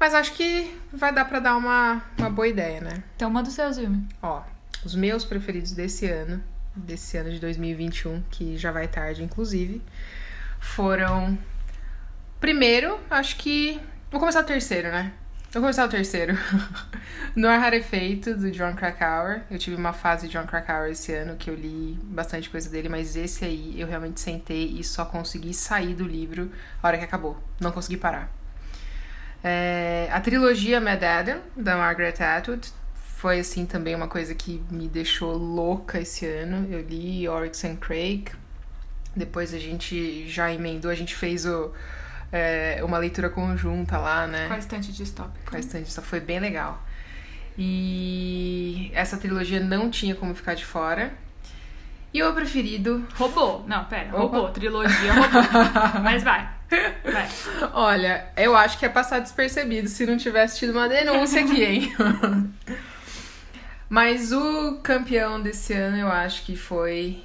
Mas 0.00 0.14
acho 0.14 0.32
que 0.32 0.74
vai 0.90 1.12
dar 1.12 1.26
para 1.26 1.40
dar 1.40 1.56
uma, 1.56 2.02
uma 2.16 2.30
boa 2.30 2.46
ideia, 2.46 2.80
né? 2.80 3.02
Então 3.14 3.28
manda 3.28 3.48
os 3.48 3.54
seus, 3.54 3.76
Wilmer. 3.76 4.00
Ó, 4.22 4.42
os 4.84 4.94
meus 4.94 5.24
preferidos 5.24 5.72
desse 5.72 6.06
ano, 6.06 6.42
desse 6.74 7.18
ano 7.18 7.30
de 7.30 7.40
2021, 7.40 8.22
que 8.30 8.56
já 8.56 8.70
vai 8.70 8.86
tarde, 8.86 9.22
inclusive, 9.22 9.82
foram. 10.60 11.36
Primeiro, 12.40 12.98
acho 13.10 13.36
que. 13.36 13.80
Vou 14.10 14.18
começar 14.18 14.40
o 14.40 14.44
terceiro, 14.44 14.90
né? 14.90 15.12
Vou 15.52 15.60
começar 15.60 15.84
o 15.84 15.88
terceiro. 15.88 16.34
No 17.36 17.46
Ar 17.46 17.60
Rarefeito, 17.60 18.34
do 18.34 18.50
John 18.50 18.74
Krakauer. 18.74 19.42
Eu 19.50 19.58
tive 19.58 19.76
uma 19.76 19.92
fase 19.92 20.26
de 20.26 20.32
John 20.32 20.46
Krakauer 20.46 20.90
esse 20.90 21.12
ano 21.12 21.36
que 21.36 21.50
eu 21.50 21.54
li 21.54 21.98
bastante 22.04 22.48
coisa 22.48 22.70
dele, 22.70 22.88
mas 22.88 23.16
esse 23.16 23.44
aí 23.44 23.78
eu 23.78 23.86
realmente 23.86 24.18
sentei 24.18 24.64
e 24.78 24.82
só 24.82 25.04
consegui 25.04 25.52
sair 25.52 25.94
do 25.94 26.04
livro 26.04 26.50
a 26.82 26.86
hora 26.86 26.96
que 26.96 27.04
acabou. 27.04 27.36
Não 27.60 27.70
consegui 27.70 27.98
parar. 27.98 28.32
É, 29.44 30.08
a 30.10 30.20
trilogia 30.20 30.80
Mad 30.80 31.02
Adam, 31.02 31.40
da 31.54 31.76
Margaret 31.76 32.14
Atwood, 32.18 32.72
foi 32.94 33.38
assim 33.38 33.66
também 33.66 33.94
uma 33.94 34.08
coisa 34.08 34.34
que 34.34 34.64
me 34.70 34.88
deixou 34.88 35.36
louca 35.36 36.00
esse 36.00 36.26
ano. 36.26 36.66
Eu 36.72 36.80
li 36.80 37.28
Oryx 37.28 37.62
and 37.64 37.76
Craig. 37.76 38.30
Depois 39.14 39.52
a 39.52 39.58
gente 39.58 40.26
já 40.28 40.52
emendou, 40.52 40.90
a 40.90 40.94
gente 40.94 41.14
fez 41.14 41.44
o 41.44 41.72
é, 42.32 42.80
uma 42.82 42.98
leitura 42.98 43.30
conjunta 43.30 43.98
lá, 43.98 44.26
né? 44.26 44.46
Com 44.48 44.54
a 44.54 44.58
estante 44.58 44.92
distópica. 44.92 45.50
Com 45.50 45.56
a 45.56 45.58
estante 45.58 45.84
distópica. 45.84 46.10
Foi 46.10 46.20
bem 46.20 46.40
legal. 46.40 46.82
E 47.56 48.90
essa 48.94 49.16
trilogia 49.16 49.60
não 49.60 49.90
tinha 49.90 50.14
como 50.14 50.34
ficar 50.34 50.54
de 50.54 50.64
fora. 50.64 51.12
E 52.12 52.22
o 52.22 52.26
meu 52.26 52.34
preferido. 52.34 53.06
Robô. 53.16 53.62
Não, 53.66 53.84
pera. 53.84 54.10
Robô. 54.10 54.38
Opa. 54.40 54.52
Trilogia 54.52 55.12
robô. 55.12 56.00
Mas 56.02 56.22
vai. 56.22 56.48
Vai. 57.04 57.28
Olha, 57.72 58.26
eu 58.36 58.56
acho 58.56 58.78
que 58.78 58.86
é 58.86 58.88
passar 58.88 59.20
despercebido 59.20 59.88
se 59.88 60.06
não 60.06 60.16
tivesse 60.16 60.58
tido 60.58 60.70
uma 60.70 60.88
denúncia 60.88 61.42
aqui, 61.42 61.64
hein? 61.64 61.96
Mas 63.88 64.32
o 64.32 64.80
campeão 64.82 65.40
desse 65.40 65.72
ano 65.72 65.96
eu 65.96 66.08
acho 66.08 66.44
que 66.44 66.54
foi 66.54 67.22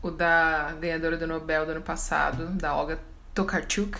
o 0.00 0.10
da 0.10 0.72
ganhadora 0.80 1.16
do 1.16 1.26
Nobel 1.26 1.66
do 1.66 1.72
ano 1.72 1.82
passado, 1.82 2.46
da 2.50 2.74
Olga 2.76 3.00
Tokarczuk, 3.34 3.98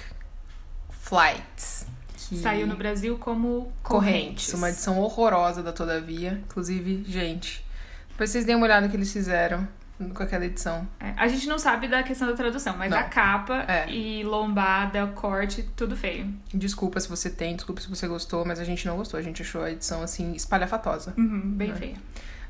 Flights. 1.07 1.87
Que... 2.29 2.37
Saiu 2.39 2.67
no 2.67 2.77
Brasil 2.77 3.17
como 3.19 3.73
Correntes. 3.83 3.83
Correntes. 3.83 4.55
Uma 4.55 4.71
edição 4.71 4.99
horrorosa 4.99 5.63
da 5.63 5.73
Todavia. 5.73 6.43
Inclusive, 6.45 7.05
gente, 7.07 7.65
depois 8.11 8.31
vocês 8.31 8.45
deem 8.45 8.57
uma 8.57 8.67
olhada 8.67 8.87
no 8.87 8.91
que 8.91 8.97
eles 8.97 9.13
fizeram 9.13 9.69
com 10.13 10.23
aquela 10.23 10.45
edição. 10.45 10.87
É, 10.99 11.15
a 11.17 11.29
gente 11.29 11.49
não 11.49 11.59
sabe 11.59 11.87
da 11.87 12.03
questão 12.03 12.27
da 12.27 12.35
tradução, 12.35 12.77
mas 12.77 12.91
não. 12.91 12.99
a 12.99 13.05
capa 13.05 13.65
é. 13.69 13.89
e 13.89 14.25
lombada, 14.25 15.07
corte, 15.09 15.63
tudo 15.77 15.97
feio. 15.97 16.35
Desculpa 16.53 16.99
se 16.99 17.09
você 17.09 17.31
tem, 17.31 17.55
desculpa 17.55 17.81
se 17.81 17.89
você 17.89 18.09
gostou, 18.09 18.45
mas 18.45 18.59
a 18.59 18.65
gente 18.65 18.85
não 18.87 18.97
gostou. 18.97 19.19
A 19.19 19.23
gente 19.23 19.43
achou 19.43 19.63
a 19.63 19.71
edição, 19.71 20.03
assim, 20.03 20.33
espalhafatosa. 20.33 21.15
Uhum, 21.17 21.53
bem 21.53 21.71
é. 21.71 21.75
feia. 21.75 21.97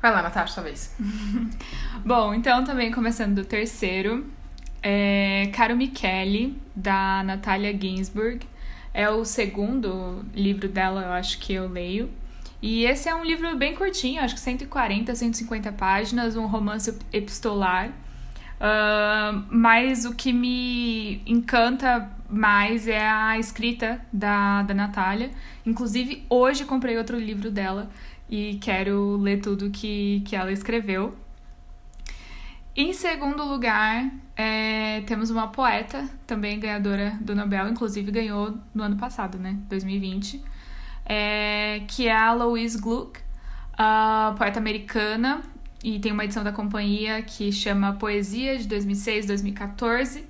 Vai 0.01 0.11
lá, 0.11 0.21
Natasha, 0.21 0.53
sua 0.53 0.63
vez. 0.63 0.95
Bom, 2.05 2.33
então 2.33 2.63
também 2.63 2.91
começando 2.91 3.35
do 3.35 3.45
terceiro. 3.45 4.25
É 4.89 5.49
Caro 5.51 5.75
Michele, 5.75 6.57
da 6.73 7.21
Natalia 7.21 7.77
Ginsburg. 7.77 8.39
É 8.93 9.09
o 9.09 9.25
segundo 9.25 10.23
livro 10.33 10.69
dela, 10.69 11.01
eu 11.01 11.11
acho 11.11 11.39
que 11.39 11.51
eu 11.51 11.67
leio. 11.67 12.09
E 12.61 12.85
esse 12.85 13.09
é 13.09 13.13
um 13.13 13.21
livro 13.21 13.53
bem 13.57 13.75
curtinho, 13.75 14.21
acho 14.21 14.33
que 14.35 14.39
140, 14.39 15.13
150 15.13 15.73
páginas, 15.73 16.37
um 16.37 16.45
romance 16.45 16.97
epistolar. 17.11 17.89
Uh, 17.89 19.43
mas 19.51 20.05
o 20.05 20.15
que 20.15 20.31
me 20.31 21.21
encanta 21.25 22.09
mais 22.29 22.87
é 22.87 23.05
a 23.05 23.37
escrita 23.37 23.99
da, 24.11 24.63
da 24.63 24.73
Natália. 24.73 25.31
Inclusive, 25.65 26.25
hoje 26.29 26.63
comprei 26.63 26.97
outro 26.97 27.19
livro 27.19 27.51
dela 27.51 27.89
e 28.29 28.57
quero 28.61 29.17
ler 29.17 29.41
tudo 29.41 29.69
que, 29.69 30.23
que 30.25 30.33
ela 30.33 30.53
escreveu. 30.53 31.13
Em 32.79 32.93
segundo 32.93 33.43
lugar, 33.43 34.07
é, 34.35 35.01
temos 35.07 35.31
uma 35.31 35.47
poeta, 35.47 36.07
também 36.27 36.59
ganhadora 36.59 37.17
do 37.19 37.35
Nobel, 37.35 37.67
inclusive 37.69 38.11
ganhou 38.11 38.55
no 38.71 38.83
ano 38.83 38.95
passado, 38.95 39.39
né? 39.39 39.57
2020, 39.67 40.43
é, 41.03 41.81
que 41.87 42.07
é 42.07 42.15
a 42.15 42.31
Louise 42.33 42.77
Gluck, 42.79 43.19
a 43.75 44.35
poeta 44.37 44.59
americana, 44.59 45.41
e 45.83 45.97
tem 45.97 46.11
uma 46.11 46.23
edição 46.23 46.43
da 46.43 46.51
companhia 46.51 47.23
que 47.23 47.51
chama 47.51 47.93
Poesia 47.93 48.59
de 48.59 48.67
2006-2014, 48.67 50.21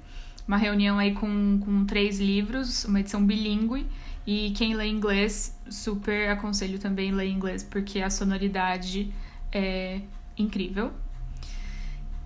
uma 0.47 0.55
reunião 0.55 0.97
aí 0.97 1.13
com, 1.13 1.59
com 1.59 1.85
três 1.85 2.17
livros, 2.17 2.85
uma 2.85 3.01
edição 3.01 3.25
bilíngue. 3.25 3.85
E 4.25 4.51
quem 4.51 4.73
lê 4.73 4.87
inglês, 4.87 5.53
super 5.69 6.29
aconselho 6.29 6.79
também 6.79 7.11
ler 7.11 7.29
inglês, 7.29 7.61
porque 7.61 7.99
a 7.99 8.09
sonoridade 8.09 9.13
é 9.51 9.99
incrível. 10.37 10.93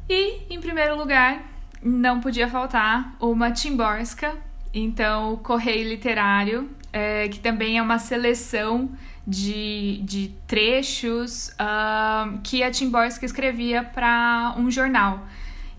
E, 0.10 0.54
em 0.54 0.60
primeiro 0.60 0.96
lugar, 0.96 1.44
não 1.82 2.20
podia 2.20 2.48
faltar 2.48 3.16
uma 3.20 3.52
Timborska, 3.52 4.38
então, 4.74 5.34
o 5.34 5.38
Correio 5.38 5.88
Literário, 5.88 6.70
é, 6.94 7.28
que 7.28 7.40
também 7.40 7.78
é 7.78 7.82
uma 7.82 8.00
seleção 8.00 8.90
de, 9.28 10.02
de 10.04 10.34
trechos 10.48 11.50
uh, 11.50 12.40
que 12.44 12.64
a 12.64 12.72
Timborska 12.72 13.26
escrevia 13.26 13.84
para 13.84 14.56
um 14.58 14.72
jornal, 14.72 15.26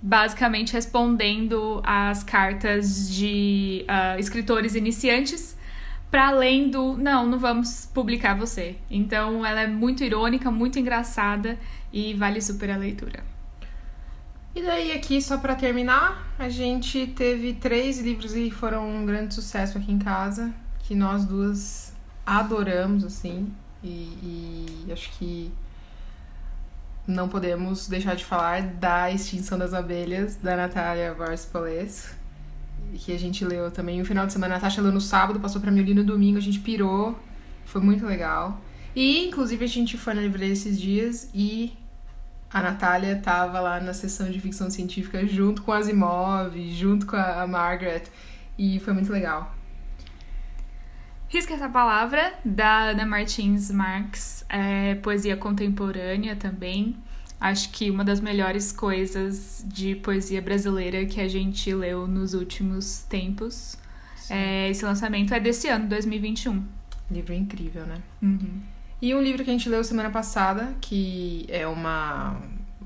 basicamente 0.01 0.73
respondendo 0.73 1.83
às 1.85 2.23
cartas 2.23 3.11
de 3.11 3.85
uh, 3.89 4.19
escritores 4.19 4.75
iniciantes 4.75 5.57
para 6.11 6.29
além 6.29 6.69
do 6.69 6.97
não, 6.99 7.27
não 7.27 7.39
vamos 7.39 7.87
publicar 7.93 8.35
você. 8.35 8.77
Então 8.91 9.45
ela 9.45 9.63
é 9.63 9.67
muito 9.67 10.05
irônica, 10.05 10.51
muito 10.51 10.79
engraçada 10.79 11.59
e 11.91 12.13
vale 12.13 12.41
super 12.43 12.71
a 12.71 12.77
leitura. 12.77 13.32
E 14.55 14.63
daí 14.63 14.93
aqui 14.93 15.21
só 15.23 15.39
para 15.39 15.55
terminar, 15.55 16.35
a 16.39 16.49
gente 16.49 17.07
teve 17.07 17.55
três 17.55 17.99
livros 17.99 18.33
que 18.33 18.51
foram 18.51 18.87
um 18.87 19.07
grande 19.07 19.35
sucesso 19.35 19.79
aqui 19.79 19.91
em 19.91 19.99
casa, 19.99 20.53
que 20.81 20.95
nós 20.95 21.25
duas 21.25 21.95
adoramos 22.27 23.03
assim, 23.03 23.51
e, 23.83 24.85
e 24.87 24.93
acho 24.93 25.11
que 25.19 25.51
não 27.07 27.29
podemos 27.29 27.89
deixar 27.89 28.15
de 28.15 28.25
falar 28.25 28.63
da 28.63 29.11
Extinção 29.11 29.59
das 29.59 29.75
Abelhas, 29.75 30.37
da 30.37 30.57
Natália 30.57 31.15
Varspoles, 31.15 32.15
que 32.95 33.13
a 33.13 33.19
gente 33.19 33.45
leu 33.45 33.71
também 33.71 33.99
no 33.99 34.05
final 34.05 34.27
de 34.27 34.33
semana. 34.33 34.55
A 34.55 34.59
Natasha 34.59 34.83
leu 34.83 34.93
no 34.93 35.01
sábado, 35.01 35.41
passou 35.41 35.61
pra 35.61 35.71
mim 35.71 35.81
ali 35.81 35.95
no 35.95 36.05
domingo, 36.05 36.39
a 36.39 36.43
gente 36.43 36.61
pirou. 36.61 37.19
Foi 37.65 37.81
muito 37.81 38.05
legal. 38.07 38.61
E, 38.95 39.27
inclusive, 39.27 39.65
a 39.65 39.69
gente 39.69 39.97
foi 39.97 40.15
na 40.15 40.21
livraria 40.21 40.53
esses 40.53 40.79
dias 40.79 41.31
e 41.35 41.73
a 42.53 42.61
Natália 42.61 43.17
tava 43.17 43.61
lá 43.61 43.81
na 43.81 43.95
sessão 43.95 44.31
de 44.31 44.39
ficção 44.41 44.71
científica 44.71 45.27
junto 45.27 45.63
com 45.63 45.73
Asimov, 45.73 46.55
junto 46.73 47.07
com 47.07 47.17
a 47.17 47.47
Margaret. 47.47 48.05
E 48.59 48.79
foi 48.81 48.93
muito 48.93 49.11
legal. 49.11 49.55
Risca 51.29 51.55
essa 51.55 51.69
palavra, 51.69 52.35
da 52.45 52.91
Ana 52.91 53.07
Martins 53.07 53.71
Marx, 53.71 54.45
é, 54.51 54.97
poesia 54.97 55.35
contemporânea 55.35 56.37
também. 56.37 56.95
Acho 57.41 57.71
que 57.71 57.91
uma 57.91 58.05
das 58.05 58.21
melhores 58.21 58.71
coisas 58.71 59.65
de 59.67 59.95
poesia 59.97 60.43
brasileira 60.43 61.07
que 61.07 61.21
a 61.23 61.27
gente 61.27 61.73
leu 61.75 62.07
nos 62.07 62.35
últimos 62.35 63.05
tempos. 63.09 63.79
É, 64.29 64.69
esse 64.69 64.85
lançamento 64.85 65.33
é 65.33 65.41
desse 65.41 65.69
ano, 65.69 65.89
2021. 65.89 66.63
Livro 67.11 67.33
incrível, 67.33 67.87
né? 67.87 67.97
Uhum. 68.21 68.61
E 69.03 69.13
um 69.17 69.21
livro 69.21 69.43
que 69.43 69.51
a 69.51 69.53
gente 69.53 69.69
leu 69.69 69.83
semana 69.83 70.11
passada, 70.11 70.77
que 70.81 71.45
é 71.49 71.67
uma 71.67 72.41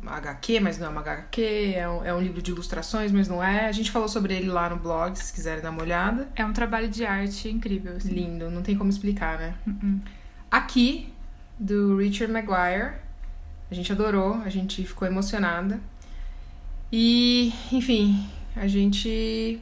HQ, 0.06 0.60
mas 0.60 0.78
não 0.78 0.86
é 0.86 0.88
uma 0.88 1.02
HQ, 1.02 1.74
é 1.76 1.86
um, 1.86 2.04
é 2.06 2.14
um 2.14 2.20
livro 2.22 2.40
de 2.40 2.50
ilustrações, 2.52 3.12
mas 3.12 3.28
não 3.28 3.44
é. 3.44 3.66
A 3.66 3.72
gente 3.72 3.90
falou 3.90 4.08
sobre 4.08 4.34
ele 4.34 4.48
lá 4.48 4.70
no 4.70 4.76
blog, 4.76 5.14
se 5.14 5.30
quiserem 5.30 5.62
dar 5.62 5.68
uma 5.68 5.82
olhada. 5.82 6.26
É 6.34 6.42
um 6.42 6.54
trabalho 6.54 6.88
de 6.88 7.04
arte 7.04 7.50
incrível. 7.50 7.96
Assim. 7.96 8.14
Lindo, 8.14 8.50
não 8.50 8.62
tem 8.62 8.78
como 8.78 8.88
explicar, 8.88 9.38
né? 9.38 9.54
Uhum. 9.66 10.00
Aqui, 10.50 11.12
do 11.58 11.98
Richard 11.98 12.32
Maguire, 12.32 12.94
a 13.70 13.74
gente 13.74 13.92
adorou, 13.92 14.40
a 14.42 14.48
gente 14.48 14.86
ficou 14.86 15.06
emocionada. 15.06 15.78
E, 16.90 17.52
enfim, 17.70 18.26
a 18.56 18.66
gente 18.66 19.60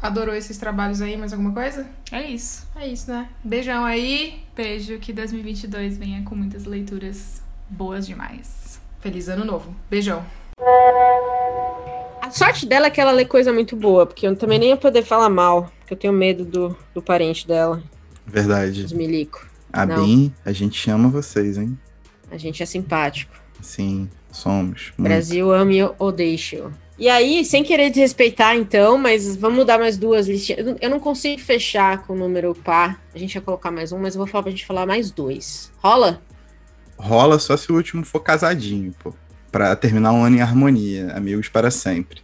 adorou 0.00 0.34
esses 0.34 0.58
trabalhos 0.58 1.00
aí. 1.00 1.16
Mais 1.16 1.32
alguma 1.32 1.52
coisa? 1.52 1.86
É 2.10 2.22
isso. 2.22 2.66
É 2.76 2.86
isso, 2.86 3.10
né? 3.10 3.28
Beijão 3.42 3.84
aí. 3.84 4.42
Beijo, 4.54 4.98
que 4.98 5.12
2022 5.12 5.98
venha 5.98 6.22
com 6.22 6.34
muitas 6.34 6.64
leituras 6.64 7.42
boas 7.68 8.06
demais. 8.06 8.80
Feliz 9.00 9.28
ano 9.28 9.44
novo. 9.44 9.74
Beijão. 9.90 10.24
A 12.22 12.30
sorte 12.30 12.66
dela 12.66 12.86
é 12.86 12.90
que 12.90 13.00
ela 13.00 13.12
lê 13.12 13.24
coisa 13.24 13.52
muito 13.52 13.76
boa, 13.76 14.06
porque 14.06 14.26
eu 14.26 14.34
também 14.34 14.58
nem 14.58 14.70
ia 14.70 14.76
poder 14.76 15.04
falar 15.04 15.28
mal, 15.28 15.70
porque 15.78 15.94
eu 15.94 15.98
tenho 15.98 16.12
medo 16.12 16.44
do, 16.44 16.76
do 16.92 17.02
parente 17.02 17.46
dela. 17.46 17.82
Verdade. 18.26 18.84
Os 18.84 18.92
milico. 18.92 19.46
A 19.72 19.86
Não. 19.86 20.04
Bim, 20.04 20.34
a 20.44 20.52
gente 20.52 20.78
chama 20.78 21.08
vocês, 21.08 21.58
hein? 21.58 21.78
A 22.30 22.36
gente 22.36 22.62
é 22.62 22.66
simpático. 22.66 23.34
Sim, 23.60 24.08
somos. 24.32 24.92
muito. 24.96 25.08
Brasil 25.08 25.52
ame 25.52 25.78
ou 25.98 26.10
deixe 26.10 26.60
E 26.98 27.08
aí, 27.10 27.44
sem 27.44 27.62
querer 27.62 27.90
desrespeitar, 27.90 28.56
então, 28.56 28.96
mas 28.96 29.36
vamos 29.36 29.58
mudar 29.58 29.78
mais 29.78 29.98
duas 29.98 30.26
listinhas. 30.26 30.76
Eu 30.80 30.88
não- 30.90 30.98
consigo 31.00 31.40
fechar 31.42 32.02
com 32.06 32.14
o 32.14 32.16
número 32.16 32.54
par. 32.54 33.02
A 33.14 33.18
gente 33.18 33.34
ia 33.34 33.40
colocar 33.42 33.70
mais 33.70 33.92
um, 33.92 33.98
mas 33.98 34.14
eu 34.14 34.18
vou 34.18 34.26
falar 34.26 34.44
pra 34.44 34.50
gente 34.50 34.64
falar 34.64 34.86
mais 34.86 35.10
dois. 35.10 35.70
Rola? 35.78 36.22
Rola 36.98 37.38
só 37.38 37.54
se 37.56 37.70
o 37.70 37.74
último 37.76 38.02
for 38.04 38.20
casadinho, 38.20 38.94
pô. 39.02 39.12
Pra 39.52 39.76
terminar 39.76 40.12
um 40.12 40.24
ano 40.24 40.36
em 40.36 40.40
harmonia. 40.40 41.12
Amigos 41.14 41.48
para 41.48 41.70
sempre. 41.70 42.20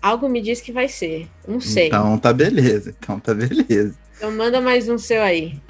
Algo 0.00 0.28
me 0.28 0.40
diz 0.42 0.60
que 0.60 0.72
vai 0.72 0.88
ser. 0.88 1.28
Não 1.46 1.60
sei. 1.60 1.86
Então, 1.86 2.00
Então 2.06 2.18
tá 2.18 2.32
beleza. 2.32 2.94
Então 2.98 3.20
tá 3.20 3.32
beleza. 3.32 3.94
manda 4.36 4.60
mais 4.60 4.88
um 4.88 4.98
seu 4.98 5.22
aí. 5.22 5.60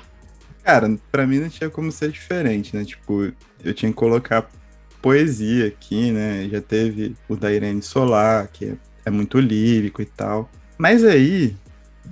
Cara, 0.64 0.96
pra 1.10 1.26
mim 1.26 1.38
não 1.38 1.48
tinha 1.50 1.68
como 1.68 1.92
ser 1.92 2.10
diferente, 2.10 2.74
né? 2.74 2.82
Tipo, 2.84 3.30
eu 3.62 3.74
tinha 3.74 3.90
que 3.90 3.96
colocar 3.96 4.48
poesia 5.02 5.66
aqui, 5.66 6.10
né? 6.12 6.48
Já 6.50 6.60
teve 6.60 7.14
o 7.28 7.36
da 7.36 7.52
Irene 7.52 7.82
Solar, 7.82 8.48
que 8.52 8.66
é- 8.66 8.74
é 9.04 9.10
muito 9.10 9.38
lírico 9.38 10.00
e 10.00 10.06
tal. 10.06 10.48
Mas 10.78 11.04
aí, 11.04 11.54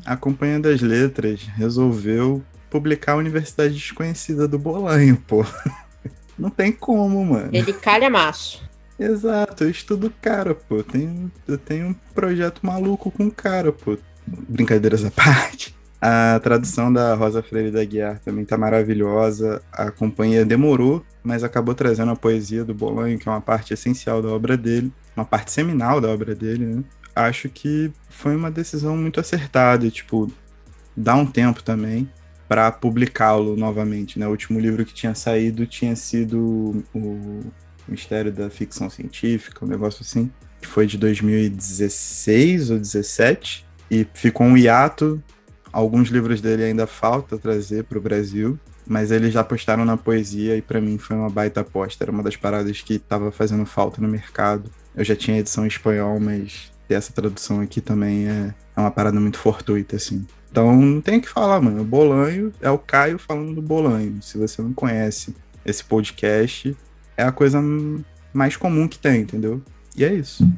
a 0.05 0.17
Companhia 0.17 0.59
das 0.61 0.81
Letras 0.83 1.43
resolveu 1.57 2.43
publicar 2.69 3.13
a 3.13 3.17
Universidade 3.17 3.75
Desconhecida 3.75 4.47
do 4.47 4.59
Bolanho, 4.59 5.17
pô. 5.27 5.45
Não 6.39 6.51
tem 6.51 6.73
como, 6.73 7.25
mano. 7.25 7.51
Ele 7.53 7.73
calha 7.73 8.09
maço. 8.11 8.63
Exato, 8.99 9.65
eu 9.65 9.71
estudo 9.71 10.13
cara, 10.21 10.55
pô. 10.55 10.77
Eu 10.77 10.85
tenho, 10.85 11.33
eu 11.49 11.57
tenho 11.59 11.89
um 11.89 11.95
projeto 12.15 12.61
maluco 12.63 13.11
com 13.11 13.31
cara, 13.31 13.73
pô. 13.73 13.97
Brincadeiras 14.27 15.05
à 15.05 15.11
parte. 15.13 15.75
A 16.01 16.41
tradução 16.43 16.91
da 16.91 17.15
Rosa 17.15 17.43
Freire 17.43 17.71
da 17.71 17.85
Guiar 17.85 18.19
também 18.21 18.45
tá 18.45 18.57
maravilhosa. 18.57 19.61
A 19.71 19.91
companhia 19.91 20.45
demorou, 20.45 21.05
mas 21.23 21.45
acabou 21.45 21.75
trazendo 21.75 22.11
a 22.11 22.17
poesia 22.17 22.65
do 22.65 22.73
Bolanho, 22.73 23.19
que 23.19 23.29
é 23.29 23.33
uma 23.33 23.41
parte 23.41 23.75
essencial 23.75 24.23
da 24.23 24.29
obra 24.29 24.57
dele, 24.57 24.91
uma 25.15 25.27
parte 25.27 25.53
seminal 25.53 26.01
da 26.01 26.09
obra 26.09 26.35
dele, 26.35 26.65
né? 26.65 26.85
Acho 27.15 27.49
que 27.51 27.93
foi 28.09 28.35
uma 28.35 28.51
decisão 28.51 28.97
muito 28.97 29.21
acertada, 29.21 29.91
tipo, 29.91 30.33
dá 30.97 31.15
um 31.15 31.27
tempo 31.27 31.63
também 31.63 32.09
para 32.49 32.73
publicá-lo 32.73 33.55
novamente, 33.55 34.19
né? 34.19 34.27
O 34.27 34.31
último 34.31 34.59
livro 34.59 34.85
que 34.85 34.95
tinha 34.95 35.15
saído 35.15 35.67
tinha 35.67 35.95
sido 35.95 36.83
o 36.95 37.43
Mistério 37.87 38.33
da 38.33 38.49
Ficção 38.49 38.89
Científica, 38.89 39.65
um 39.65 39.69
negócio 39.69 40.03
assim, 40.03 40.31
que 40.61 40.67
foi 40.67 40.87
de 40.87 40.97
2016 40.97 42.71
ou 42.71 42.79
17, 42.79 43.67
e 43.91 44.07
ficou 44.15 44.47
um 44.47 44.57
hiato. 44.57 45.23
Alguns 45.73 46.09
livros 46.09 46.41
dele 46.41 46.65
ainda 46.65 46.87
falta 46.87 47.39
trazer 47.39 47.85
para 47.85 47.99
o 47.99 48.01
Brasil, 48.01 48.59
mas 48.87 49.11
eles 49.11 49.33
já 49.33 49.45
postaram 49.45 49.85
na 49.85 49.97
poesia 49.97 50.57
e 50.57 50.63
para 50.63 50.81
mim 50.81 50.99
foi 50.99 51.17
uma 51.17 51.31
baita 51.31 51.61
aposta. 51.61 52.05
Era 52.05 52.11
uma 52.11 52.23
das 52.23 52.37
paradas 52.37 52.81
que 52.81 52.95
estava 52.95 53.31
fazendo 53.31 53.65
falta 53.65 54.01
no 54.01 54.09
mercado. 54.09 54.71
Eu 54.97 55.05
já 55.05 55.15
tinha 55.15 55.39
edição 55.39 55.65
em 55.65 55.69
espanhol, 55.69 56.19
mas 56.19 56.73
ter 56.89 56.95
essa 56.95 57.13
tradução 57.13 57.61
aqui 57.61 57.81
também 57.81 58.29
é, 58.29 58.55
é 58.77 58.81
uma 58.81 58.91
parada 58.91 59.21
muito 59.21 59.39
fortuita, 59.39 59.97
assim. 59.97 60.27
Então 60.51 60.75
não 60.77 61.01
tem 61.01 61.19
o 61.19 61.23
que 61.23 61.29
falar, 61.29 61.61
mano. 61.61 61.83
O 61.83 61.85
Bolanho 61.85 62.53
é 62.61 62.69
o 62.69 62.79
Caio 62.79 63.19
falando 63.19 63.55
do 63.55 63.63
Bolanho. 63.63 64.21
Se 64.21 64.37
você 64.37 64.61
não 64.61 64.73
conhece 64.73 65.35
esse 65.65 65.85
podcast, 65.85 66.77
é 67.17 67.23
a 67.23 67.31
coisa 67.31 67.63
mais 68.33 68.57
comum 68.57 68.89
que 68.89 68.99
tem, 68.99 69.21
entendeu? 69.21 69.63
E 69.97 70.05
é 70.05 70.13
isso. 70.13 70.49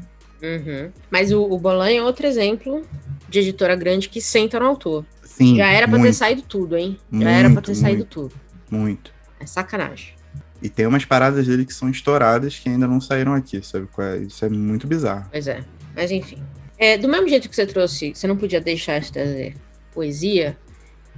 Uhum. 0.43 0.91
Mas 1.11 1.31
o, 1.33 1.43
o 1.43 1.59
Bolanho 1.59 2.01
é 2.01 2.05
outro 2.05 2.27
exemplo 2.27 2.83
de 3.29 3.39
editora 3.39 3.77
grande 3.77 4.09
que 4.09 4.21
senta 4.21 4.59
no 4.59 4.67
autor. 4.67 5.05
Sim, 5.25 5.57
Já 5.57 5.71
era 5.71 5.87
pra 5.87 5.97
ter 5.97 6.03
muito, 6.03 6.15
saído 6.15 6.43
tudo, 6.43 6.77
hein? 6.77 6.99
Já 7.13 7.31
era 7.31 7.51
pra 7.51 7.63
ter 7.63 7.71
Muito, 7.73 7.81
saído 7.81 7.99
muito. 7.99 8.11
tudo. 8.11 8.35
muito. 8.71 9.13
É 9.41 9.47
sacanagem. 9.47 10.15
E 10.61 10.69
tem 10.69 10.87
umas 10.87 11.05
paradas 11.05 11.47
dele 11.47 11.65
que 11.65 11.73
são 11.75 11.89
estouradas 11.89 12.59
que 12.59 12.69
ainda 12.69 12.87
não 12.87 13.01
saíram 13.01 13.35
aqui, 13.35 13.61
sabe? 13.63 13.89
é? 13.99 14.19
Isso 14.19 14.45
é 14.45 14.49
muito 14.49 14.87
bizarro. 14.87 15.27
Pois 15.31 15.49
é. 15.49 15.65
Mas 15.97 16.11
enfim. 16.11 16.43
É, 16.79 16.99
do 16.99 17.09
mesmo 17.09 17.29
jeito 17.29 17.49
que 17.49 17.57
você 17.57 17.67
trouxe, 17.67 18.15
você 18.15 18.27
não 18.27 18.37
podia 18.37 18.61
deixar 18.61 19.01
de 19.01 19.11
trazer 19.13 19.55
poesia, 19.93 20.57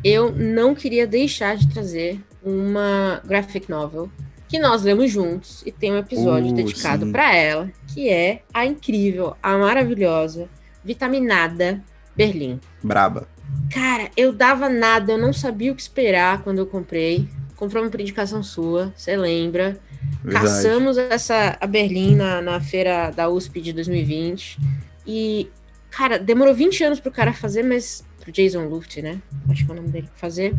eu 0.03 0.31
não 0.33 0.75
queria 0.75 1.07
deixar 1.07 1.57
de 1.57 1.69
trazer 1.69 2.21
uma 2.43 3.21
graphic 3.25 3.69
novel 3.71 4.11
que 4.55 4.59
nós 4.61 4.85
lemos 4.85 5.11
juntos 5.11 5.65
e 5.67 5.73
tem 5.73 5.91
um 5.91 5.99
episódio 5.99 6.53
Uh, 6.53 6.55
dedicado 6.55 7.11
pra 7.11 7.35
ela, 7.35 7.73
que 7.89 8.09
é 8.09 8.43
a 8.55 8.65
incrível, 8.65 9.37
a 9.43 9.59
maravilhosa, 9.59 10.49
vitaminada 10.85 11.83
Berlim. 12.15 12.61
Braba. 12.81 13.27
Cara, 13.73 14.13
eu 14.17 14.33
dava 14.33 14.69
nada, 14.69 15.11
eu 15.11 15.19
não 15.19 15.33
sabia 15.33 15.73
o 15.73 15.75
que 15.75 15.83
esperar 15.83 16.45
quando 16.45 16.59
eu 16.59 16.67
comprei. 16.67 17.29
Compramos 17.57 17.91
por 17.91 18.01
indicação 18.01 18.45
sua, 18.45 18.93
você 18.97 19.17
lembra? 19.17 19.77
Verdade. 20.23 20.47
Caçamos 20.47 20.99
essa 20.99 21.59
a 21.61 21.67
Berlim 21.67 22.15
na, 22.15 22.41
na 22.41 22.61
feira 22.61 23.11
da 23.11 23.29
USP 23.29 23.61
de 23.61 23.73
2020. 23.73 24.61
E, 25.05 25.51
cara, 25.91 26.17
demorou 26.17 26.55
20 26.55 26.85
anos 26.85 27.01
pro 27.01 27.11
cara 27.11 27.33
fazer, 27.33 27.65
mas. 27.65 28.05
Pro 28.21 28.31
Jason 28.31 28.69
Luft, 28.69 29.03
né? 29.03 29.21
Acho 29.51 29.65
que 29.65 29.71
é 29.71 29.75
o 29.75 29.77
nome 29.77 29.89
dele 29.89 30.09
fazer. 30.15 30.55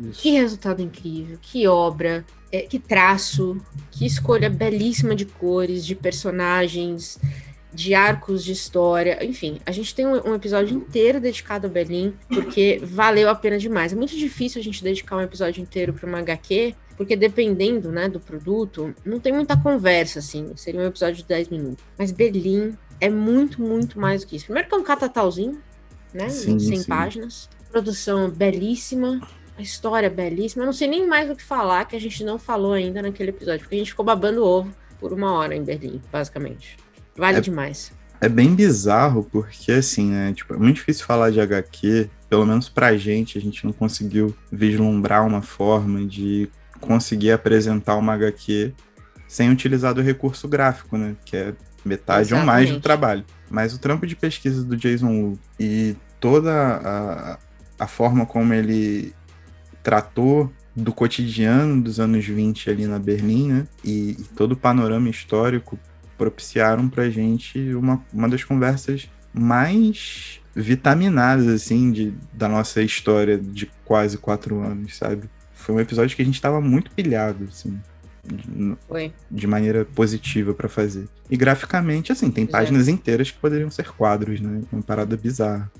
Isso. 0.00 0.22
Que 0.22 0.30
resultado 0.30 0.80
incrível, 0.80 1.38
que 1.42 1.68
obra, 1.68 2.24
é, 2.52 2.62
que 2.62 2.78
traço, 2.78 3.60
que 3.90 4.06
escolha 4.06 4.50
belíssima 4.50 5.14
de 5.14 5.24
cores, 5.24 5.84
de 5.84 5.94
personagens, 5.94 7.18
de 7.72 7.94
arcos 7.94 8.44
de 8.44 8.52
história. 8.52 9.24
Enfim, 9.24 9.60
a 9.64 9.72
gente 9.72 9.94
tem 9.94 10.06
um, 10.06 10.30
um 10.30 10.34
episódio 10.34 10.76
inteiro 10.76 11.20
dedicado 11.20 11.66
a 11.66 11.70
Berlim, 11.70 12.14
porque 12.28 12.80
valeu 12.82 13.28
a 13.28 13.34
pena 13.34 13.58
demais. 13.58 13.92
É 13.92 13.96
muito 13.96 14.16
difícil 14.16 14.60
a 14.60 14.64
gente 14.64 14.82
dedicar 14.82 15.16
um 15.16 15.20
episódio 15.20 15.62
inteiro 15.62 15.92
para 15.92 16.08
uma 16.08 16.18
HQ, 16.18 16.74
porque 16.96 17.16
dependendo 17.16 17.90
né, 17.90 18.08
do 18.08 18.20
produto, 18.20 18.94
não 19.04 19.20
tem 19.20 19.32
muita 19.32 19.56
conversa, 19.56 20.18
assim. 20.18 20.52
Seria 20.56 20.80
um 20.80 20.86
episódio 20.86 21.16
de 21.16 21.24
10 21.24 21.48
minutos. 21.48 21.84
Mas 21.96 22.10
Berlim 22.10 22.76
é 23.00 23.08
muito, 23.08 23.62
muito 23.62 23.98
mais 23.98 24.22
do 24.22 24.26
que 24.26 24.36
isso. 24.36 24.46
Primeiro 24.46 24.68
que 24.68 24.74
é 24.74 24.78
um 24.78 24.82
catatauzinho, 24.82 25.60
né? 26.12 26.28
Sim, 26.28 26.58
100 26.58 26.78
sim. 26.78 26.84
páginas. 26.84 27.48
Produção 27.70 28.28
belíssima, 28.28 29.20
a 29.60 29.62
história 29.62 30.06
é 30.06 30.10
belíssima. 30.10 30.62
Eu 30.62 30.66
não 30.66 30.72
sei 30.72 30.88
nem 30.88 31.06
mais 31.06 31.30
o 31.30 31.36
que 31.36 31.42
falar 31.42 31.84
que 31.84 31.94
a 31.94 32.00
gente 32.00 32.24
não 32.24 32.38
falou 32.38 32.72
ainda 32.72 33.02
naquele 33.02 33.30
episódio, 33.30 33.60
porque 33.60 33.74
a 33.74 33.78
gente 33.78 33.90
ficou 33.90 34.04
babando 34.04 34.42
ovo 34.44 34.74
por 34.98 35.12
uma 35.12 35.32
hora 35.32 35.54
em 35.54 35.62
Berlim, 35.62 36.00
basicamente. 36.10 36.76
Vale 37.16 37.38
É- 37.38 37.40
demais. 37.40 37.92
É 38.22 38.28
bem 38.28 38.54
bizarro, 38.54 39.24
porque 39.32 39.72
assim, 39.72 40.10
né? 40.10 40.32
Tipo, 40.34 40.52
é 40.54 40.56
muito 40.58 40.76
difícil 40.76 41.06
falar 41.06 41.30
de 41.30 41.40
HQ, 41.40 42.10
pelo 42.28 42.44
menos 42.44 42.68
pra 42.68 42.94
gente, 42.96 43.38
a 43.38 43.40
gente 43.40 43.64
não 43.64 43.72
conseguiu 43.72 44.34
vislumbrar 44.52 45.26
uma 45.26 45.40
forma 45.40 46.04
de 46.06 46.50
conseguir 46.80 47.32
apresentar 47.32 47.96
uma 47.96 48.12
HQ 48.14 48.74
sem 49.26 49.50
utilizar 49.50 49.94
do 49.94 50.02
recurso 50.02 50.46
gráfico, 50.48 50.98
né? 50.98 51.16
Que 51.24 51.36
é 51.36 51.54
metade 51.82 52.34
ou 52.34 52.40
mais 52.40 52.68
do 52.68 52.74
Exatamente. 52.76 52.82
trabalho. 52.82 53.24
Mas 53.50 53.72
o 53.72 53.78
trampo 53.78 54.06
de 54.06 54.14
pesquisa 54.14 54.62
do 54.64 54.76
Jason 54.76 55.08
Wu 55.10 55.38
e 55.58 55.96
toda 56.20 56.52
a, 56.52 57.38
a 57.78 57.86
forma 57.86 58.26
como 58.26 58.52
ele 58.52 59.14
tratou 59.82 60.52
do 60.74 60.92
cotidiano 60.92 61.82
dos 61.82 61.98
anos 61.98 62.24
20 62.24 62.70
ali 62.70 62.86
na 62.86 62.98
Berlim, 62.98 63.48
né? 63.48 63.66
E, 63.84 64.12
e 64.12 64.24
todo 64.36 64.52
o 64.52 64.56
panorama 64.56 65.08
histórico 65.08 65.78
propiciaram 66.16 66.88
pra 66.88 67.08
gente 67.08 67.74
uma, 67.74 68.04
uma 68.12 68.28
das 68.28 68.44
conversas 68.44 69.08
mais 69.32 70.40
vitaminadas, 70.54 71.46
assim, 71.48 71.90
de, 71.90 72.14
da 72.32 72.48
nossa 72.48 72.82
história 72.82 73.38
de 73.38 73.70
quase 73.84 74.18
quatro 74.18 74.60
anos, 74.60 74.96
sabe? 74.96 75.30
Foi 75.54 75.74
um 75.74 75.80
episódio 75.80 76.16
que 76.16 76.22
a 76.22 76.24
gente 76.24 76.40
tava 76.40 76.60
muito 76.60 76.90
pilhado, 76.90 77.44
assim, 77.44 77.78
de, 78.24 78.76
Foi. 78.88 79.12
de 79.30 79.46
maneira 79.46 79.84
positiva 79.84 80.52
pra 80.52 80.68
fazer. 80.68 81.08
E 81.30 81.36
graficamente, 81.36 82.12
assim, 82.12 82.30
tem 82.30 82.44
é. 82.44 82.46
páginas 82.46 82.88
inteiras 82.88 83.30
que 83.30 83.38
poderiam 83.38 83.70
ser 83.70 83.90
quadros, 83.92 84.40
né? 84.40 84.62
Uma 84.72 84.82
parada 84.82 85.16
bizarra. 85.16 85.70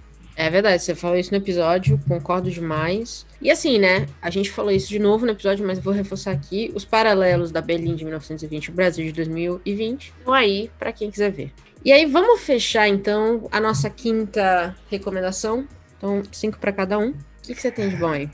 É 0.40 0.48
verdade, 0.48 0.82
você 0.82 0.94
falou 0.94 1.18
isso 1.18 1.32
no 1.32 1.36
episódio, 1.36 2.00
concordo 2.08 2.50
demais. 2.50 3.26
E 3.42 3.50
assim, 3.50 3.78
né? 3.78 4.06
A 4.22 4.30
gente 4.30 4.50
falou 4.50 4.70
isso 4.70 4.88
de 4.88 4.98
novo 4.98 5.26
no 5.26 5.32
episódio, 5.32 5.66
mas 5.66 5.78
vou 5.78 5.92
reforçar 5.92 6.30
aqui. 6.30 6.72
Os 6.74 6.82
paralelos 6.82 7.50
da 7.50 7.60
Berlim 7.60 7.94
de 7.94 8.04
1920 8.04 8.64
e 8.64 8.70
o 8.70 8.72
Brasil 8.72 9.04
de 9.04 9.12
2020 9.12 10.14
estão 10.18 10.32
aí 10.32 10.70
pra 10.78 10.94
quem 10.94 11.10
quiser 11.10 11.30
ver. 11.30 11.52
E 11.84 11.92
aí, 11.92 12.06
vamos 12.06 12.40
fechar 12.40 12.88
então 12.88 13.48
a 13.52 13.60
nossa 13.60 13.90
quinta 13.90 14.74
recomendação. 14.90 15.68
Então, 15.98 16.22
cinco 16.32 16.58
pra 16.58 16.72
cada 16.72 16.98
um. 16.98 17.10
O 17.10 17.14
que, 17.42 17.54
que 17.54 17.60
você 17.60 17.70
tem 17.70 17.90
de 17.90 17.96
bom 17.96 18.08
aí? 18.08 18.30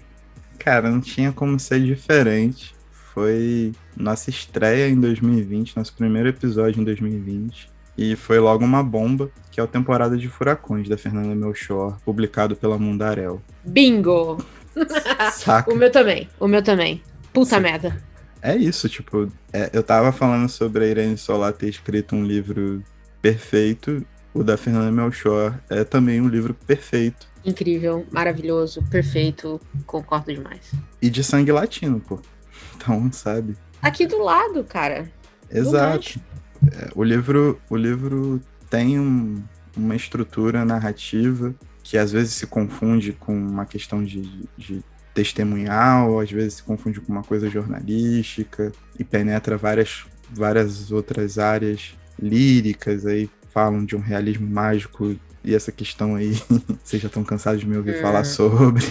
Cara, 0.61 0.89
não 0.89 1.01
tinha 1.01 1.33
como 1.33 1.59
ser 1.59 1.83
diferente. 1.83 2.73
Foi 3.13 3.73
nossa 3.97 4.31
estreia 4.31 4.89
em 4.89 5.01
2020, 5.01 5.77
nosso 5.77 5.93
primeiro 5.93 6.29
episódio 6.29 6.81
em 6.81 6.85
2020. 6.85 7.69
E 7.97 8.15
foi 8.15 8.39
logo 8.39 8.65
uma 8.65 8.83
bomba, 8.83 9.31
que 9.51 9.59
é 9.59 9.63
o 9.63 9.67
Temporada 9.67 10.17
de 10.17 10.29
Furacões, 10.29 10.89
da 10.89 10.99
Fernanda 10.99 11.35
Melchor, 11.35 11.99
publicado 12.05 12.55
pela 12.55 12.79
Mundarel. 12.79 13.41
Bingo! 13.65 14.45
Saca? 15.33 15.73
O 15.73 15.77
meu 15.77 15.91
também. 15.91 16.29
O 16.39 16.47
meu 16.47 16.63
também. 16.63 17.03
Puta 17.33 17.57
Sim. 17.57 17.63
merda. 17.63 18.03
É 18.43 18.55
isso, 18.55 18.89
tipo, 18.89 19.33
é, 19.53 19.71
eu 19.73 19.83
tava 19.83 20.13
falando 20.13 20.49
sobre 20.49 20.85
a 20.85 20.87
Irene 20.87 21.17
Solar 21.17 21.53
ter 21.53 21.69
escrito 21.69 22.15
um 22.15 22.25
livro 22.25 22.83
perfeito. 23.21 24.07
O 24.35 24.45
da 24.45 24.57
Fernanda 24.57 24.93
Melchor 24.93 25.59
é 25.71 25.83
também 25.83 26.21
um 26.21 26.29
livro 26.29 26.53
perfeito. 26.53 27.27
Incrível, 27.45 28.07
maravilhoso, 28.11 28.83
perfeito. 28.91 29.61
Concordo 29.87 30.35
demais. 30.35 30.73
E 31.01 31.09
de 31.09 31.25
sangue 31.25 31.51
latino, 31.51 32.01
pô. 32.01 32.21
Então, 32.77 33.11
sabe? 33.11 33.57
Aqui 33.81 34.07
do 34.07 34.23
lado, 34.23 34.63
cara. 34.65 35.11
Exato. 35.51 36.21
É, 36.73 36.89
o 36.95 37.03
livro, 37.03 37.61
o 37.71 37.77
livro 37.77 38.41
tem 38.71 38.99
um- 38.99 39.43
uma 39.77 39.95
estrutura 39.95 40.65
narrativa 40.65 41.55
que 41.83 41.97
às 41.99 42.11
vezes 42.11 42.33
se 42.35 42.47
confunde 42.47 43.13
com 43.13 43.37
uma 43.37 43.65
questão 43.67 44.03
de, 44.03 44.23
de 44.57 44.83
testemunhal, 45.15 46.19
às 46.21 46.31
vezes 46.31 46.55
se 46.55 46.63
confunde 46.63 47.01
com 47.01 47.13
uma 47.13 47.23
coisa 47.23 47.49
jornalística 47.49 48.73
e 48.99 49.05
penetra 49.05 49.57
várias, 49.57 50.05
várias 50.31 50.91
outras 50.91 51.39
áreas 51.39 51.95
líricas 52.21 53.07
aí 53.07 53.29
falam 53.53 53.85
de 53.85 53.95
um 53.97 54.01
realismo 54.01 54.47
mágico 54.49 55.15
e 55.45 55.55
essa 55.55 55.71
questão 55.71 56.17
aí 56.17 56.33
vocês 56.83 57.01
já 57.01 57.07
estão 57.09 57.23
cansados 57.23 57.61
de 57.61 57.67
me 57.69 57.77
ouvir 57.77 57.97
Hum. 57.99 58.03
falar 58.03 58.25
sobre 58.25 58.83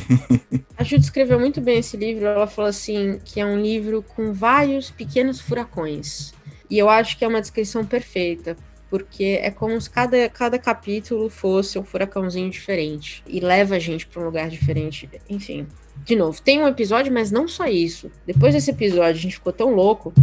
A 0.77 0.83
Ju 0.83 0.97
descreveu 0.97 1.39
muito 1.39 1.59
bem 1.61 1.79
esse 1.79 1.97
livro. 1.97 2.25
Ela 2.25 2.47
falou 2.47 2.69
assim 2.69 3.19
que 3.25 3.39
é 3.39 3.45
um 3.45 3.59
livro 3.61 4.03
com 4.15 4.31
vários 4.33 4.89
pequenos 4.89 5.39
furacões. 5.41 6.33
E 6.69 6.77
eu 6.77 6.89
acho 6.89 7.17
que 7.17 7.25
é 7.25 7.27
uma 7.27 7.41
descrição 7.41 7.85
perfeita, 7.85 8.55
porque 8.89 9.39
é 9.41 9.51
como 9.51 9.79
se 9.79 9.89
cada, 9.89 10.29
cada 10.29 10.57
capítulo 10.57 11.29
fosse 11.29 11.77
um 11.77 11.83
furacãozinho 11.83 12.49
diferente 12.49 13.23
e 13.27 13.39
leva 13.39 13.75
a 13.75 13.79
gente 13.79 14.07
para 14.07 14.21
um 14.21 14.25
lugar 14.25 14.49
diferente. 14.49 15.09
Enfim, 15.29 15.67
de 16.03 16.15
novo, 16.15 16.41
tem 16.41 16.61
um 16.61 16.67
episódio, 16.67 17.11
mas 17.11 17.31
não 17.31 17.47
só 17.47 17.65
isso. 17.65 18.11
Depois 18.25 18.53
desse 18.53 18.71
episódio, 18.71 19.11
a 19.11 19.13
gente 19.13 19.35
ficou 19.35 19.53
tão 19.53 19.73
louco 19.73 20.13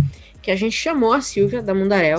que 0.40 0.50
a 0.50 0.56
gente 0.56 0.76
chamou 0.76 1.12
a 1.12 1.20
Silvia 1.20 1.62
da 1.62 1.72
Mundarel 1.72 2.18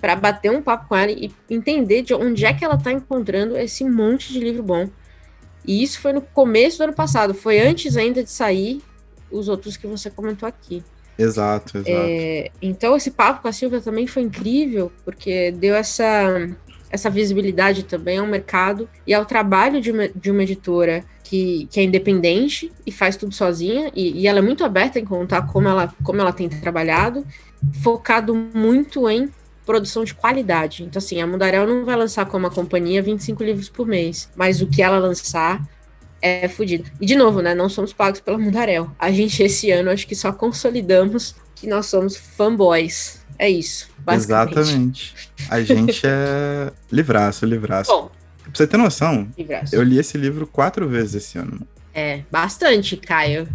para 0.00 0.16
bater 0.16 0.50
um 0.50 0.60
papo 0.60 0.88
com 0.88 0.96
ela 0.96 1.12
e 1.12 1.32
entender 1.48 2.02
de 2.02 2.12
onde 2.12 2.44
é 2.44 2.52
que 2.52 2.64
ela 2.64 2.76
tá 2.76 2.92
encontrando 2.92 3.56
esse 3.56 3.84
monte 3.84 4.32
de 4.32 4.40
livro 4.40 4.62
bom. 4.62 4.88
E 5.64 5.82
isso 5.82 6.00
foi 6.00 6.12
no 6.12 6.20
começo 6.20 6.78
do 6.78 6.84
ano 6.84 6.92
passado, 6.92 7.34
foi 7.34 7.60
antes 7.60 7.96
ainda 7.96 8.22
de 8.22 8.30
sair 8.30 8.82
os 9.30 9.48
outros 9.48 9.76
que 9.76 9.86
você 9.86 10.10
comentou 10.10 10.48
aqui. 10.48 10.82
Exato 11.22 11.78
exato 11.78 11.90
É, 11.90 12.50
então 12.60 12.96
esse 12.96 13.10
papo 13.10 13.42
com 13.42 13.48
a 13.48 13.52
Silvia 13.52 13.80
também 13.80 14.06
foi 14.06 14.22
incrível, 14.22 14.90
porque 15.04 15.50
deu 15.52 15.74
essa, 15.74 16.48
essa 16.90 17.08
visibilidade 17.08 17.84
também 17.84 18.18
ao 18.18 18.26
mercado 18.26 18.88
e 19.06 19.14
ao 19.14 19.24
trabalho 19.24 19.80
de 19.80 19.90
uma, 19.90 20.08
de 20.08 20.30
uma 20.30 20.42
editora 20.42 21.04
que, 21.32 21.66
que 21.70 21.80
é 21.80 21.82
independente 21.82 22.70
e 22.84 22.92
faz 22.92 23.16
tudo 23.16 23.34
sozinha, 23.34 23.90
e, 23.96 24.20
e 24.20 24.26
ela 24.26 24.40
é 24.40 24.42
muito 24.42 24.64
aberta 24.64 24.98
em 24.98 25.04
contar 25.04 25.46
como 25.46 25.66
ela, 25.66 25.94
como 26.04 26.20
ela 26.20 26.32
tem 26.32 26.48
trabalhado, 26.48 27.26
focado 27.82 28.34
muito 28.34 29.08
em 29.08 29.30
produção 29.64 30.04
de 30.04 30.14
qualidade. 30.14 30.82
Então, 30.82 30.98
assim, 30.98 31.22
a 31.22 31.26
Mundarel 31.26 31.66
não 31.66 31.84
vai 31.84 31.96
lançar 31.96 32.26
como 32.26 32.46
a 32.46 32.50
companhia 32.50 33.02
25 33.02 33.42
livros 33.42 33.68
por 33.70 33.86
mês, 33.86 34.28
mas 34.36 34.60
o 34.60 34.66
que 34.66 34.82
ela 34.82 34.98
lançar 34.98 35.66
é 36.22 36.48
fodido. 36.48 36.88
E, 37.00 37.04
de 37.04 37.16
novo, 37.16 37.42
né, 37.42 37.54
não 37.54 37.68
somos 37.68 37.92
pagos 37.92 38.20
pela 38.20 38.38
Mundarel. 38.38 38.90
A 38.98 39.10
gente, 39.10 39.42
esse 39.42 39.70
ano, 39.72 39.90
acho 39.90 40.06
que 40.06 40.14
só 40.14 40.32
consolidamos 40.32 41.34
que 41.54 41.66
nós 41.66 41.86
somos 41.86 42.16
fanboys. 42.16 43.20
É 43.38 43.50
isso, 43.50 43.90
basicamente. 43.98 44.56
Exatamente. 44.60 45.14
A 45.50 45.60
gente 45.62 46.02
é 46.06 46.72
livraço, 46.90 47.44
livraço. 47.44 47.90
Bom, 47.90 48.10
Pra 48.44 48.50
você 48.54 48.66
ter 48.66 48.76
noção, 48.76 49.28
livraço. 49.38 49.74
eu 49.74 49.82
li 49.82 49.98
esse 49.98 50.18
livro 50.18 50.46
quatro 50.46 50.88
vezes 50.88 51.14
esse 51.14 51.38
ano. 51.38 51.66
É, 51.94 52.22
bastante, 52.30 52.96
Caio. 52.96 53.48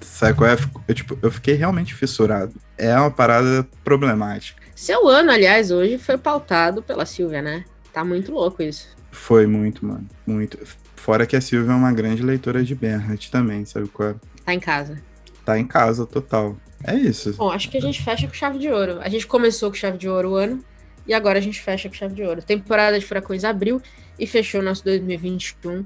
Sabe 0.00 0.38
qual 0.38 0.48
é? 0.50 0.56
Eu, 0.86 0.94
tipo, 0.94 1.18
eu 1.20 1.30
fiquei 1.30 1.54
realmente 1.54 1.94
fissurado. 1.94 2.54
É 2.76 2.94
uma 2.98 3.10
parada 3.10 3.66
problemática. 3.82 4.62
Seu 4.76 5.08
ano, 5.08 5.30
aliás, 5.32 5.70
hoje 5.72 5.98
foi 5.98 6.16
pautado 6.16 6.82
pela 6.82 7.04
Silvia, 7.04 7.42
né? 7.42 7.64
Tá 7.92 8.04
muito 8.04 8.30
louco 8.30 8.62
isso. 8.62 8.88
Foi 9.10 9.46
muito, 9.46 9.84
mano. 9.84 10.06
Muito. 10.24 10.56
Fora 10.98 11.26
que 11.26 11.36
a 11.36 11.40
Silvia 11.40 11.72
é 11.72 11.74
uma 11.74 11.92
grande 11.92 12.22
leitora 12.22 12.62
de 12.62 12.74
Bernhardt 12.74 13.30
também, 13.30 13.64
sabe 13.64 13.88
qual 13.88 14.10
é? 14.10 14.14
Tá 14.44 14.52
em 14.52 14.60
casa. 14.60 15.00
Tá 15.44 15.58
em 15.58 15.66
casa 15.66 16.04
total. 16.04 16.56
É 16.84 16.94
isso. 16.94 17.32
Bom, 17.34 17.50
acho 17.50 17.70
que 17.70 17.78
a 17.78 17.80
gente 17.80 18.02
fecha 18.02 18.26
com 18.26 18.34
chave 18.34 18.58
de 18.58 18.68
ouro. 18.68 18.98
A 19.00 19.08
gente 19.08 19.26
começou 19.26 19.70
com 19.70 19.76
chave 19.76 19.96
de 19.96 20.08
ouro 20.08 20.32
o 20.32 20.34
ano 20.34 20.62
e 21.06 21.14
agora 21.14 21.38
a 21.38 21.42
gente 21.42 21.62
fecha 21.62 21.88
com 21.88 21.94
chave 21.94 22.14
de 22.14 22.22
ouro. 22.22 22.42
Temporada 22.42 22.98
de 22.98 23.06
Furacões 23.06 23.44
abriu 23.44 23.80
e 24.18 24.26
fechou 24.26 24.60
nosso 24.60 24.84
2021 24.84 25.84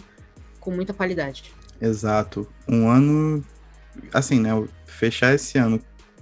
com 0.59 0.71
muita 0.71 0.93
qualidade. 0.93 1.45
Exato. 1.81 2.49
Um 2.67 2.89
ano. 2.89 3.45
Assim, 4.13 4.41
né? 4.41 4.51
Fechar 4.87 5.35
esse 5.35 5.59
ano, 5.59 5.81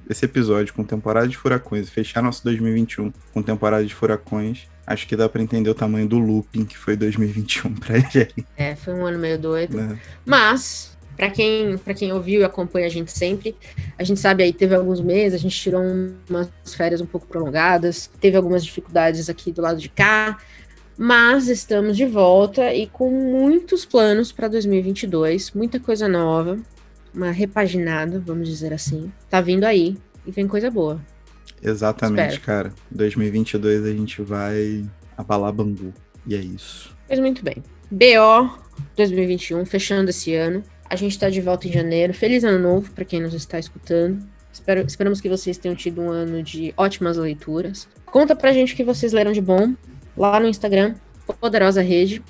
esse 0.09 0.25
episódio 0.25 0.75
com 0.75 0.83
temporada 0.83 1.29
de 1.29 1.37
furacões, 1.37 1.89
e 1.89 1.91
fechar 1.91 2.23
nosso 2.23 2.43
2021 2.45 3.13
com 3.33 3.43
temporada 3.43 3.85
de 3.85 3.95
furacões, 3.95 4.69
acho 4.93 5.07
que 5.07 5.17
dá 5.17 5.29
pra 5.29 5.41
entender 5.43 5.71
o 5.71 5.75
tamanho 5.75 6.07
do 6.09 6.19
looping 6.19 6.65
que 6.65 6.77
foi 6.77 6.97
2021 6.97 7.75
pra 7.75 7.99
gente, 8.11 8.45
É, 8.57 8.75
foi 8.75 8.93
um 8.95 9.07
ano 9.07 9.19
meio 9.19 9.39
doido. 9.39 9.77
né? 9.77 9.99
Mas, 10.27 10.97
pra 11.17 11.31
quem, 11.31 11.79
pra 11.79 11.95
quem 11.95 12.13
ouviu 12.13 12.41
e 12.41 12.45
acompanha 12.45 12.87
a 12.87 12.91
gente 12.91 13.13
sempre, 13.13 13.55
a 13.99 14.03
gente 14.05 14.19
sabe 14.19 14.43
aí, 14.43 14.53
teve 14.53 14.75
alguns 14.75 15.01
meses, 15.01 15.35
a 15.39 15.43
gente 15.43 15.59
tirou 15.59 15.81
umas 16.29 16.51
férias 16.77 17.01
um 17.01 17.07
pouco 17.07 17.27
prolongadas, 17.27 18.11
teve 18.21 18.37
algumas 18.37 18.65
dificuldades 18.65 19.29
aqui 19.29 19.53
do 19.53 19.63
lado 19.63 19.79
de 19.79 19.89
cá, 19.89 20.39
mas 20.99 21.49
estamos 21.49 21.97
de 21.97 22.05
volta 22.05 22.75
e 22.75 22.87
com 22.87 23.11
muitos 23.11 23.85
planos 23.85 24.33
para 24.33 24.49
2022, 24.49 25.53
muita 25.53 25.79
coisa 25.81 26.07
nova, 26.09 26.59
uma 27.15 27.31
repaginada, 27.31 28.21
vamos 28.21 28.49
dizer 28.49 28.73
assim. 28.73 29.11
Tá 29.29 29.41
vindo 29.41 29.65
aí 29.65 29.97
e 30.27 30.31
vem 30.31 30.47
coisa 30.47 30.71
boa. 30.71 31.01
Exatamente, 31.63 32.35
Espero. 32.35 32.71
cara. 32.71 32.75
2022 32.91 33.85
a 33.85 33.93
gente 33.93 34.23
vai 34.23 34.85
abalar 35.17 35.53
Bangu. 35.53 35.93
E 36.27 36.35
é 36.35 36.39
isso. 36.39 36.97
Mas 37.09 37.19
muito 37.19 37.43
bem. 37.43 37.63
BO 37.91 38.59
2021, 38.97 39.65
fechando 39.65 40.11
esse 40.11 40.35
ano. 40.35 40.63
A 40.89 40.97
gente 40.97 41.19
tá 41.19 41.29
de 41.29 41.41
volta 41.41 41.69
em 41.69 41.73
janeiro. 41.73 42.13
Feliz 42.13 42.45
ano 42.45 42.59
novo 42.59 42.91
para 42.93 43.05
quem 43.05 43.21
nos 43.21 43.35
está 43.35 43.59
escutando. 43.59 44.27
Espero, 44.53 44.81
esperamos 44.81 45.21
que 45.21 45.29
vocês 45.29 45.57
tenham 45.59 45.77
tido 45.77 46.01
um 46.01 46.11
ano 46.11 46.43
de 46.43 46.75
ótimas 46.77 47.17
leituras. 47.17 47.89
Conta 48.05 48.35
pra 48.35 48.53
gente 48.53 48.75
o 48.75 48.77
que 48.77 48.83
vocês 48.83 49.13
leram 49.13 49.33
de 49.33 49.41
bom 49.41 49.75
lá 50.17 50.41
no 50.41 50.49
Instagram, 50.49 50.95
Poderosa 51.41 51.81
Rede. 51.81 52.23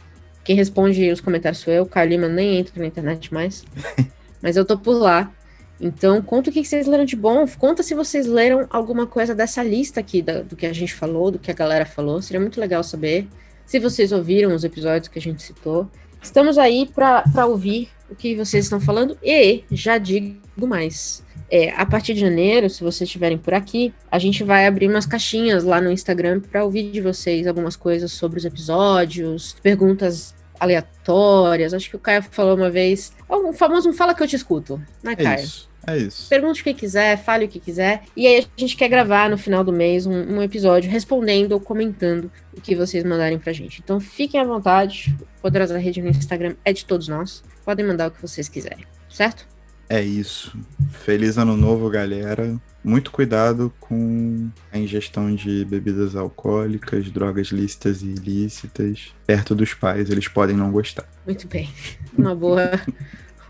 Quem 0.44 0.54
responde 0.54 1.10
os 1.10 1.20
comentários 1.20 1.60
sou 1.60 1.72
eu, 1.72 1.84
o 1.84 1.86
Caio 1.86 2.10
Lima 2.10 2.28
nem 2.28 2.58
entra 2.58 2.78
na 2.78 2.86
internet 2.86 3.32
mais. 3.32 3.64
Mas 4.42 4.56
eu 4.56 4.64
tô 4.64 4.78
por 4.78 4.94
lá. 4.98 5.32
Então, 5.80 6.20
conta 6.20 6.50
o 6.50 6.52
que 6.52 6.62
vocês 6.62 6.86
leram 6.86 7.04
de 7.04 7.16
bom. 7.16 7.46
Conta 7.58 7.82
se 7.82 7.94
vocês 7.94 8.26
leram 8.26 8.66
alguma 8.68 9.06
coisa 9.06 9.34
dessa 9.34 9.62
lista 9.62 9.98
aqui, 10.00 10.20
da, 10.20 10.42
do 10.42 10.54
que 10.54 10.66
a 10.66 10.72
gente 10.72 10.94
falou, 10.94 11.30
do 11.30 11.38
que 11.38 11.50
a 11.50 11.54
galera 11.54 11.86
falou. 11.86 12.20
Seria 12.20 12.40
muito 12.40 12.60
legal 12.60 12.82
saber. 12.84 13.26
Se 13.64 13.78
vocês 13.78 14.12
ouviram 14.12 14.54
os 14.54 14.62
episódios 14.64 15.08
que 15.08 15.18
a 15.18 15.22
gente 15.22 15.42
citou. 15.42 15.88
Estamos 16.22 16.58
aí 16.58 16.86
para 16.94 17.46
ouvir 17.46 17.88
o 18.10 18.14
que 18.14 18.36
vocês 18.36 18.64
estão 18.66 18.78
falando. 18.78 19.16
E 19.22 19.64
já 19.70 19.96
digo 19.96 20.66
mais. 20.66 21.24
É, 21.50 21.70
a 21.70 21.86
partir 21.86 22.12
de 22.14 22.20
janeiro, 22.20 22.68
se 22.68 22.84
vocês 22.84 23.08
estiverem 23.08 23.38
por 23.38 23.54
aqui, 23.54 23.92
a 24.10 24.18
gente 24.18 24.44
vai 24.44 24.66
abrir 24.66 24.86
umas 24.86 25.06
caixinhas 25.06 25.64
lá 25.64 25.80
no 25.80 25.90
Instagram 25.90 26.40
para 26.40 26.62
ouvir 26.62 26.90
de 26.90 27.00
vocês 27.00 27.46
algumas 27.46 27.74
coisas 27.74 28.12
sobre 28.12 28.38
os 28.38 28.44
episódios, 28.44 29.56
perguntas 29.62 30.34
aleatórias. 30.60 31.72
Acho 31.72 31.88
que 31.88 31.96
o 31.96 31.98
Caio 31.98 32.22
falou 32.22 32.54
uma 32.54 32.70
vez. 32.70 33.12
O 33.28 33.52
famoso 33.52 33.88
um 33.88 33.92
fala 33.92 34.14
que 34.14 34.22
eu 34.22 34.28
te 34.28 34.36
escuto, 34.36 34.76
né, 35.02 35.12
É 35.12 35.16
Caio? 35.16 35.44
isso. 35.44 35.69
É 35.86 35.96
isso. 35.96 36.28
Pergunte 36.28 36.60
o 36.60 36.64
que 36.64 36.74
quiser, 36.74 37.16
fale 37.22 37.46
o 37.46 37.48
que 37.48 37.58
quiser. 37.58 38.02
E 38.16 38.26
aí 38.26 38.38
a 38.38 38.60
gente 38.60 38.76
quer 38.76 38.88
gravar 38.88 39.30
no 39.30 39.38
final 39.38 39.64
do 39.64 39.72
mês 39.72 40.06
um, 40.06 40.36
um 40.36 40.42
episódio 40.42 40.90
respondendo 40.90 41.52
ou 41.52 41.60
comentando 41.60 42.30
o 42.56 42.60
que 42.60 42.76
vocês 42.76 43.02
mandarem 43.04 43.38
pra 43.38 43.52
gente. 43.52 43.80
Então 43.82 43.98
fiquem 43.98 44.40
à 44.40 44.44
vontade. 44.44 45.16
O 45.38 45.42
Poderosa 45.42 45.78
Rede 45.78 46.02
no 46.02 46.08
Instagram 46.08 46.54
é 46.64 46.72
de 46.72 46.84
todos 46.84 47.08
nós. 47.08 47.42
Podem 47.64 47.86
mandar 47.86 48.08
o 48.08 48.10
que 48.10 48.20
vocês 48.20 48.48
quiserem, 48.48 48.84
certo? 49.08 49.46
É 49.88 50.00
isso. 50.00 50.56
Feliz 50.90 51.36
ano 51.36 51.56
novo, 51.56 51.90
galera. 51.90 52.56
Muito 52.82 53.10
cuidado 53.10 53.72
com 53.80 54.48
a 54.72 54.78
ingestão 54.78 55.34
de 55.34 55.64
bebidas 55.64 56.14
alcoólicas, 56.14 57.10
drogas 57.10 57.48
lícitas 57.48 58.00
e 58.00 58.06
ilícitas 58.06 59.12
perto 59.26 59.52
dos 59.52 59.74
pais. 59.74 60.08
Eles 60.08 60.28
podem 60.28 60.56
não 60.56 60.70
gostar. 60.70 61.08
Muito 61.26 61.48
bem. 61.48 61.68
Uma 62.16 62.36
boa, 62.36 62.70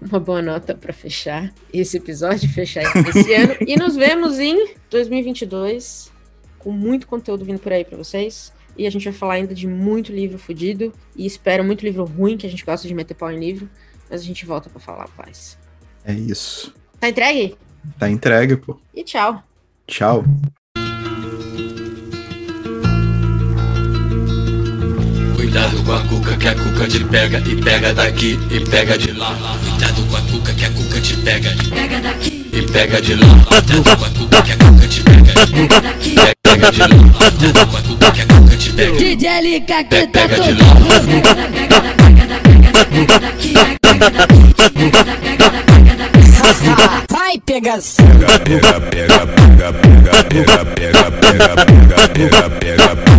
uma 0.01 0.19
boa 0.19 0.41
nota 0.41 0.75
para 0.75 0.93
fechar 0.93 1.53
esse 1.73 1.97
episódio, 1.97 2.49
fechar 2.49 2.83
esse 3.09 3.35
ano. 3.35 3.57
E 3.67 3.77
nos 3.77 3.97
vemos 3.97 4.39
em 4.39 4.75
2022 4.91 6.11
com 6.59 6.71
muito 6.71 7.07
conteúdo 7.07 7.45
vindo 7.45 7.59
por 7.59 7.73
aí 7.73 7.85
para 7.85 7.99
vocês. 7.99 8.53
E 8.77 8.87
a 8.87 8.91
gente 8.91 9.05
vai 9.05 9.13
falar 9.13 9.35
ainda 9.35 9.55
de 9.55 9.67
muito 9.67 10.13
livro 10.13 10.39
fudido. 10.39 10.93
E 11.17 11.27
espero 11.27 11.65
muito 11.65 11.85
livro 11.85 12.05
ruim, 12.05 12.37
que 12.37 12.47
a 12.47 12.51
gente 12.51 12.65
gosta 12.65 12.87
de 12.87 12.95
meter 12.95 13.15
pau 13.15 13.31
em 13.31 13.39
livro. 13.39 13.69
Mas 14.09 14.21
a 14.21 14.25
gente 14.25 14.47
volta 14.47 14.71
para 14.71 14.81
falar, 14.81 15.09
paz. 15.09 15.59
É 16.05 16.13
isso. 16.13 16.75
Tá 16.99 17.09
entregue? 17.09 17.57
Tá 17.99 18.09
entregue, 18.09 18.57
pô. 18.57 18.79
E 18.95 19.03
tchau. 19.05 19.43
Tchau. 19.87 20.25
Cuidado 25.51 25.83
com 25.83 25.93
a 25.93 25.99
cuca 26.03 26.37
que 26.37 26.47
a 26.47 26.55
cuca 26.55 26.87
te 26.87 27.01
pega 27.07 27.43
e 27.45 27.57
pega 27.57 27.93
daqui 27.93 28.39
e 28.53 28.61
pega 28.61 28.97
de 28.97 29.11
lá. 29.11 29.35
Cuidado 29.69 30.07
com 30.07 30.17
a 30.17 30.21
cuca 30.21 30.55
que 30.55 30.65
a 30.65 30.71
cuca 30.71 31.01
te 31.01 31.17
pega 31.17 31.51
e 31.51 31.69
pega 31.71 32.01
daqui 32.01 32.47
e 32.53 32.63
pega 32.63 33.03
de 33.03 33.15
lá. 33.17 33.27
Cuidado 33.49 33.83
com 33.99 34.05
a 34.05 34.11
cuca 34.11 34.43
que 34.43 34.53
a 34.53 34.57
cuca 34.57 34.87
te 34.87 35.03
pega 35.03 35.33
e 35.33 35.47
pega 35.49 35.81
daqui 35.81 36.15
e 36.15 36.37
pega 36.41 36.71
de 36.71 36.79
lá. 36.79 36.87
Cuidado 36.87 37.67
com 37.67 37.77
a 37.77 37.81
cuca 37.83 38.13
que 38.13 38.21
a 38.21 38.27
cuca 38.27 38.57
te 38.57 38.71
pega. 38.71 38.97
DJ 38.97 39.61
que 39.61 39.67
tá 39.67 39.85
Pega 39.91 40.37
de 40.41 40.55
tocando. 40.55 40.63
lá. 40.63 40.75
Vai, 47.11 47.39
pegas. 47.45 47.97
E 47.99 48.05
pega 52.61 53.10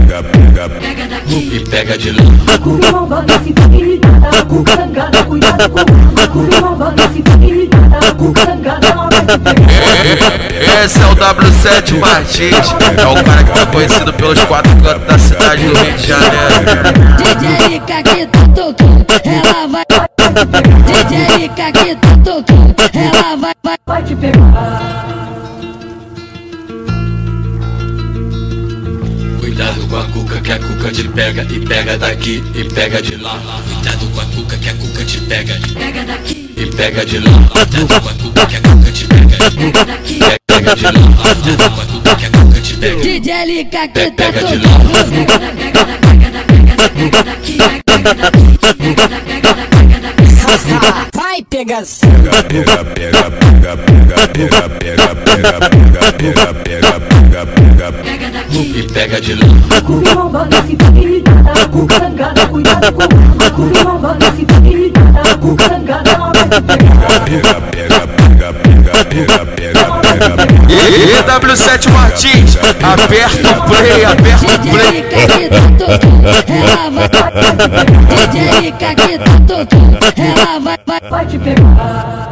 de 1.72 2.12
lá. 2.12 2.24
Esse 10.84 11.02
é 11.02 11.06
o 11.06 11.16
W7 11.16 11.98
Martins, 11.98 12.76
é 12.98 13.08
o 13.08 13.24
cara 13.24 13.44
que 13.44 13.52
tá 13.52 13.66
conhecido 13.68 14.14
pelos 14.14 14.44
quatro 14.44 14.76
cantos 14.82 15.08
da 15.08 15.18
cidade 15.18 15.66
do 15.66 15.80
Rio 15.80 15.94
de 15.94 16.08
Janeiro. 16.08 16.36
DJ 17.40 17.80
que 17.80 18.28
tá 18.28 18.40
tocando. 18.54 19.06
Ela 19.24 19.68
vai. 19.68 19.86
DJ 21.08 21.50
que 21.50 21.96
tá 21.96 22.10
tocando. 22.24 22.76
Ela 22.94 23.38
vai, 23.38 23.54
vai, 23.64 23.78
vai 23.88 24.04
te 24.04 24.16
pegar. 24.16 24.81
Cuidado 29.62 29.88
com 29.88 29.96
a 29.96 30.04
cuca 30.06 30.42
que 30.42 30.52
a 30.54 30.58
cuca 30.58 30.92
te 30.92 31.08
pega 31.10 31.44
e 31.44 31.60
pega 31.60 31.96
daqui 31.96 32.44
e 32.56 32.64
pega 32.64 33.00
de 33.00 33.16
lá. 33.18 33.40
Cuidado 33.68 34.10
com 34.10 34.20
a 34.20 34.26
cuca 34.26 34.58
que 34.58 34.70
a 34.70 34.74
cuca 34.74 35.06
te 35.06 35.20
pega 35.20 35.54
e 35.54 35.72
pega 35.76 36.04
daqui 36.04 36.52
e 36.58 36.66
pega 36.66 37.06
de 37.06 37.20
lá. 37.20 37.32
Cuidado 37.52 38.02
com 38.02 38.10
a 38.10 38.14
cuca 38.14 38.46
que 38.48 38.56
a 38.56 38.62
cuca 38.62 38.92
te 38.92 39.06
pega 39.06 39.36
e 39.36 39.52
pega 39.52 39.86
daqui 39.86 40.16
e 40.18 40.38
pega 40.48 40.76
de 40.76 40.84
lá. 40.84 40.92
Cuidado 41.44 41.76
com 41.76 41.82
a 41.82 41.86
cuca 41.86 42.16
que 42.16 42.26
a 42.26 42.30
cuca 42.32 42.60
te 42.60 42.74
pega. 42.74 43.02
DJ 43.04 43.34
LK 43.62 43.88
que 43.94 44.12
tá 44.12 44.32
Pega 44.32 44.44
de 44.46 44.56
lá. 44.58 44.72
tocando. 44.72 45.22
Vai, 51.14 51.44
pegas. 51.48 52.02
E 52.02 52.08
pega 52.08 52.42
de 52.42 53.12
lá. 53.12 53.32
E 54.42 54.50
W7 54.58 55.22
Martins, 56.02 56.38
aperta 56.38 56.98
o 56.98 57.02
play, 57.02 57.38
aperta 57.38 58.28
o 58.28 58.32
play. 58.32 58.41
DJ 74.12 75.00
LK 75.00 75.26
que 75.28 75.50
tá 75.50 75.66
tocando. 75.78 76.28
Ela 76.48 76.90
vai. 76.90 77.08
DJ 78.32 78.70
LK 78.70 78.84
que 78.96 79.18
tá 79.18 79.34
tocando. 79.48 79.98
Ela 80.18 80.60
vai, 80.60 80.78
vai, 80.86 81.02
vai 81.10 81.26
te 81.26 81.38
pegar. 81.40 82.31